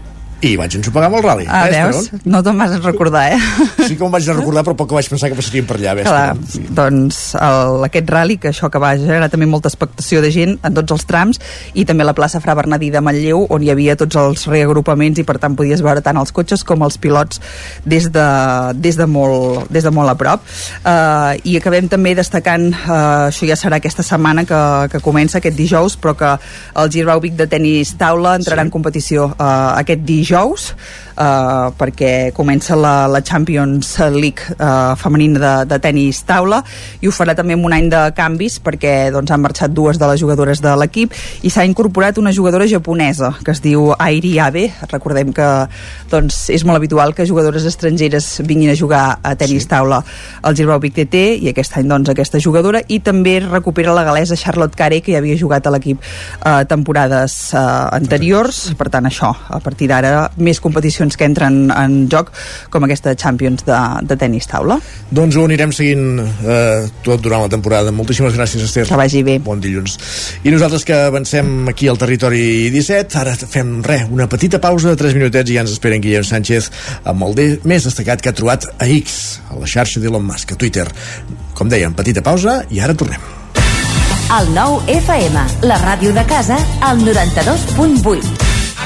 [0.44, 1.45] i vaig ensopegar amb el rally.
[1.48, 2.10] Ah, veus?
[2.28, 3.40] No te'n vas recordar, eh?
[3.88, 5.94] Sí que me'n vaig recordar, però poc que vaig pensar que passaríem per allà.
[6.03, 6.66] Clar, sí.
[6.76, 10.76] doncs el, aquest rally, que això que va generar també molta expectació de gent en
[10.76, 11.40] tots els trams,
[11.74, 15.26] i també la plaça Fra Bernadí de Manlleu, on hi havia tots els reagrupaments i
[15.28, 17.40] per tant podies veure tant els cotxes com els pilots
[17.88, 18.28] des de,
[18.76, 20.44] des de, molt, des de molt a prop.
[20.84, 25.57] Uh, I acabem també destacant, uh, això ja serà aquesta setmana que, que comença, aquest
[25.57, 26.36] dijous, però que
[26.84, 28.68] el Girbau Vic de tenis taula entrarà sí.
[28.68, 30.73] en competició uh, aquest dijous dijous
[31.18, 36.62] eh, perquè comença la, la Champions League eh, femenina de, de tennis taula
[37.02, 40.10] i ho farà també amb un any de canvis perquè doncs, han marxat dues de
[40.12, 41.14] les jugadores de l'equip
[41.44, 44.68] i s'ha incorporat una jugadora japonesa que es diu Airi Abe.
[44.92, 45.48] Recordem que
[46.12, 49.70] doncs, és molt habitual que jugadores estrangeres vinguin a jugar a tennis sí.
[49.72, 50.02] taula.
[50.44, 54.38] Al Girbau Vic TT i aquest any doncs, aquesta jugadora i també recupera la galesa
[54.40, 57.66] Charlotte Carey que ja havia jugat a l'equip eh, temporades eh,
[57.96, 58.66] anteriors.
[58.78, 60.62] Per tant això, a partir d'ara més
[61.06, 62.32] competicions que entren en joc
[62.69, 64.80] com aquesta Champions de, de tennis taula.
[65.11, 67.91] Doncs ho anirem seguint eh, tot durant la temporada.
[67.91, 68.88] Moltíssimes gràcies, Esther.
[68.88, 69.38] Que vagi bé.
[69.40, 69.98] Bon dilluns.
[70.44, 74.99] I nosaltres que avancem aquí al territori 17, ara fem res, una petita pausa de
[74.99, 76.72] 3 minutets i ja ens esperen Guillem Sánchez
[77.06, 80.56] amb el de més destacat que ha trobat a X, a la xarxa d'Elon Musk,
[80.56, 80.88] a Twitter.
[81.56, 83.22] Com dèiem, petita pausa i ara tornem.
[84.36, 88.55] El nou FM, la ràdio de casa, al 92.8.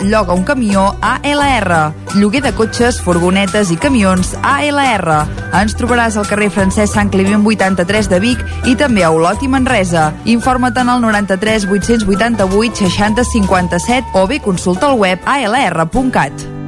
[0.00, 1.92] lloga un camió ALR.
[2.14, 5.18] Lloguer de cotxes, furgonetes i camions ALR.
[5.60, 9.50] Ens trobaràs al carrer Francesc Sant Climent 83 de Vic i també a Olot i
[9.52, 10.12] Manresa.
[10.24, 16.61] Informa't en el 93 888 60 57 o bé consulta el web alr.cat.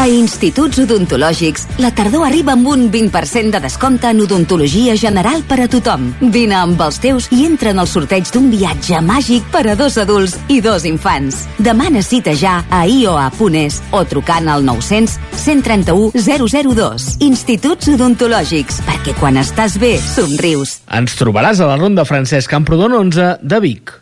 [0.00, 5.58] A Instituts Odontològics, la tardor arriba amb un 20% de descompte en odontologia general per
[5.60, 6.08] a tothom.
[6.32, 10.00] Vine amb els teus i entra en el sorteig d'un viatge màgic per a dos
[10.00, 11.44] adults i dos infants.
[11.60, 17.08] Demana cita ja a ioa.es o trucant al 900 131 002.
[17.28, 20.80] Instituts Odontològics, perquè quan estàs bé, somrius.
[20.88, 24.01] Ens trobaràs a la Ronda Francesc Camprodon 11 de Vic.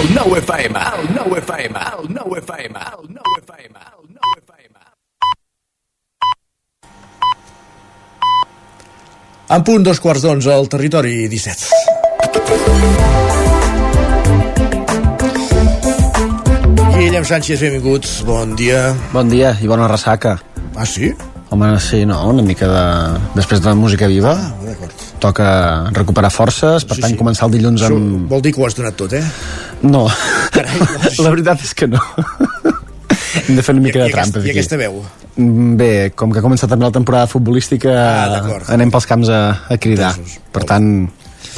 [0.00, 4.78] El 9 FM, el 9 FM, el 9 FM, el 9 FM, el 9 FM.
[9.50, 11.68] En punt dos quarts d'onze al territori 17.
[16.96, 18.94] Guillem Sánchez, benvinguts, bon dia.
[19.12, 20.38] Bon dia i bona ressaca.
[20.76, 21.12] Ah, sí?
[21.50, 22.84] Home, sí, no, una mica de...
[23.34, 24.54] Després de la música viva, Ah,
[25.22, 25.46] toca
[25.96, 27.18] recuperar forces, per Sí, tant sí.
[27.20, 28.26] començar el dilluns Això amb...
[28.30, 29.22] vol dir que ho has donat tot, eh?
[29.82, 30.06] No,
[31.24, 32.00] la veritat és que no.
[33.46, 34.50] Hem de fer una mica I de trampa I aquí.
[34.56, 35.00] aquesta veu?
[35.36, 38.42] Mm, Bé, com que ha començat també la temporada futbolística, Ah,
[38.74, 39.40] anem pels camps a,
[39.70, 40.12] a cridar.
[40.52, 40.88] Per tant,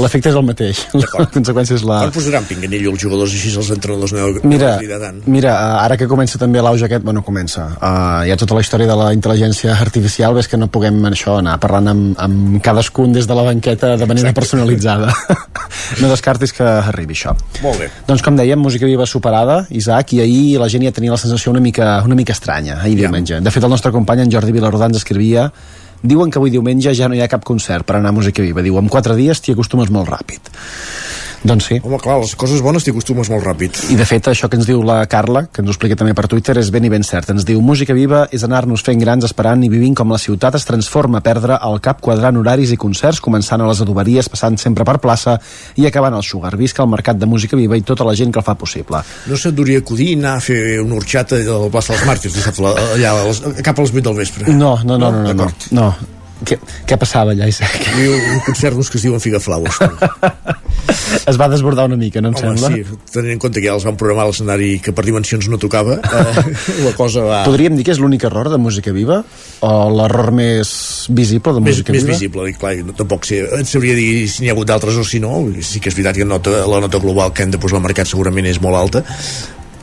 [0.01, 0.83] l'efecte és el mateix.
[0.95, 1.99] La conseqüència és la...
[2.07, 5.21] Quan posaran pinganillo els jugadors així els entrenadors no, Mira, no tant?
[5.27, 8.63] mira, eh, ara que comença també l'auge aquest, bueno, comença, uh, hi ha tota la
[8.65, 13.13] història de la intel·ligència artificial, ves que no puguem això anar parlant amb, amb cadascun
[13.17, 15.13] des de la banqueta de manera personalitzada.
[16.01, 17.37] no descartis que arribi això.
[17.65, 17.91] Molt bé.
[18.09, 21.53] Doncs com dèiem, música viva superada, Isaac, i ahir la gent ja tenia la sensació
[21.53, 23.41] una mica, una mica estranya, ahir diumenge.
[23.43, 25.51] De fet, el nostre company, en Jordi Vilarrodà, ens escrivia
[26.03, 28.63] Diuen que avui diumenge ja no hi ha cap concert per anar a Música Viva.
[28.67, 30.51] Diu, en quatre dies t'hi acostumes molt ràpid.
[31.43, 31.79] Doncs sí.
[31.83, 33.79] Home, clar, les coses bones t'hi acostumes molt ràpid.
[33.91, 36.29] I de fet, això que ens diu la Carla, que ens ho explica també per
[36.31, 37.33] Twitter, és ben i ben cert.
[37.35, 40.69] Ens diu, música viva és anar-nos fent grans esperant i vivint com la ciutat es
[40.69, 44.87] transforma a perdre el cap quadrant horaris i concerts, començant a les adoberies, passant sempre
[44.87, 45.37] per plaça
[45.75, 46.55] i acabant al Sugar.
[46.57, 49.03] Visca el mercat de música viva i tota la gent que el fa possible.
[49.27, 52.71] No se't duria acudir anar a fer una horxata a la plaça dels Màrtirs dissabte,
[52.71, 54.53] allà, a les, cap a les 8 del vespre.
[54.55, 55.51] No, no, no, no, no.
[55.51, 56.22] no, no.
[56.49, 56.59] Què,
[56.89, 57.77] què passava allà, Isaac?
[57.83, 59.79] Hi havia un concert d'uns que es diuen Figaflaus.
[61.29, 62.71] Es va desbordar una mica, no em Home, sembla?
[62.73, 65.99] sí, tenint en compte que ja els van programar l'escenari que per dimensions no tocava,
[66.19, 67.43] eh, la cosa va...
[67.47, 69.21] Podríem dir que és l'únic error de música viva?
[69.63, 70.73] O l'error més
[71.15, 72.17] visible de més, música més viva?
[72.17, 75.07] visible, i clar, no, tampoc sé, et sabria dir si n'hi ha hagut d'altres o
[75.07, 77.79] si no, sí que és veritat que nota, la nota global que hem de posar
[77.79, 79.05] al mercat segurament és molt alta,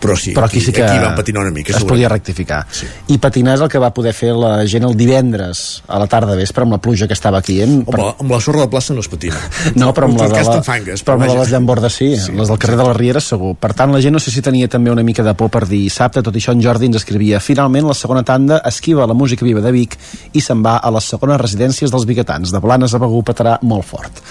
[0.01, 1.71] però sí, però aquí sí que aquí van patinar una mica.
[1.71, 1.95] es segurament.
[1.95, 2.88] podia rectificar sí.
[3.13, 6.38] i patinar és el que va poder fer la gent el divendres a la tarda
[6.39, 7.84] vespre amb la pluja que estava aquí en...
[7.88, 9.39] Home, amb la sorra de plaça no es patina.
[9.80, 12.34] No, però amb la, de la, t'enfangues, però amb la de les llambordes sí, sí,
[12.35, 13.53] les del carrer de les Rieres segur.
[13.59, 15.84] Per tant, la gent no sé si tenia també una mica de por per dir
[15.85, 19.63] dissabte, tot això en Jordi ens escrivia finalment la segona tanda esquiva la música viva
[19.63, 19.97] de Vic
[20.34, 22.53] i se'n va a les segones residències dels biguetans.
[22.53, 24.23] De Blanes a Begú petarà molt fort.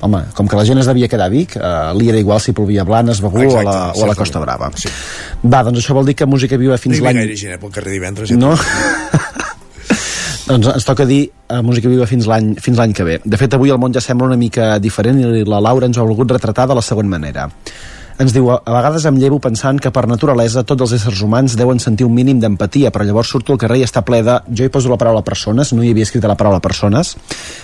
[0.00, 2.54] Home, com que la gent es devia quedar a Vic, eh, li era igual si
[2.54, 4.70] plovia a Blanes, Begú o, a la, o a la Costa Brava.
[4.78, 4.90] Sí.
[5.42, 7.24] Va, doncs això vol dir que música viva fins hi havia l'any...
[7.24, 8.30] gaire gent eh, pel carrer divendres.
[8.38, 8.54] No?
[10.48, 13.18] doncs ens toca dir a Música Viva fins l'any fins l'any que ve.
[13.24, 16.04] De fet, avui el món ja sembla una mica diferent i la Laura ens ho
[16.04, 17.48] ha volgut retratar de la següent manera.
[18.18, 21.78] Ens diu, a vegades em llevo pensant que per naturalesa tots els éssers humans deuen
[21.78, 24.72] sentir un mínim d'empatia, però llavors surto al carrer i està ple de, jo hi
[24.74, 27.14] poso la paraula persones, no hi havia escrit la paraula persones,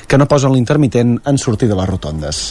[0.06, 2.44] que no posen l'intermitent en sortir de les rotondes.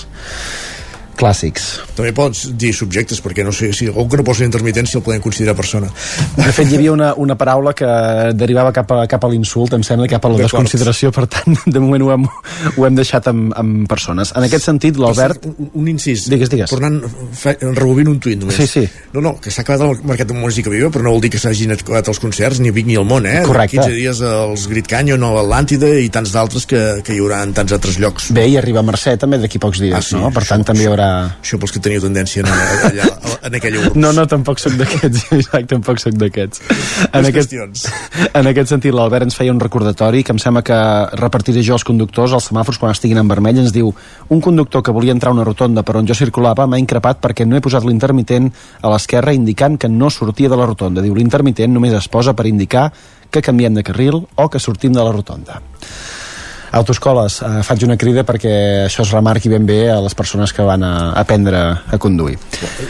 [1.18, 1.66] Clàssics.
[1.98, 5.04] També pots dir subjectes, perquè no sé si algú que no posa intermitent si el
[5.06, 5.90] podem considerar persona.
[6.38, 7.88] De fet, hi havia una, una paraula que
[8.34, 11.80] derivava cap a, cap a l'insult, em sembla, cap a la desconsideració, per tant, de
[11.84, 12.26] moment ho hem,
[12.78, 14.34] ho hem deixat amb, amb persones.
[14.36, 15.46] En aquest sentit, l'Albert...
[15.50, 16.26] Un, un incís.
[16.32, 16.72] Digues, digues.
[16.74, 17.00] Tornant,
[17.38, 18.58] fa, rebobint un tuit només.
[18.58, 18.84] Sí, sí.
[19.14, 21.42] No, no, que s'ha acabat el mercat de música viva, però no vol dir que
[21.42, 23.44] s'hagin acabat els concerts, ni Vic ni al món, eh?
[23.46, 23.78] Correcte.
[23.78, 27.54] 15 dies als Grit Canyon o l'Atlàntida i tants d'altres que, que hi haurà en
[27.54, 28.32] tants altres llocs.
[28.34, 30.32] Bé, i arriba Mercè també d'aquí pocs dies, Ah, sí, no?
[30.34, 31.03] Per això- tant, també hi haurà...
[31.04, 33.08] Això pels que teniu tendència a anar allà,
[33.48, 34.00] en aquella urba.
[34.00, 36.62] No, no, tampoc sóc d'aquests, Isaac, tampoc sóc d'aquests.
[37.10, 37.86] En, aquest, qüestions.
[38.30, 40.80] en aquest sentit, l'Albert ens feia un recordatori que em sembla que
[41.20, 43.62] repartiré jo als conductors als semàfors quan estiguin en vermell.
[43.64, 43.92] Ens diu,
[44.30, 47.48] un conductor que volia entrar a una rotonda per on jo circulava m'ha increpat perquè
[47.48, 48.52] no he posat l'intermitent
[48.82, 51.04] a l'esquerra indicant que no sortia de la rotonda.
[51.04, 52.90] Diu, l'intermitent només es posa per indicar
[53.34, 55.62] que canviem de carril o que sortim de la rotonda.
[56.74, 58.54] Autoscoles, eh, faig una crida perquè
[58.88, 62.40] això es remarqui ben bé a les persones que van a aprendre a conduir.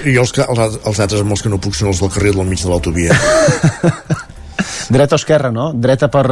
[0.08, 2.40] I els, que, els, els altres amb els que no puc són els del carril
[2.40, 3.18] del mig de l'autovia.
[4.94, 5.72] Dreta o esquerra, no?
[5.74, 6.26] Dreta per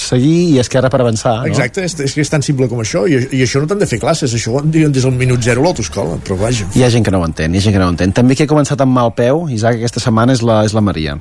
[0.00, 1.48] seguir i esquerra per avançar, no?
[1.48, 3.88] Exacte, és, és que és tan simple com això i, i això no t'han de
[3.88, 6.68] fer classes, això ho diuen des del minut zero a l'autoscola, però vaja.
[6.76, 8.12] Hi ha gent que no ho entén, hi ha gent que no ho entén.
[8.16, 11.16] També qui ha començat amb mal peu, Isaac, aquesta setmana és la, és la Maria,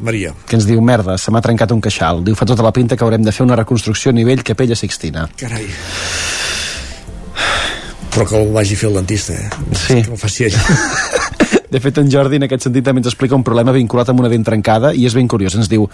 [0.00, 2.24] Maria, que ens diu, merda, se m'ha trencat un queixal.
[2.24, 5.28] Diu, fa tota la pinta que haurem de fer una reconstrucció a nivell Capella Sixtina.
[5.36, 5.66] carai.
[8.10, 9.50] Però que el vagi a fer el dentista, eh?
[9.70, 10.00] Sí.
[10.02, 10.56] Que el faci ell.
[11.70, 14.28] De fet, en Jordi, en aquest sentit, també ens explica un problema vinculat amb una
[14.32, 15.54] dent trencada i és ben curiós.
[15.54, 15.84] Ens diu,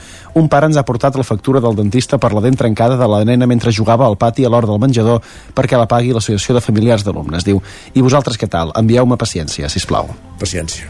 [0.40, 3.20] un pare ens ha portat la factura del dentista per la dent trencada de la
[3.28, 5.20] nena mentre jugava al pati a l'hora del menjador
[5.52, 7.44] perquè la pagui l'Associació de Familiars d'Alumnes.
[7.44, 7.60] Diu,
[7.92, 8.72] i vosaltres què tal?
[8.80, 10.08] Envieu-me paciència, si plau.
[10.40, 10.88] Paciència.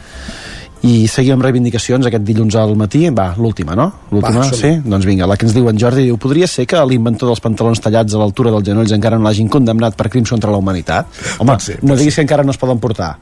[0.84, 3.06] I seguim amb reivindicacions aquest dilluns al matí.
[3.14, 3.88] Va, l'última, no?
[4.12, 4.74] L'última, sí?
[4.84, 7.80] Doncs vinga, la que ens diu en Jordi diu, podria ser que l'inventor dels pantalons
[7.82, 11.08] tallats a l'altura dels genolls encara no l'hagin condemnat per crims contra la humanitat?
[11.40, 13.16] Home, ser, no diguis que encara no es poden portar.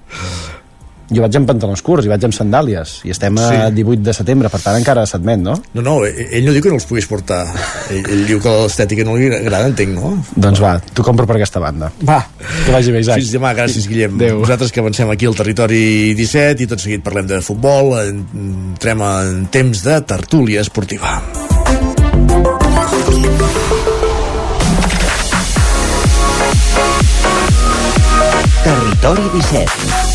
[1.13, 3.59] Jo vaig amb pantalons curts i vaig amb sandàlies i estem a Sí.
[3.77, 5.59] 18 de setembre, per tant encara s'admet, no?
[5.75, 7.43] No, no, ell ell no diu que no els puguis portar.
[7.91, 10.15] Ell, ell diu que l'estètica no li agrada, entenc, no?
[10.35, 11.91] Doncs va, t'ho compro per aquesta banda.
[12.09, 12.23] Va.
[12.65, 13.21] Que vagi bé, Isaac.
[13.21, 14.17] Fins demà, gràcies, Guillem.
[14.17, 14.41] Adéu.
[14.41, 19.47] Nosaltres que avancem aquí al territori 17 i tot seguit parlem de futbol, entrem en
[19.53, 21.21] temps de tertúlia esportiva.
[28.65, 30.14] Territori 17.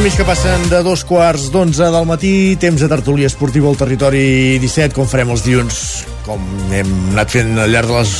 [0.00, 3.76] I mig que passen de dos quarts d'onze del matí, temps de tertúlia esportiva al
[3.76, 5.76] territori 17, com farem els dilluns,
[6.24, 6.40] com
[6.72, 8.14] hem anat fent al llarg de les,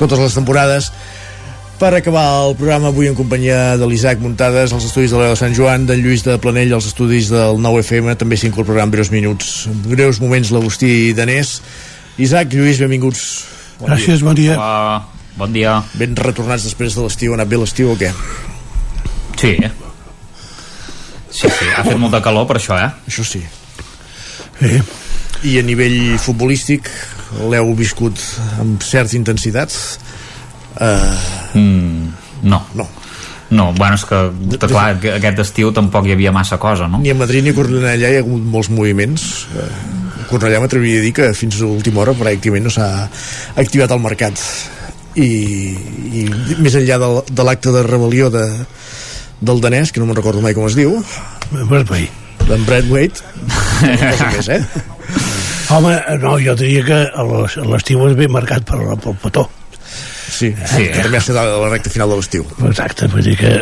[0.00, 0.88] totes les temporades.
[1.76, 5.36] Per acabar el programa avui en companyia de l'Isaac Muntades, als estudis de l'Eu de
[5.36, 10.22] Sant Joan, d'en Lluís de Planell, als estudis del 9FM, també s'incorporaran breus minuts, breus
[10.24, 11.58] moments l'Agustí Danés.
[12.16, 13.26] Isaac, Lluís, benvinguts.
[13.82, 14.56] Bon Gràcies, bon dia.
[14.56, 15.02] Hola,
[15.36, 15.82] bon dia.
[16.00, 18.14] Ben retornats després de l'estiu, ha anat bé l'estiu o què?
[19.36, 19.58] Sí.
[21.36, 22.88] Sí, sí, ha fet molta calor per això, eh?
[23.10, 23.42] Això sí.
[24.56, 24.78] Sí.
[25.44, 26.88] I a nivell futbolístic
[27.50, 28.22] l'heu viscut
[28.62, 29.74] amb certa intensitat?
[30.80, 32.06] Uh, mm,
[32.48, 32.62] no.
[32.78, 32.86] No.
[33.48, 34.18] No, bueno, és que,
[34.56, 36.98] que clar, que aquest estiu tampoc hi havia massa cosa, no?
[37.04, 39.26] Ni a Madrid ni a Cornellà hi ha hagut molts moviments.
[39.52, 39.68] Uh,
[40.32, 42.88] Cornellà m'atreviria a dir que fins a l'última hora pràcticament no s'ha
[43.60, 44.40] activat el mercat.
[45.16, 46.24] I, i
[46.58, 46.98] més enllà
[47.28, 48.48] de l'acte de rebel·lió de,
[49.40, 50.96] del danès, que no me'n recordo mai com es diu,
[51.52, 52.08] Bradway.
[52.46, 53.22] d'en Brad Wade,
[53.82, 54.62] no cosa més, eh?
[55.74, 56.98] Home, no, jo diria que
[57.66, 59.48] l'estiu és ben marcat per, pel petó.
[60.36, 60.86] Sí, sí.
[60.92, 62.46] que també ha estat la recta final de l'estiu.
[62.68, 63.52] Exacte, vull dir que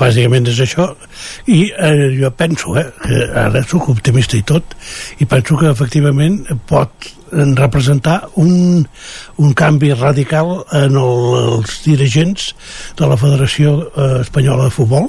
[0.00, 0.88] bàsicament és això
[1.52, 4.76] i eh, jo penso, eh, que ara sóc optimista i tot
[5.20, 8.86] i penso que efectivament pot representar un,
[9.36, 11.22] un canvi radical en el,
[11.56, 12.52] els dirigents
[12.98, 15.08] de la Federació eh, Espanyola de Futbol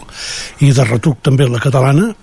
[0.63, 2.13] i de retruc també la catalana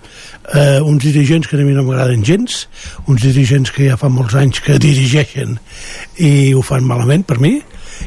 [0.55, 2.65] eh, uns dirigents que a mi no m'agraden gens
[3.05, 5.59] uns dirigents que ja fa molts anys que dirigeixen
[6.17, 7.59] i ho fan malament per mi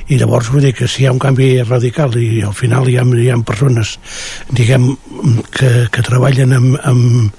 [0.08, 2.98] i llavors vull dir que si hi ha un canvi radical i al final hi
[3.00, 3.96] ha, hi ha persones
[4.50, 4.90] diguem
[5.54, 7.32] que, que treballen amb, amb,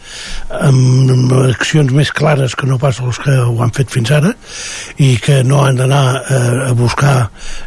[0.69, 4.34] amb accions més clares que no pas els que ho han fet fins ara
[5.02, 7.15] i que no han d'anar eh, a buscar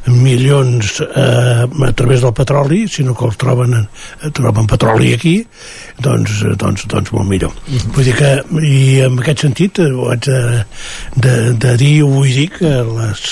[0.07, 3.77] milions eh, a través del petroli sinó que els troben,
[4.37, 5.37] troben petroli aquí
[6.03, 7.55] doncs, doncs, doncs molt millor.
[7.95, 8.33] Vull dir que
[8.65, 10.65] i en aquest sentit eh, ho haig de,
[11.17, 13.25] de, de dir ho vull dir que les,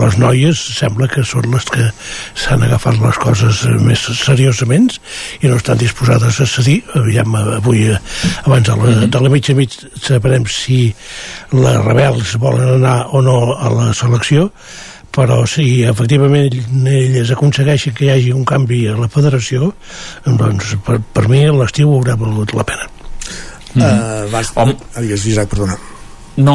[0.00, 1.86] les noies sembla que són les que
[2.34, 4.90] s'han agafat les coses més seriosament
[5.40, 7.98] i no estan disposades a cedir aviam avui eh,
[8.44, 10.82] abans de la, de la mitja mig sabrem si
[11.56, 14.50] les rebels volen anar o no a la selecció
[15.10, 16.54] però si efectivament
[16.86, 19.72] elles aconsegueixen que hi hagi un canvi a la federació
[20.26, 22.90] doncs per, per mi l'estiu haurà valgut la pena
[23.74, 23.82] Mm.
[23.82, 24.72] Uh, vas, Om...
[24.98, 25.76] digues, Isaac, perdona.
[26.40, 26.54] No,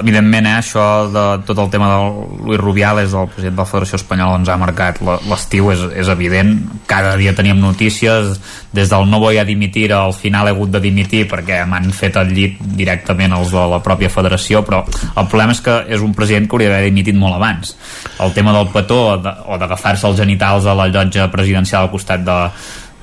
[0.00, 3.96] evidentment, eh, això de tot el tema del Luis Rubiales, el president de la Federació
[3.96, 6.52] Espanyola, ens ha marcat l'estiu, és, és evident.
[6.90, 8.36] Cada dia teníem notícies,
[8.76, 12.18] des del no voy a dimitir al final he hagut de dimitir perquè m'han fet
[12.20, 16.12] el llit directament els de la pròpia federació, però el problema és que és un
[16.14, 17.76] president que hauria d'haver dimitit molt abans.
[18.20, 22.40] El tema del petó o d'agafar-se els genitals a la llotja presidencial al costat de,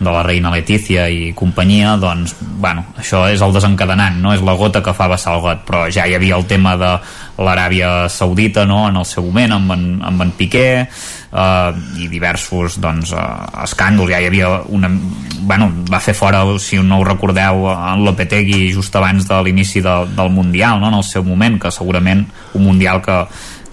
[0.03, 4.33] de la reina Letícia i companyia, doncs, bueno, això és el desencadenant, no?
[4.35, 6.91] És la gota que fa vessar el got, però ja hi havia el tema de
[7.39, 11.71] l'Aràbia Saudita, no?, en el seu moment, amb en, amb en Piqué, eh,
[12.03, 13.25] i diversos, doncs, eh,
[13.65, 14.91] escàndols, ja hi havia una...
[15.43, 19.97] Bueno, va fer fora, si no ho recordeu, en Lopetegui just abans de l'inici de,
[20.13, 23.23] del Mundial, no?, en el seu moment, que segurament un Mundial que,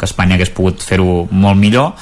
[0.01, 1.93] que Espanya hagués pogut fer-ho molt millor,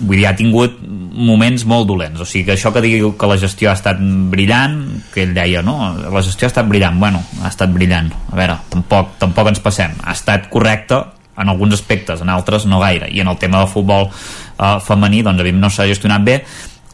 [0.00, 0.78] vull dir, ha tingut
[1.16, 4.00] moments molt dolents, o sigui que això que digui que la gestió ha estat
[4.32, 4.78] brillant
[5.14, 5.76] que ell deia, no,
[6.12, 6.98] la gestió ha estat brillant.
[7.00, 11.00] Bueno, ha estat brillant, a veure tampoc, tampoc ens passem, ha estat correcte
[11.36, 13.08] en alguns aspectes, en altres no gaire.
[13.12, 16.36] I en el tema del futbol eh, femení doncs a mi no s'ha gestionat bé.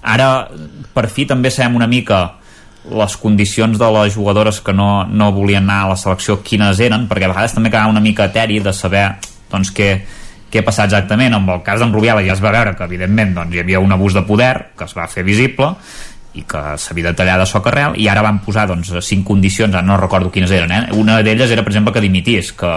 [0.03, 0.49] Ara
[0.95, 2.25] per fi també sabem una mica
[2.91, 7.07] les condicions de les jugadores que no, no volien anar a la selecció quines eren,
[7.09, 9.07] perquè a vegades també quedava una mica eteri de saber
[9.53, 9.93] doncs que
[10.53, 13.35] què ha passat exactament amb el cas d'en Rubiales ja es va veure que evidentment
[13.39, 15.73] doncs, hi havia un abús de poder que es va fer visible
[16.37, 19.77] i que s'havia de tallar de soc arrel i ara van posar doncs, cinc condicions,
[19.85, 20.83] no recordo quines eren eh?
[20.97, 22.71] una d'elles era per exemple que dimitís que,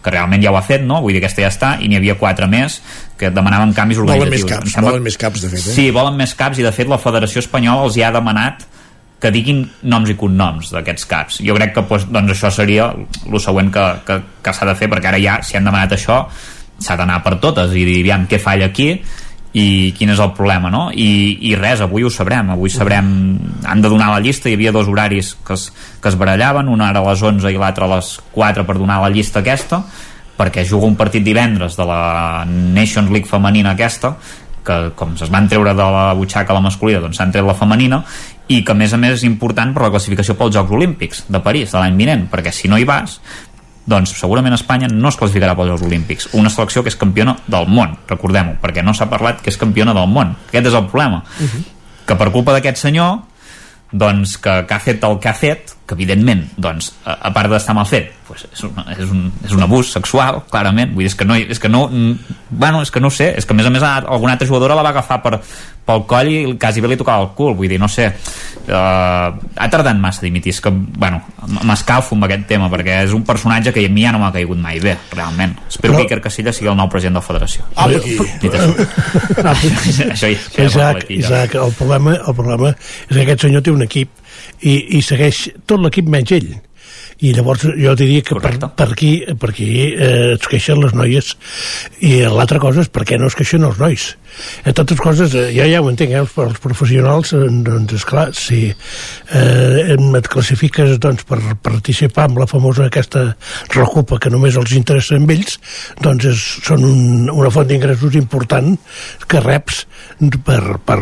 [0.00, 1.00] que realment ja ho ha fet, no?
[1.04, 2.80] vull dir que aquesta ja està i n'hi havia quatre més
[3.20, 4.90] que demanaven canvis organitzatius volen més caps, sembla...
[4.92, 5.78] volen més caps de fet eh?
[5.78, 8.68] sí, volen més caps i de fet la Federació Espanyola els hi ha demanat
[9.20, 11.40] que diguin noms i cognoms d'aquests caps.
[11.44, 14.88] Jo crec que doncs, doncs això seria el següent que, que, que s'ha de fer,
[14.88, 16.22] perquè ara ja, si han demanat això,
[16.80, 18.94] s'ha d'anar per totes i dir, aviam, què falla aquí
[19.50, 20.84] i quin és el problema, no?
[20.94, 23.08] I, i res, avui ho sabrem, avui sabrem
[23.66, 25.70] han de donar la llista, hi havia dos horaris que es,
[26.00, 29.00] que es barallaven, un ara a les 11 i l'altre a les 4 per donar
[29.02, 29.82] la llista aquesta
[30.40, 34.14] perquè juga un partit divendres de la Nations League femenina aquesta
[34.64, 38.02] que com es van treure de la butxaca la masculina doncs s'han tret la femenina
[38.50, 41.40] i que a més a més és important per la classificació pels Jocs Olímpics de
[41.44, 43.18] París de l'any vinent perquè si no hi vas
[43.90, 46.28] doncs segurament Espanya no es classificarà pels Jocs Olímpics.
[46.38, 49.94] Una selecció que és campiona del món recordem-ho, perquè no s'ha parlat que és campiona
[49.96, 50.36] del món.
[50.48, 51.24] Aquest és el problema.
[51.38, 51.64] Uh -huh.
[52.06, 53.20] que per culpa d'aquest senyor
[53.92, 57.50] doncs que, que ha fet el que ha fet que evidentment, doncs, a, a part
[57.50, 61.10] d'estar mal fet pues és, un, és, un, és un abús sexual, clarament, vull dir,
[61.10, 63.66] és que no, és que no bueno, és que no sé, és que a més
[63.66, 65.40] a més alguna altra jugadora la va agafar per,
[65.86, 69.68] pel coll i quasi bé li tocava el cul, vull dir, no sé uh, ha
[69.72, 71.20] tardat massa a dimitir és que, bueno,
[71.66, 74.60] m'escalfo amb aquest tema perquè és un personatge que a mi ja no m'ha caigut
[74.60, 76.04] mai bé, realment, espero Però...
[76.04, 78.16] que Iker Casillas sigui el nou president de la federació ah, aquí.
[78.42, 78.88] Dit això.
[79.54, 80.32] això, això
[80.66, 84.16] Isaac, Isaac, el problema, el problema és que aquest senyor té un equip
[84.60, 86.52] i, i segueix tot l'equip menys ell
[87.20, 91.34] i llavors jo diria que per, per aquí, per aquí eh, es queixen les noies.
[92.00, 94.14] I l'altra cosa és per què no es queixen els nois?
[94.64, 98.28] En totes coses, eh, ja, ja ho entenc eh, els, els professionals, eh, doncs esclar
[98.36, 103.26] si eh, et classifiques doncs, per participar amb la famosa aquesta
[103.74, 105.58] recupa que només els interessa amb ells
[106.00, 108.72] doncs és, són un, una font d'ingressos important
[109.28, 109.84] que reps
[110.46, 110.98] per, per,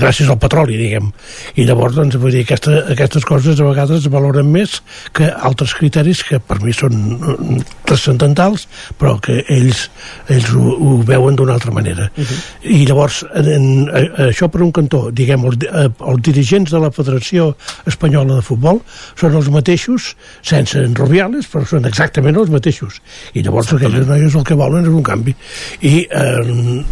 [0.00, 1.10] gràcies al petroli diguem.
[1.56, 4.80] I llavors doncs vull dir aquesta, aquestes coses a vegades valoren més
[5.16, 8.66] que altres criteris que per mi són mm, transcendentals,
[8.98, 9.86] però que ells,
[10.28, 12.10] ells ho, ho veuen d'una altra manera.
[12.16, 12.38] Uh -huh.
[12.62, 13.48] I llavors, en,
[13.88, 18.80] en, això per un cantó, diguem, els, els dirigents de la Federació Espanyola de Futbol
[19.14, 23.00] són els mateixos, sense enrobiales, però són exactament els mateixos.
[23.34, 25.34] I llavors aquelles noies el que volen és un canvi.
[25.80, 26.84] I eh,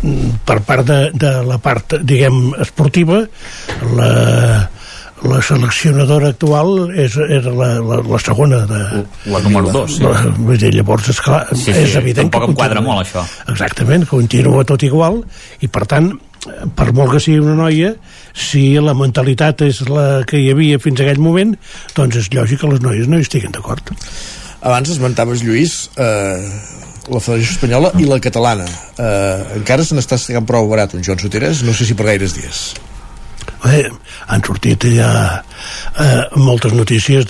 [0.44, 3.26] per part de, de la part, diguem, esportiva,
[3.96, 4.68] la
[5.26, 8.80] la seleccionadora actual és, era la, la, la segona de,
[9.32, 10.04] la número 2 sí.
[10.04, 13.02] La, vull dir, llavors és, clar, sí, sí, és evident tampoc que em quadra molt
[13.02, 13.24] això.
[13.50, 15.22] Exactament, continua tot igual
[15.64, 16.12] i per tant,
[16.78, 17.94] per molt que sigui una noia
[18.38, 21.56] si la mentalitat és la que hi havia fins a aquell moment
[21.96, 23.90] doncs és lògic que les noies no hi estiguin d'acord.
[24.58, 26.44] Abans esmentaves Lluís eh,
[27.08, 28.66] la Federació Espanyola i la catalana.
[28.98, 32.36] Eh, encara se n'està sacant prou barat un Joan Soteres, no sé si per gaires
[32.38, 32.68] dies
[33.64, 33.82] Bé,
[34.30, 35.10] han sortit ja
[35.98, 37.26] eh, moltes notícies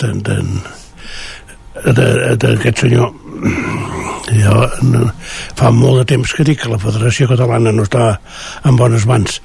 [1.88, 3.12] d'aquest senyor.
[4.28, 4.54] Jo
[5.56, 8.18] fa molt de temps que dic que la Federació Catalana no està
[8.68, 9.38] en bones mans.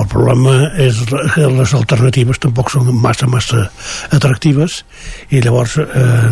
[0.00, 1.02] El problema és
[1.34, 3.66] que les alternatives tampoc són massa massa
[4.16, 4.84] atractives
[5.28, 6.30] i llavors eh,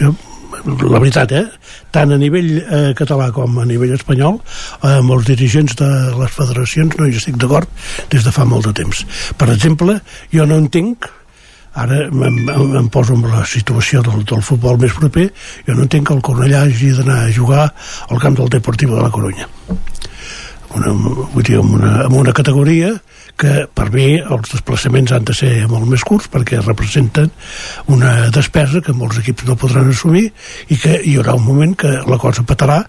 [0.00, 0.14] jo
[0.68, 1.44] la veritat, eh?
[1.94, 4.40] tant a nivell eh, català com a nivell espanyol,
[4.82, 7.70] eh, amb els dirigents de les federacions no hi estic d'acord
[8.12, 9.04] des de fa molt de temps.
[9.38, 10.00] Per exemple,
[10.34, 11.08] jo no entenc
[11.78, 15.28] ara em, em, em poso en la situació del, del futbol més proper
[15.66, 17.68] jo no entenc que el Cornellà hagi d'anar a jugar
[18.08, 19.46] al camp del Deportivo de la Corunya
[20.78, 20.94] una,
[21.34, 22.94] vull dir, amb una, amb una categoria
[23.38, 27.30] que per mi els desplaçaments han de ser molt més curts perquè representen
[27.94, 30.24] una despesa que molts equips no podran assumir
[30.68, 32.80] i que hi haurà un moment que la cosa petarà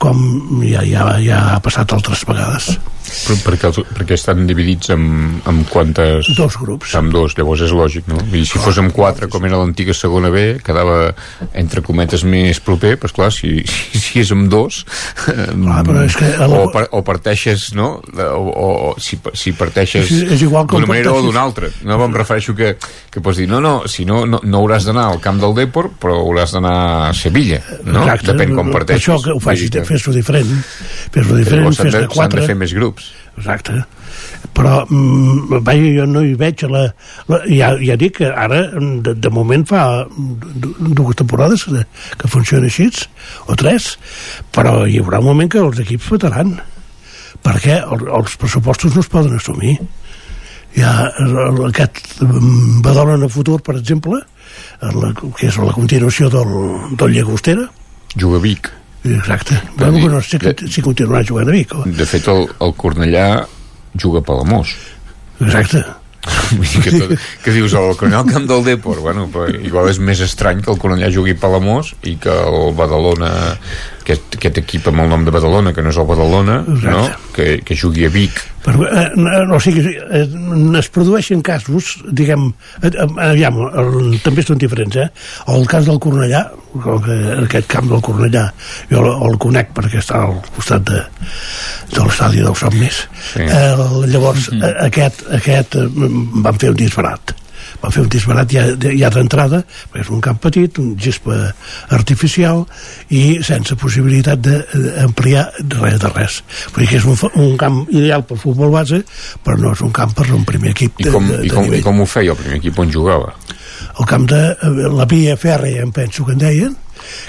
[0.00, 0.22] com
[0.64, 2.72] ja, ja, ja ha passat altres vegades.
[3.10, 5.04] Però perquè, perquè estan dividits en,
[5.48, 6.30] en quantes...
[6.38, 6.94] Dos grups.
[6.98, 8.20] En dos, llavors és lògic, no?
[8.32, 11.12] I si fos amb quatre, com era l'antiga segona B, quedava,
[11.58, 14.82] entre cometes, més proper, doncs clar, si, si, si és amb dos...
[15.26, 16.30] Clar, però és que...
[16.46, 17.92] O, par, o parteixes, no?
[18.00, 21.70] O, o, o si, si parteixes és igual d'una manera o d'una altra.
[21.86, 22.74] No em refereixo que,
[23.10, 25.90] que pots dir, no, no, si no, no, no hauràs d'anar al camp del Depor,
[26.00, 26.74] però hauràs d'anar
[27.08, 28.04] a Sevilla, no?
[28.04, 29.02] Exacte, Depèn com parteixes.
[29.02, 30.50] Això que ho facis, fes-ho diferent.
[31.14, 32.14] Fes-ho diferent, fes-ne quatre.
[32.20, 32.99] S'han de fer més grups.
[33.40, 33.80] Exacte.
[34.56, 36.82] Però mm, vaja, jo no hi veig la,
[37.30, 41.84] la, ja, ja dic que ara de, de moment fa dues temporades que,
[42.20, 42.90] que funciona així
[43.48, 43.94] o tres,
[44.54, 46.58] però hi haurà un moment que els equips petaran
[47.44, 49.78] perquè el, els pressupostos no es poden assumir.
[50.80, 51.08] Ha
[51.66, 52.20] aquest
[52.84, 56.52] Badalona Futur per exemple la, que és la continuació del,
[56.94, 57.66] del Llagostera
[58.14, 58.70] juga Vic
[59.04, 59.56] Exacte.
[59.76, 61.72] Bueno, dir, no sé de, si continuarà jugant a Vic.
[61.74, 61.86] O...
[61.86, 63.46] De fet, el, el Cornellà
[63.96, 64.74] juga a Palamós.
[65.40, 65.82] Exacte.
[66.84, 70.20] que, tot, que dius el Cornellà al camp del Depor bueno, però igual és més
[70.20, 73.30] estrany que el Cornellà jugui a Palamós i que el Badalona
[74.00, 77.02] aquest, aquest equip amb el nom de Badalona que no és el Badalona no?
[77.36, 80.24] que, que jugui a Vic però, eh, no, o sigui, eh,
[80.80, 82.50] es produeixen casos diguem,
[82.82, 85.08] eh, eh, aviam, el, també són diferents eh?
[85.54, 86.44] el cas del Cornellà
[86.74, 88.46] que aquest camp del Cornellà
[88.90, 91.02] jo el, el conec perquè està al costat de,
[91.94, 93.44] de l'estadi dels somnis sí.
[93.44, 94.80] eh, llavors mm -hmm.
[94.88, 95.78] aquest, aquest
[96.44, 97.36] van fer un disbarat
[97.80, 101.38] van fer un disbarat ja, ja d'entrada perquè és un camp petit, un gespa
[101.96, 102.64] artificial
[103.16, 105.46] i sense possibilitat d'ampliar
[105.80, 106.40] res de res
[106.74, 109.02] vull dir que és un, un camp ideal pel futbol base
[109.44, 111.54] però no és un camp per un primer equip de, I, com, de, de i,
[111.54, 113.34] com, i com ho feia el primer equip on jugava?
[114.00, 114.42] el camp de
[114.92, 116.76] la via fèrrea em penso que en deien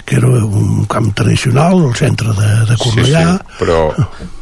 [0.05, 3.79] que era un camp tradicional al centre de, de Cornellà sí, sí, però,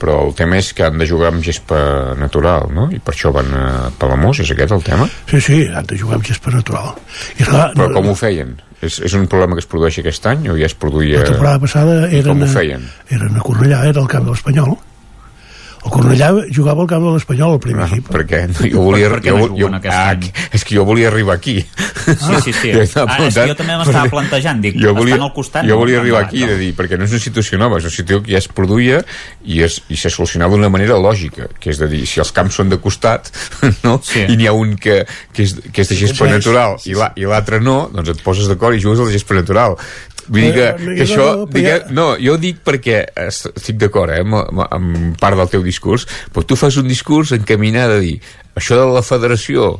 [0.01, 1.81] però el tema és que han de jugar amb gespa
[2.19, 2.89] natural no?
[2.93, 3.67] i per això van a
[3.99, 5.09] Palamós, és aquest el tema?
[5.29, 6.91] Sí, sí, han de jugar amb gespa natural
[7.37, 8.57] I, clar, però com ho feien?
[8.79, 11.19] És, és un problema que es produeix aquest any o ja es produïa...
[11.19, 12.85] La temporada passada eren, com ho feien?
[13.11, 14.77] eren a Cornellà, era el camp de l'Espanyol
[15.79, 18.41] el Cornellà jugava al camp de l'Espanyol al primer no, equip per què?
[18.73, 20.15] jo volia, per què no jo, jo, ah,
[20.55, 22.73] és que jo volia arribar aquí sí, sí, sí.
[22.75, 26.01] jo, ah, és que jo també m'estava plantejant dic, jo volia, al costat jo volia
[26.01, 28.41] arribar aquí de dir, perquè no és una situació nova és una situació que ja
[28.41, 28.99] es produïa
[29.45, 32.59] i, es, i se solucionava d'una manera lògica que és de dir, si els camps
[32.59, 33.31] són de costat
[33.87, 33.99] no?
[34.03, 34.25] sí.
[34.27, 35.01] i n'hi ha un que,
[35.31, 37.09] que, és, que és de gespa natural sí, sí.
[37.23, 39.79] i l'altre no, doncs et poses d'acord i jugues a la gespa natural
[40.29, 41.27] Vull dir que, eh, que això...
[41.41, 46.05] No, digue, no, jo dic perquè estic d'acord eh, amb, amb part del teu discurs,
[46.33, 48.19] però tu fas un discurs encaminat a dir
[48.59, 49.77] això de la federació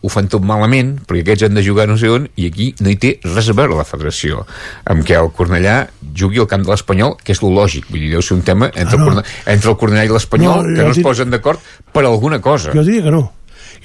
[0.00, 2.88] ho fan tot malament, perquè aquests han de jugar no sé on, i aquí no
[2.88, 4.46] hi té res a veure la federació,
[4.88, 5.74] amb què el Cornellà
[6.16, 8.70] jugui al camp de l'Espanyol, que és lo lògic, vull dir, deu ser un tema
[8.70, 9.02] entre, ah, no.
[9.02, 9.26] el, Cornellà,
[9.56, 11.08] entre el Cornellà i l'Espanyol, no, que no es dic...
[11.10, 12.72] posen d'acord per alguna cosa.
[12.72, 13.26] Jo diria que no.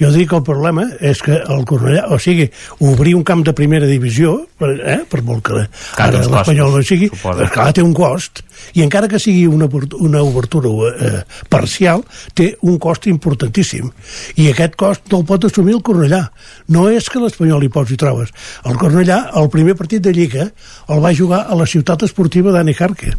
[0.00, 2.50] Jo dic que el problema és que el Cornellà, o sigui,
[2.84, 5.62] obrir un camp de primera divisió, per, eh, per molt que
[5.96, 7.42] Clar, ara l'Espanyol no sigui, suposo.
[7.46, 8.42] esclar, té un cost,
[8.76, 9.68] i encara que sigui una,
[10.00, 12.04] una obertura eh, parcial,
[12.34, 13.88] té un cost importantíssim.
[14.36, 16.26] I aquest cost no el pot assumir el Cornellà.
[16.68, 18.32] No és que l'Espanyol hi posi traves.
[18.64, 20.50] El Cornellà, el primer partit de Lliga,
[20.88, 23.14] el va jugar a la ciutat esportiva d'Anne Harke.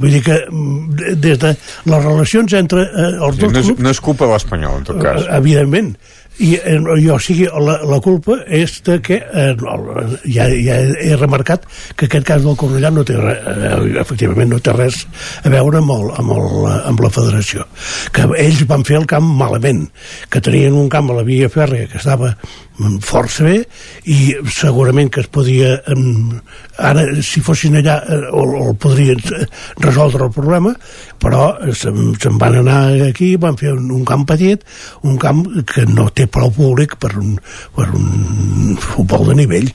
[0.00, 1.52] Vull dir que mm, des de
[1.92, 4.90] les relacions entre eh, els dos no, és, clubs no és culpa de l'Espanyol, en
[4.90, 5.24] tot cas.
[5.26, 5.94] Eh, evidentment
[6.40, 6.78] i eh,
[7.12, 9.52] o sigui, la, la culpa és de que eh,
[10.32, 11.66] ja, ja he remarcat
[11.96, 15.02] que aquest cas del Cornellà no té re, eh, efectivament no té res
[15.44, 17.68] a veure amb, el, amb, el, amb la federació
[18.16, 19.84] que ells van fer el camp malament
[20.32, 22.32] que tenien un camp a la via fèrrea que estava
[23.04, 23.58] força bé
[24.10, 26.40] i segurament que es podia mm,
[26.82, 29.46] ara si fossin allà eh, o, o podrien eh,
[29.84, 30.72] resoldre el problema
[31.22, 34.64] però eh, se'n se van anar aquí van fer un, un camp petit
[35.02, 37.36] un camp que no té prou públic per un,
[37.76, 39.68] per un futbol de nivell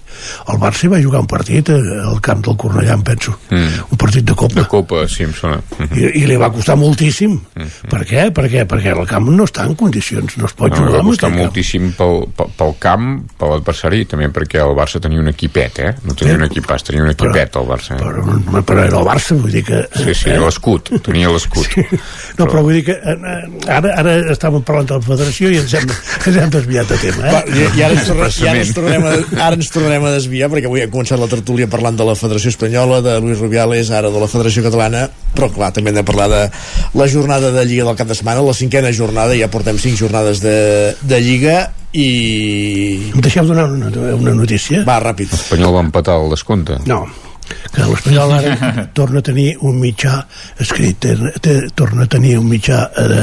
[0.51, 3.91] el Barça va jugar un partit eh, al camp del Cornellà em penso Mm.
[3.93, 5.57] un partit de copa De copa, sí, em sona.
[5.77, 5.97] Mhm.
[5.99, 7.38] i, i li va costar moltíssim
[7.88, 8.25] per què?
[8.35, 11.29] Perquè, perquè el camp no està en condicions no es pot No, jugar va costar
[11.29, 11.39] camp.
[11.45, 12.97] moltíssim pel, pel, pel camp,
[13.38, 15.91] per l'adversari, i també perquè el Barça tenia un equipet, eh?
[16.06, 16.40] No tenia Sí.
[16.41, 17.95] un equipàs, tenia un equipet, el Barça.
[17.95, 18.02] Eh?
[18.03, 21.68] però, però era el Barça vull dir que Sí, sí, eh, l'escut, tenia l'escut.
[22.38, 25.57] No, però vull dir que eh, eh, ara, ara estàvem parlant de la federació i
[25.61, 25.88] ens hem,
[26.26, 27.28] ens hem desviat de tema.
[27.28, 27.34] Eh?
[27.34, 29.14] Va, i, i, ara ens torna, i ara, ens tornarem a,
[29.48, 32.53] ara ens tornarem a desviar perquè avui ha començat la tertúlia parlant de la Federació
[32.53, 36.30] Espanyola, de Luis Rubiales, ara de la Federació Catalana, però clar, també hem de parlar
[36.32, 36.44] de
[36.98, 40.41] la jornada de Lliga del cap de setmana, la cinquena jornada, ja portem cinc jornades
[40.44, 41.57] de, de Lliga
[41.93, 42.09] i...
[43.14, 44.84] Em deixeu donar una, una notícia?
[44.88, 45.31] Va, ràpid.
[45.31, 46.81] L'Espanyol va empatar el descompte.
[46.89, 47.05] No,
[47.47, 50.18] que l'Espanyol ara torna a tenir un mitjà
[50.64, 53.22] escrit, té, té, torna a tenir un mitjà eh, de,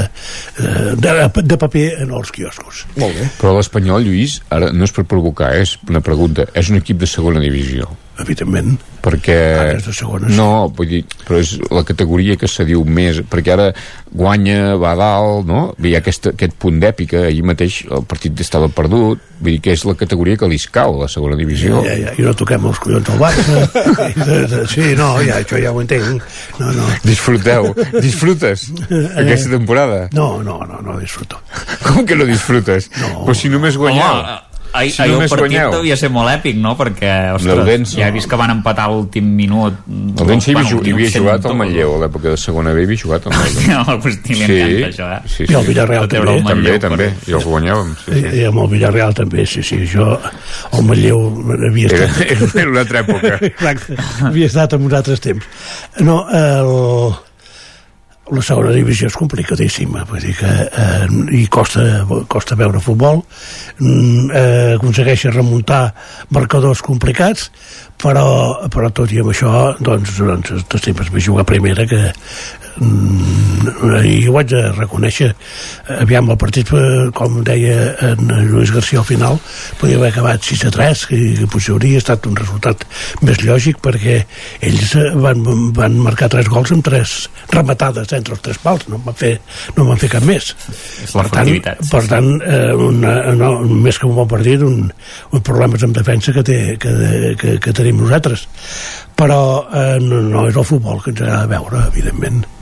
[0.63, 2.85] eh, de, de paper en els quioscos.
[2.97, 3.29] Molt bé.
[3.41, 6.47] Però l'Espanyol, Lluís, ara no és per provocar, és una pregunta.
[6.57, 7.91] És un equip de segona divisió.
[8.21, 8.77] Evidentment.
[9.03, 9.35] Perquè...
[9.59, 10.37] Ara és de segona, sí.
[10.37, 13.67] No, vull dir, però és la categoria que se diu més, perquè ara
[14.15, 15.63] guanya, va a dalt, no?
[15.83, 19.75] Hi ha aquest, aquest punt d'èpica, ahir mateix el partit estava perdut, vull dir que
[19.75, 21.83] és la categoria que li escau, la segona divisió.
[21.85, 23.67] Ja, ja, i no toquem els collons al Barça.
[24.73, 26.25] sí, no, ja, això ja ho entenc.
[26.63, 26.89] No, no.
[27.05, 28.69] Disfruteu, disfrutes
[29.21, 30.05] aquesta temporada.
[30.15, 31.43] No, no, no, no disfruto.
[31.83, 32.89] Com que no disfrutes?
[33.01, 33.27] No.
[33.27, 34.07] Però si només guanyeu.
[34.07, 35.71] Home, ahir, si ahir el partit guanyeu.
[35.77, 36.75] devia ser molt èpic, no?
[36.77, 37.97] Perquè, ostres, L'Audense.
[37.99, 39.73] ja he vist que van empatar l'últim minut.
[39.87, 41.55] El Dense hi, Bueno, hi havia jugat al.
[41.59, 43.67] Manlleu, a l'època de segona B hi havia jugat al Manlleu.
[43.71, 45.21] No, a Agustí li encanta això, eh?
[45.25, 45.51] Sí, sí.
[45.53, 46.39] I el Villarreal treure també.
[46.41, 47.93] el També, també, i els guanyàvem.
[48.05, 48.33] Sí, sí.
[48.41, 49.81] I amb el Villarreal també, sí, sí.
[49.95, 50.09] Jo,
[50.73, 51.21] el Manlleu
[51.71, 52.55] havia Era, estat...
[52.55, 53.37] era una altra època.
[53.51, 53.95] Exacte,
[54.29, 55.45] havia estat en uns altres temps.
[56.05, 57.15] No, el,
[58.33, 61.07] la segona divisió és complicadíssima, vull dir que eh,
[61.37, 61.83] i costa,
[62.31, 63.21] costa veure futbol,
[63.77, 65.83] mm, eh, aconsegueix remuntar
[66.33, 67.51] marcadors complicats,
[68.01, 68.25] però,
[68.73, 72.01] però tot i amb això, doncs, doncs tot sempre es va jugar a primera, que
[72.81, 75.29] i ho haig de reconèixer.
[76.01, 79.39] Aviam el partit eh, com deia en Lluís García al final
[79.79, 82.83] podia haver acabat 6 a 3 que, que potser hauria estat un resultat
[83.23, 84.17] més lògic perquè
[84.65, 85.43] ells eh, van,
[85.75, 87.15] van marcar tres gols amb tres
[87.53, 89.33] rematades entre els tres pals no van fer,
[89.77, 90.51] no van fer cap més.
[91.03, 91.83] És per tant, efectivitat.
[91.91, 94.83] per tant eh, una, no, més que un bon partit un,
[95.31, 96.91] un problemes amb defensa que, té, que,
[97.39, 98.47] que, que tenim nosaltres.
[99.15, 99.39] Però
[99.71, 102.43] eh, no, no és el futbol que ens agrada veure evidentment.
[102.43, 102.54] Eh,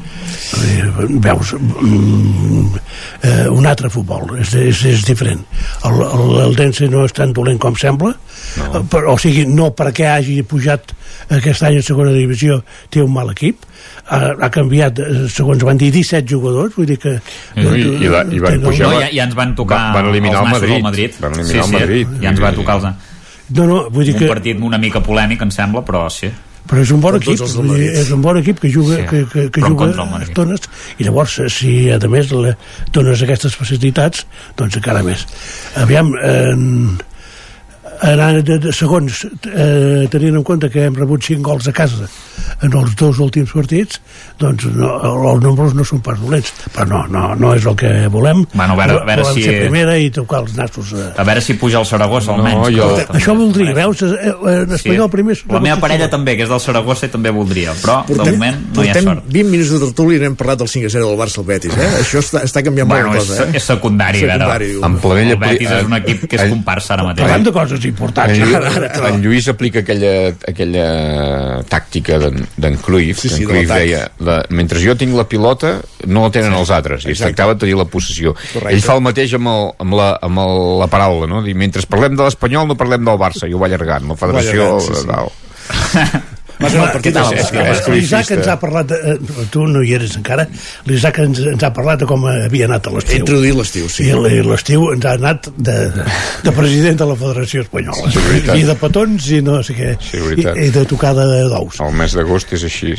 [1.23, 2.81] veus mm,
[3.23, 5.43] eh, un altre futbol és, és, és diferent
[5.87, 8.83] el, el, el Dense no és tan dolent com sembla no.
[8.91, 10.95] però, o sigui, no perquè hagi pujat
[11.33, 12.61] aquest any a segona divisió
[12.91, 13.65] té un mal equip
[14.05, 17.15] ha, ha canviat, eh, segons van dir 17 jugadors, vull dir que
[17.55, 18.87] No, i, i, la, i van pujar...
[18.89, 20.83] No, ja, ja ens van tocar van, van eliminar els el Madrid.
[20.83, 21.19] Madrid.
[21.23, 22.15] Van eliminar sí, el sí, Madrid.
[22.23, 23.11] Ja ens va tocar els...
[23.53, 26.31] no, no, vull dir Un que partit una mica polèmic, em sembla, però sí.
[26.69, 29.63] Però és un bon equip, és un bon equip que juga, Sí, que, que, que
[29.65, 29.89] juga
[30.21, 30.67] estones
[30.97, 32.55] i llavors eh, si a més le,
[32.95, 34.25] dones aquestes facilitats
[34.59, 35.25] doncs encara més.
[35.83, 36.53] Aviam eh,
[38.03, 42.07] anant de, de segons eh, tenint en compte que hem rebut 5 gols a casa
[42.63, 44.01] en els dos últims partits
[44.39, 47.91] doncs no, els números no són pas dolents però no, no, no és el que
[48.11, 51.09] volem Bueno, a veure- a veure volem si- ser primera i tocar els nassos eh.
[51.17, 52.75] A veure si puja el Saragossa, No, almenys.
[52.75, 56.43] jo- que- això voldria, veus eh, eh, en espanyol primer La meva parella també, que
[56.43, 59.23] és del Saragossa, i també voldria, però de Portem, moment no hi ha sort.
[59.31, 61.45] 20 minuts de tertúlia i no hem parlat del 5 a 0 del Barça al
[61.47, 61.89] Betis, eh?
[62.01, 63.55] Això està, està canviant Bueno, molt la és, cosa, eh?
[63.57, 64.83] és secundari, Secundari, però diu.
[64.85, 65.33] En Planella...
[65.33, 67.27] el Betis és un equip que és comparsa ara mateix.
[67.27, 68.33] parlem de coses important.
[68.33, 70.87] En, ara, en Lluís aplica aquella, aquella
[71.69, 73.85] tàctica d'en Cruyff, Sí, sí, en de Cruyff l'atac.
[73.85, 75.77] deia, la, mentre jo tinc la pilota,
[76.09, 78.35] no la tenen els altres, i es tractava de tenir la possessió.
[78.35, 78.75] Correcte.
[78.75, 81.43] Ell fa el mateix amb, el, amb, la, amb el, la paraula, no?
[81.45, 84.69] Dir, mentre parlem de l'Espanyol no parlem del Barça, i ho va allargant, la federació...
[84.75, 86.23] allargant, sí, sí.
[86.59, 87.29] Partit tal?
[87.33, 90.45] de És que és L'Isaac ens ha parlat, de, eh, tu no hi eres encara,
[90.85, 93.19] l'Isaac ens, ens ha parlat de com havia anat a He l'estiu.
[93.23, 94.03] introduït l'estiu, sí.
[94.07, 95.77] I l- l'estiu ens ha anat de,
[96.43, 98.11] de president de la Federació Espanyola.
[98.13, 98.59] Sí.
[98.59, 99.93] I de petons i no sé què.
[99.99, 100.17] Sí.
[100.37, 101.79] I, I de tocada d'ous.
[101.83, 102.93] El mes d'agost és així.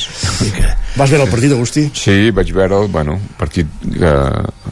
[0.97, 1.87] Vas veure el partit, Agustí?
[1.95, 4.13] Sí, vaig veure el bueno, partit que...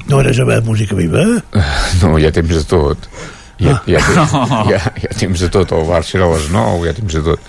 [0.09, 1.25] No eres a veure música viva?
[2.03, 3.09] No, hi ha temps de tot.
[3.63, 4.27] Hi ha, hi ha, Ah.
[4.27, 4.33] temps,
[4.69, 5.71] hi ha, hi ha temps de tot.
[5.77, 7.41] El Barça era a les 9, hi ha temps de tot.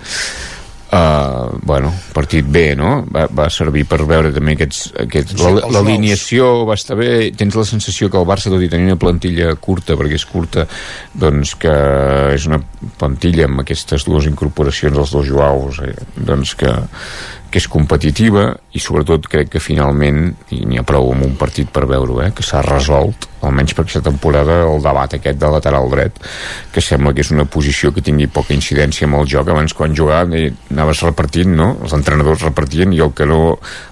[0.93, 2.99] Uh, bueno, partit bé, no?
[3.09, 4.91] Va, va servir per veure també aquests...
[5.01, 7.31] aquests Sí, L'alineació va estar bé.
[7.39, 10.67] Tens la sensació que el Barça, tot i tenir una plantilla curta, perquè és curta,
[11.17, 11.73] doncs que
[12.35, 12.61] és una
[13.01, 15.95] plantilla amb aquestes dues incorporacions, els dos Joaus, eh,
[16.29, 16.75] doncs que,
[17.53, 20.23] que és competitiva i sobretot crec que finalment
[20.55, 23.83] i n'hi ha prou amb un partit per veure-ho eh, que s'ha resolt, almenys per
[23.83, 26.17] aquesta temporada el debat aquest de lateral dret
[26.73, 29.93] que sembla que és una posició que tingui poca incidència amb el joc, abans quan
[29.93, 31.69] jugava eh, anaves repartint, no?
[31.83, 33.41] els entrenadors repartien i el que no,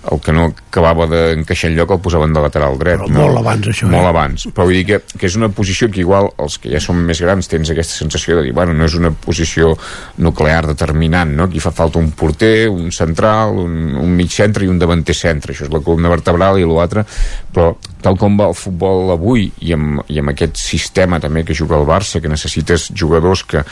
[0.09, 3.27] el que no acabava d'encaixar en lloc el posaven de lateral dret Però no?
[3.27, 3.91] molt abans, això, eh?
[3.93, 6.81] molt abans, però vull dir que, que és una posició que igual els que ja
[6.81, 9.75] som més grans tens aquesta sensació de dir, bueno, no és una posició
[10.23, 11.49] nuclear determinant, no?
[11.51, 15.53] Aquí fa falta un porter, un central, un, un mig centre i un davanter centre,
[15.53, 17.06] això és la columna vertebral i l'altre,
[17.52, 17.73] però
[18.03, 21.80] tal com va el futbol avui i amb, i amb aquest sistema també que juga
[21.80, 23.64] el Barça, que necessites jugadors que,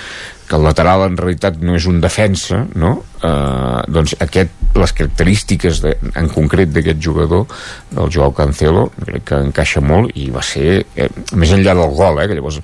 [0.50, 2.96] que el lateral en realitat no és un defensa, no?
[3.22, 7.46] Eh, doncs aquest, les característiques de, en concret d'aquest jugador,
[7.92, 12.22] del Joao Cancelo, crec que encaixa molt i va ser, eh, més enllà del gol,
[12.24, 12.60] eh, que llavors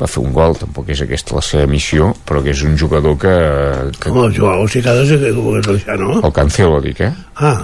[0.00, 3.16] va fer un gol, tampoc és aquesta la seva missió, però que és un jugador
[3.20, 3.36] que...
[3.96, 6.20] que Com el Joao, si cada vegada que no?
[6.20, 7.12] el Cancelo, dic, eh?
[7.36, 7.60] Ah,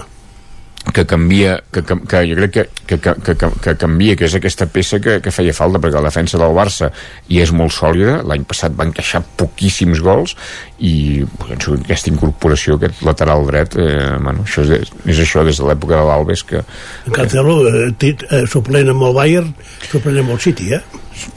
[0.93, 4.37] que canvia, que, que, que jo crec que, que, que, que, que canvia, que és
[4.39, 6.91] aquesta peça que, que feia falta, perquè la defensa del Barça
[7.33, 10.37] i és molt sòlida, l'any passat va encaixar poquíssims gols
[10.79, 15.59] i penso que aquesta incorporació, aquest lateral dret eh, bueno, això és, és això des
[15.59, 16.63] de l'època de l'Albes que,
[17.07, 19.51] en Cancelo, eh, eh, suplent amb el Bayern,
[19.91, 20.85] suplent amb el City, eh?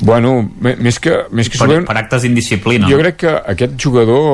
[0.04, 2.90] bueno, més que, més que Per, suplent, per actes d'indisciplina.
[2.92, 4.26] Jo crec que aquest jugador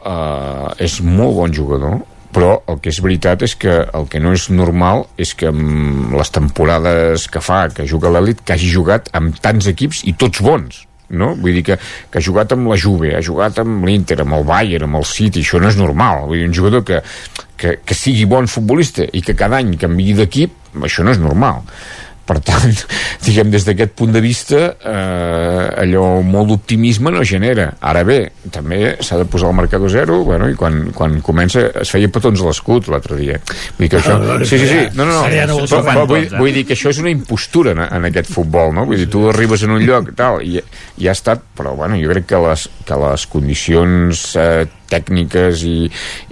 [0.00, 2.00] uh, és molt bon jugador,
[2.36, 6.12] però el que és veritat és que el que no és normal és que amb
[6.16, 10.44] les temporades que fa, que juga l'elit, que hagi jugat amb tants equips i tots
[10.44, 11.34] bons no?
[11.38, 11.76] Vull dir que,
[12.10, 15.06] que ha jugat amb la Juve, ha jugat amb l'Inter, amb el Bayern, amb el
[15.06, 16.24] City, això no és normal.
[16.30, 16.98] Vull dir, un jugador que,
[17.58, 21.62] que, que sigui bon futbolista i que cada any canviï d'equip, això no és normal.
[22.26, 22.72] Per tant,
[23.26, 27.68] diguem, des d'aquest punt de vista, eh, allò molt d'optimisme no genera.
[27.86, 28.18] Ara bé,
[28.50, 32.42] també s'ha de posar el marcador zero, bueno, i quan, quan comença es feia petons
[32.42, 33.38] a l'escut l'altre dia.
[33.76, 34.18] Vull dir que això...
[34.18, 35.58] Ah, Sí, sí, sí, no, no, no.
[35.64, 36.38] Però, però vull, eh?
[36.38, 38.84] vull dir que això és una impostura en, en aquest futbol, no?
[38.88, 40.60] Vull dir, tu arribes en un lloc tal, i,
[41.02, 45.78] i ha estat, però bueno, jo crec que les, que les condicions eh, tècniques i,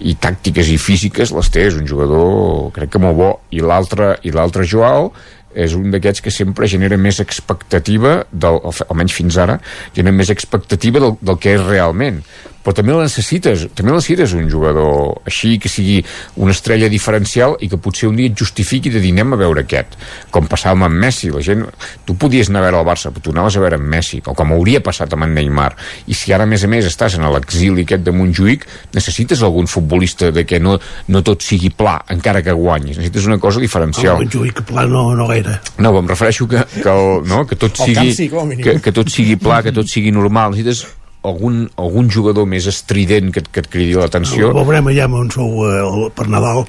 [0.06, 4.66] i tàctiques i físiques les té, és un jugador crec que molt bo, i l'altre
[4.68, 5.10] Joao
[5.54, 9.60] és un d'aquests que sempre genera més expectativa, del, almenys fins ara,
[9.94, 12.22] genera més expectativa del, del que és realment.
[12.64, 15.98] Però també la necessites, també necessites un jugador així, que sigui
[16.40, 19.66] una estrella diferencial i que potser un dia et justifiqui de dir anem a veure
[19.66, 19.98] aquest.
[20.32, 21.66] Com passava amb Messi, la gent...
[22.08, 24.34] Tu podies anar a veure el Barça, però tu anaves a veure amb Messi, o
[24.36, 25.70] com hauria passat amb en Neymar.
[26.08, 28.66] I si ara, a més a més, estàs en l'exili aquest de Montjuïc,
[28.96, 30.78] necessites algun futbolista de que no,
[31.12, 32.96] no tot sigui pla, encara que guanyis.
[32.96, 34.16] Necessites una cosa diferencial.
[34.16, 35.60] El Montjuïc pla no, no gaire.
[35.84, 39.36] No, em refereixo que, que, el, no, que tot sigui sí, que, que tot sigui
[39.40, 40.86] pla, que tot sigui normal necessites
[41.24, 45.64] algun, algun jugador més estrident que, que et cridi l'atenció Ho veurem allà on sou
[45.68, 46.64] eh, per Nadal,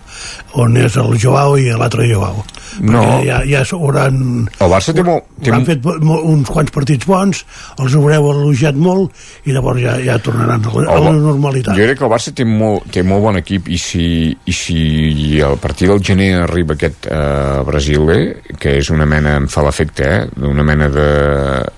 [0.61, 2.43] on és el Joao i l'altre Joao.
[2.83, 3.01] No.
[3.01, 4.17] Perquè ja, ja hauran,
[4.47, 7.43] el Barça té molt, té hauran fet uns quants partits bons,
[7.79, 11.75] els haureu elogiat molt i llavors ja, ja tornaran a la, a la normalitat.
[11.77, 14.79] Jo crec que el Barça té molt, té molt bon equip i si, i si
[15.43, 18.19] a partir del gener arriba aquest eh, brasiler,
[18.59, 21.09] que és una mena, em fa l'efecte, eh, d'una mena de,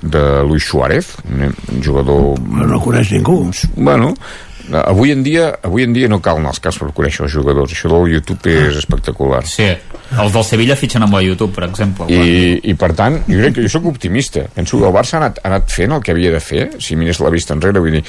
[0.02, 1.82] de Luis Suárez, un, un
[2.68, 3.40] no coneix ningú.
[3.76, 4.14] Bueno,
[4.68, 7.74] eh, avui en dia avui en dia no cal anar als per conèixer els jugadors
[7.74, 9.68] això del YouTube és espectacular Sí,
[10.18, 12.08] els del Sevilla fitxen amb la YouTube, per exemple.
[12.12, 15.24] i, i per tant, jo crec que jo sóc optimista penso que el Barça ha
[15.24, 18.00] anat, ha anat fent el que havia de fer si mires la vista enrere vull
[18.00, 18.04] dir,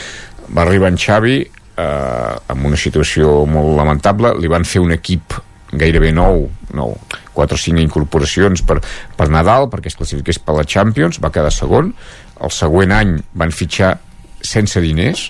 [0.54, 5.38] va arribar en Xavi eh, amb una situació molt lamentable li van fer un equip
[5.72, 6.94] gairebé nou, nou
[7.34, 8.80] 4 o 5 incorporacions per,
[9.16, 11.92] per Nadal perquè es classifiqués per la Champions va quedar segon
[12.40, 13.96] el següent any van fitxar
[14.44, 15.28] sense diners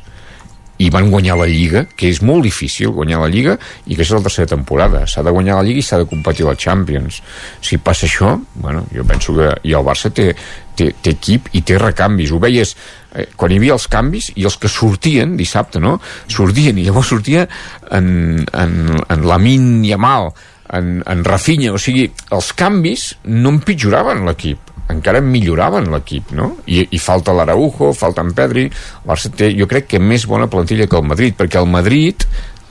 [0.79, 3.57] i van guanyar la Lliga, que és molt difícil guanyar la Lliga,
[3.91, 5.03] i que és la tercera temporada.
[5.11, 7.19] S'ha de guanyar la Lliga i s'ha de competir la Champions.
[7.61, 9.51] Si passa això, bueno, jo penso que...
[9.69, 10.31] I el Barça té,
[10.79, 12.31] té, té equip i té recanvis.
[12.31, 12.77] Ho veies
[13.11, 15.97] eh, quan hi havia els canvis i els que sortien dissabte, no?
[16.31, 17.49] Sortien i llavors sortia
[17.91, 20.31] en, en, en Lamin Yamal,
[20.79, 22.07] en, en Rafinha, o sigui,
[22.37, 26.57] els canvis no empitjoraven l'equip encara milloraven l'equip, no?
[26.67, 30.47] I, i falta l'Araujo, falta en Pedri, el Barça té, jo crec que més bona
[30.49, 32.25] plantilla que el Madrid, perquè el Madrid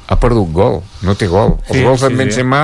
[0.08, 1.58] ha perdut gol, no té gol.
[1.68, 2.18] Els Sí, gols sí, d'en sí.
[2.22, 2.60] Benzema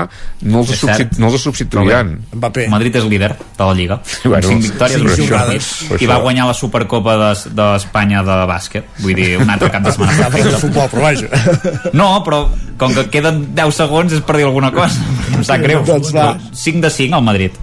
[0.48, 2.14] no els, És substit no els substituiran.
[2.38, 2.70] Mbappé.
[2.72, 3.98] Madrid és líder de la Lliga.
[4.00, 5.68] Bueno, Bueno, cinc victòries, sí, cinc per això, jornades.
[5.90, 8.88] per I va guanyar la Supercopa de- d'Espanya de, bàsquet.
[9.04, 10.16] Vull dir, un altre cap de setmana.
[10.22, 11.92] Ja, però és futbol, però vaja.
[11.92, 12.46] No, però
[12.80, 15.04] com que queden 10 segons és per dir alguna cosa.
[15.36, 15.84] Em sap greu.
[15.84, 16.30] Doncs va.
[16.54, 17.60] 5 de 5 al Madrid.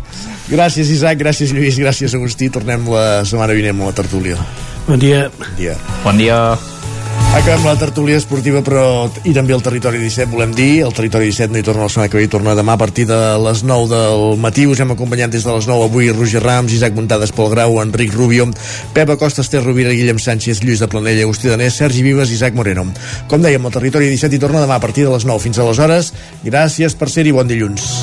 [0.51, 2.51] Gràcies, Isaac, gràcies, Lluís, gràcies, Agustí.
[2.51, 4.37] Tornem la setmana vinent amb la tertúlia.
[4.89, 5.29] Bon dia.
[5.39, 5.79] Bon dia.
[6.03, 6.41] Bon dia.
[7.31, 11.55] Acabem la tertúlia esportiva però i també el Territori 17 volem dir el Territori 17
[11.55, 13.87] no hi torna la setmana que ve hi torna demà a partir de les 9
[13.93, 17.53] del matí us hem acompanyat des de les 9 avui Roger Rams, Isaac Muntades, Pol
[17.55, 18.49] Grau Enric Rubio,
[18.93, 22.89] Pep Acosta, Esther Rovira Guillem Sánchez, Lluís de Planella, Agustí Danés Sergi Vives, Isaac Moreno
[23.31, 26.11] com dèiem el Territori 17 hi torna demà a partir de les 9 fins aleshores,
[26.43, 28.03] gràcies per ser-hi bon dilluns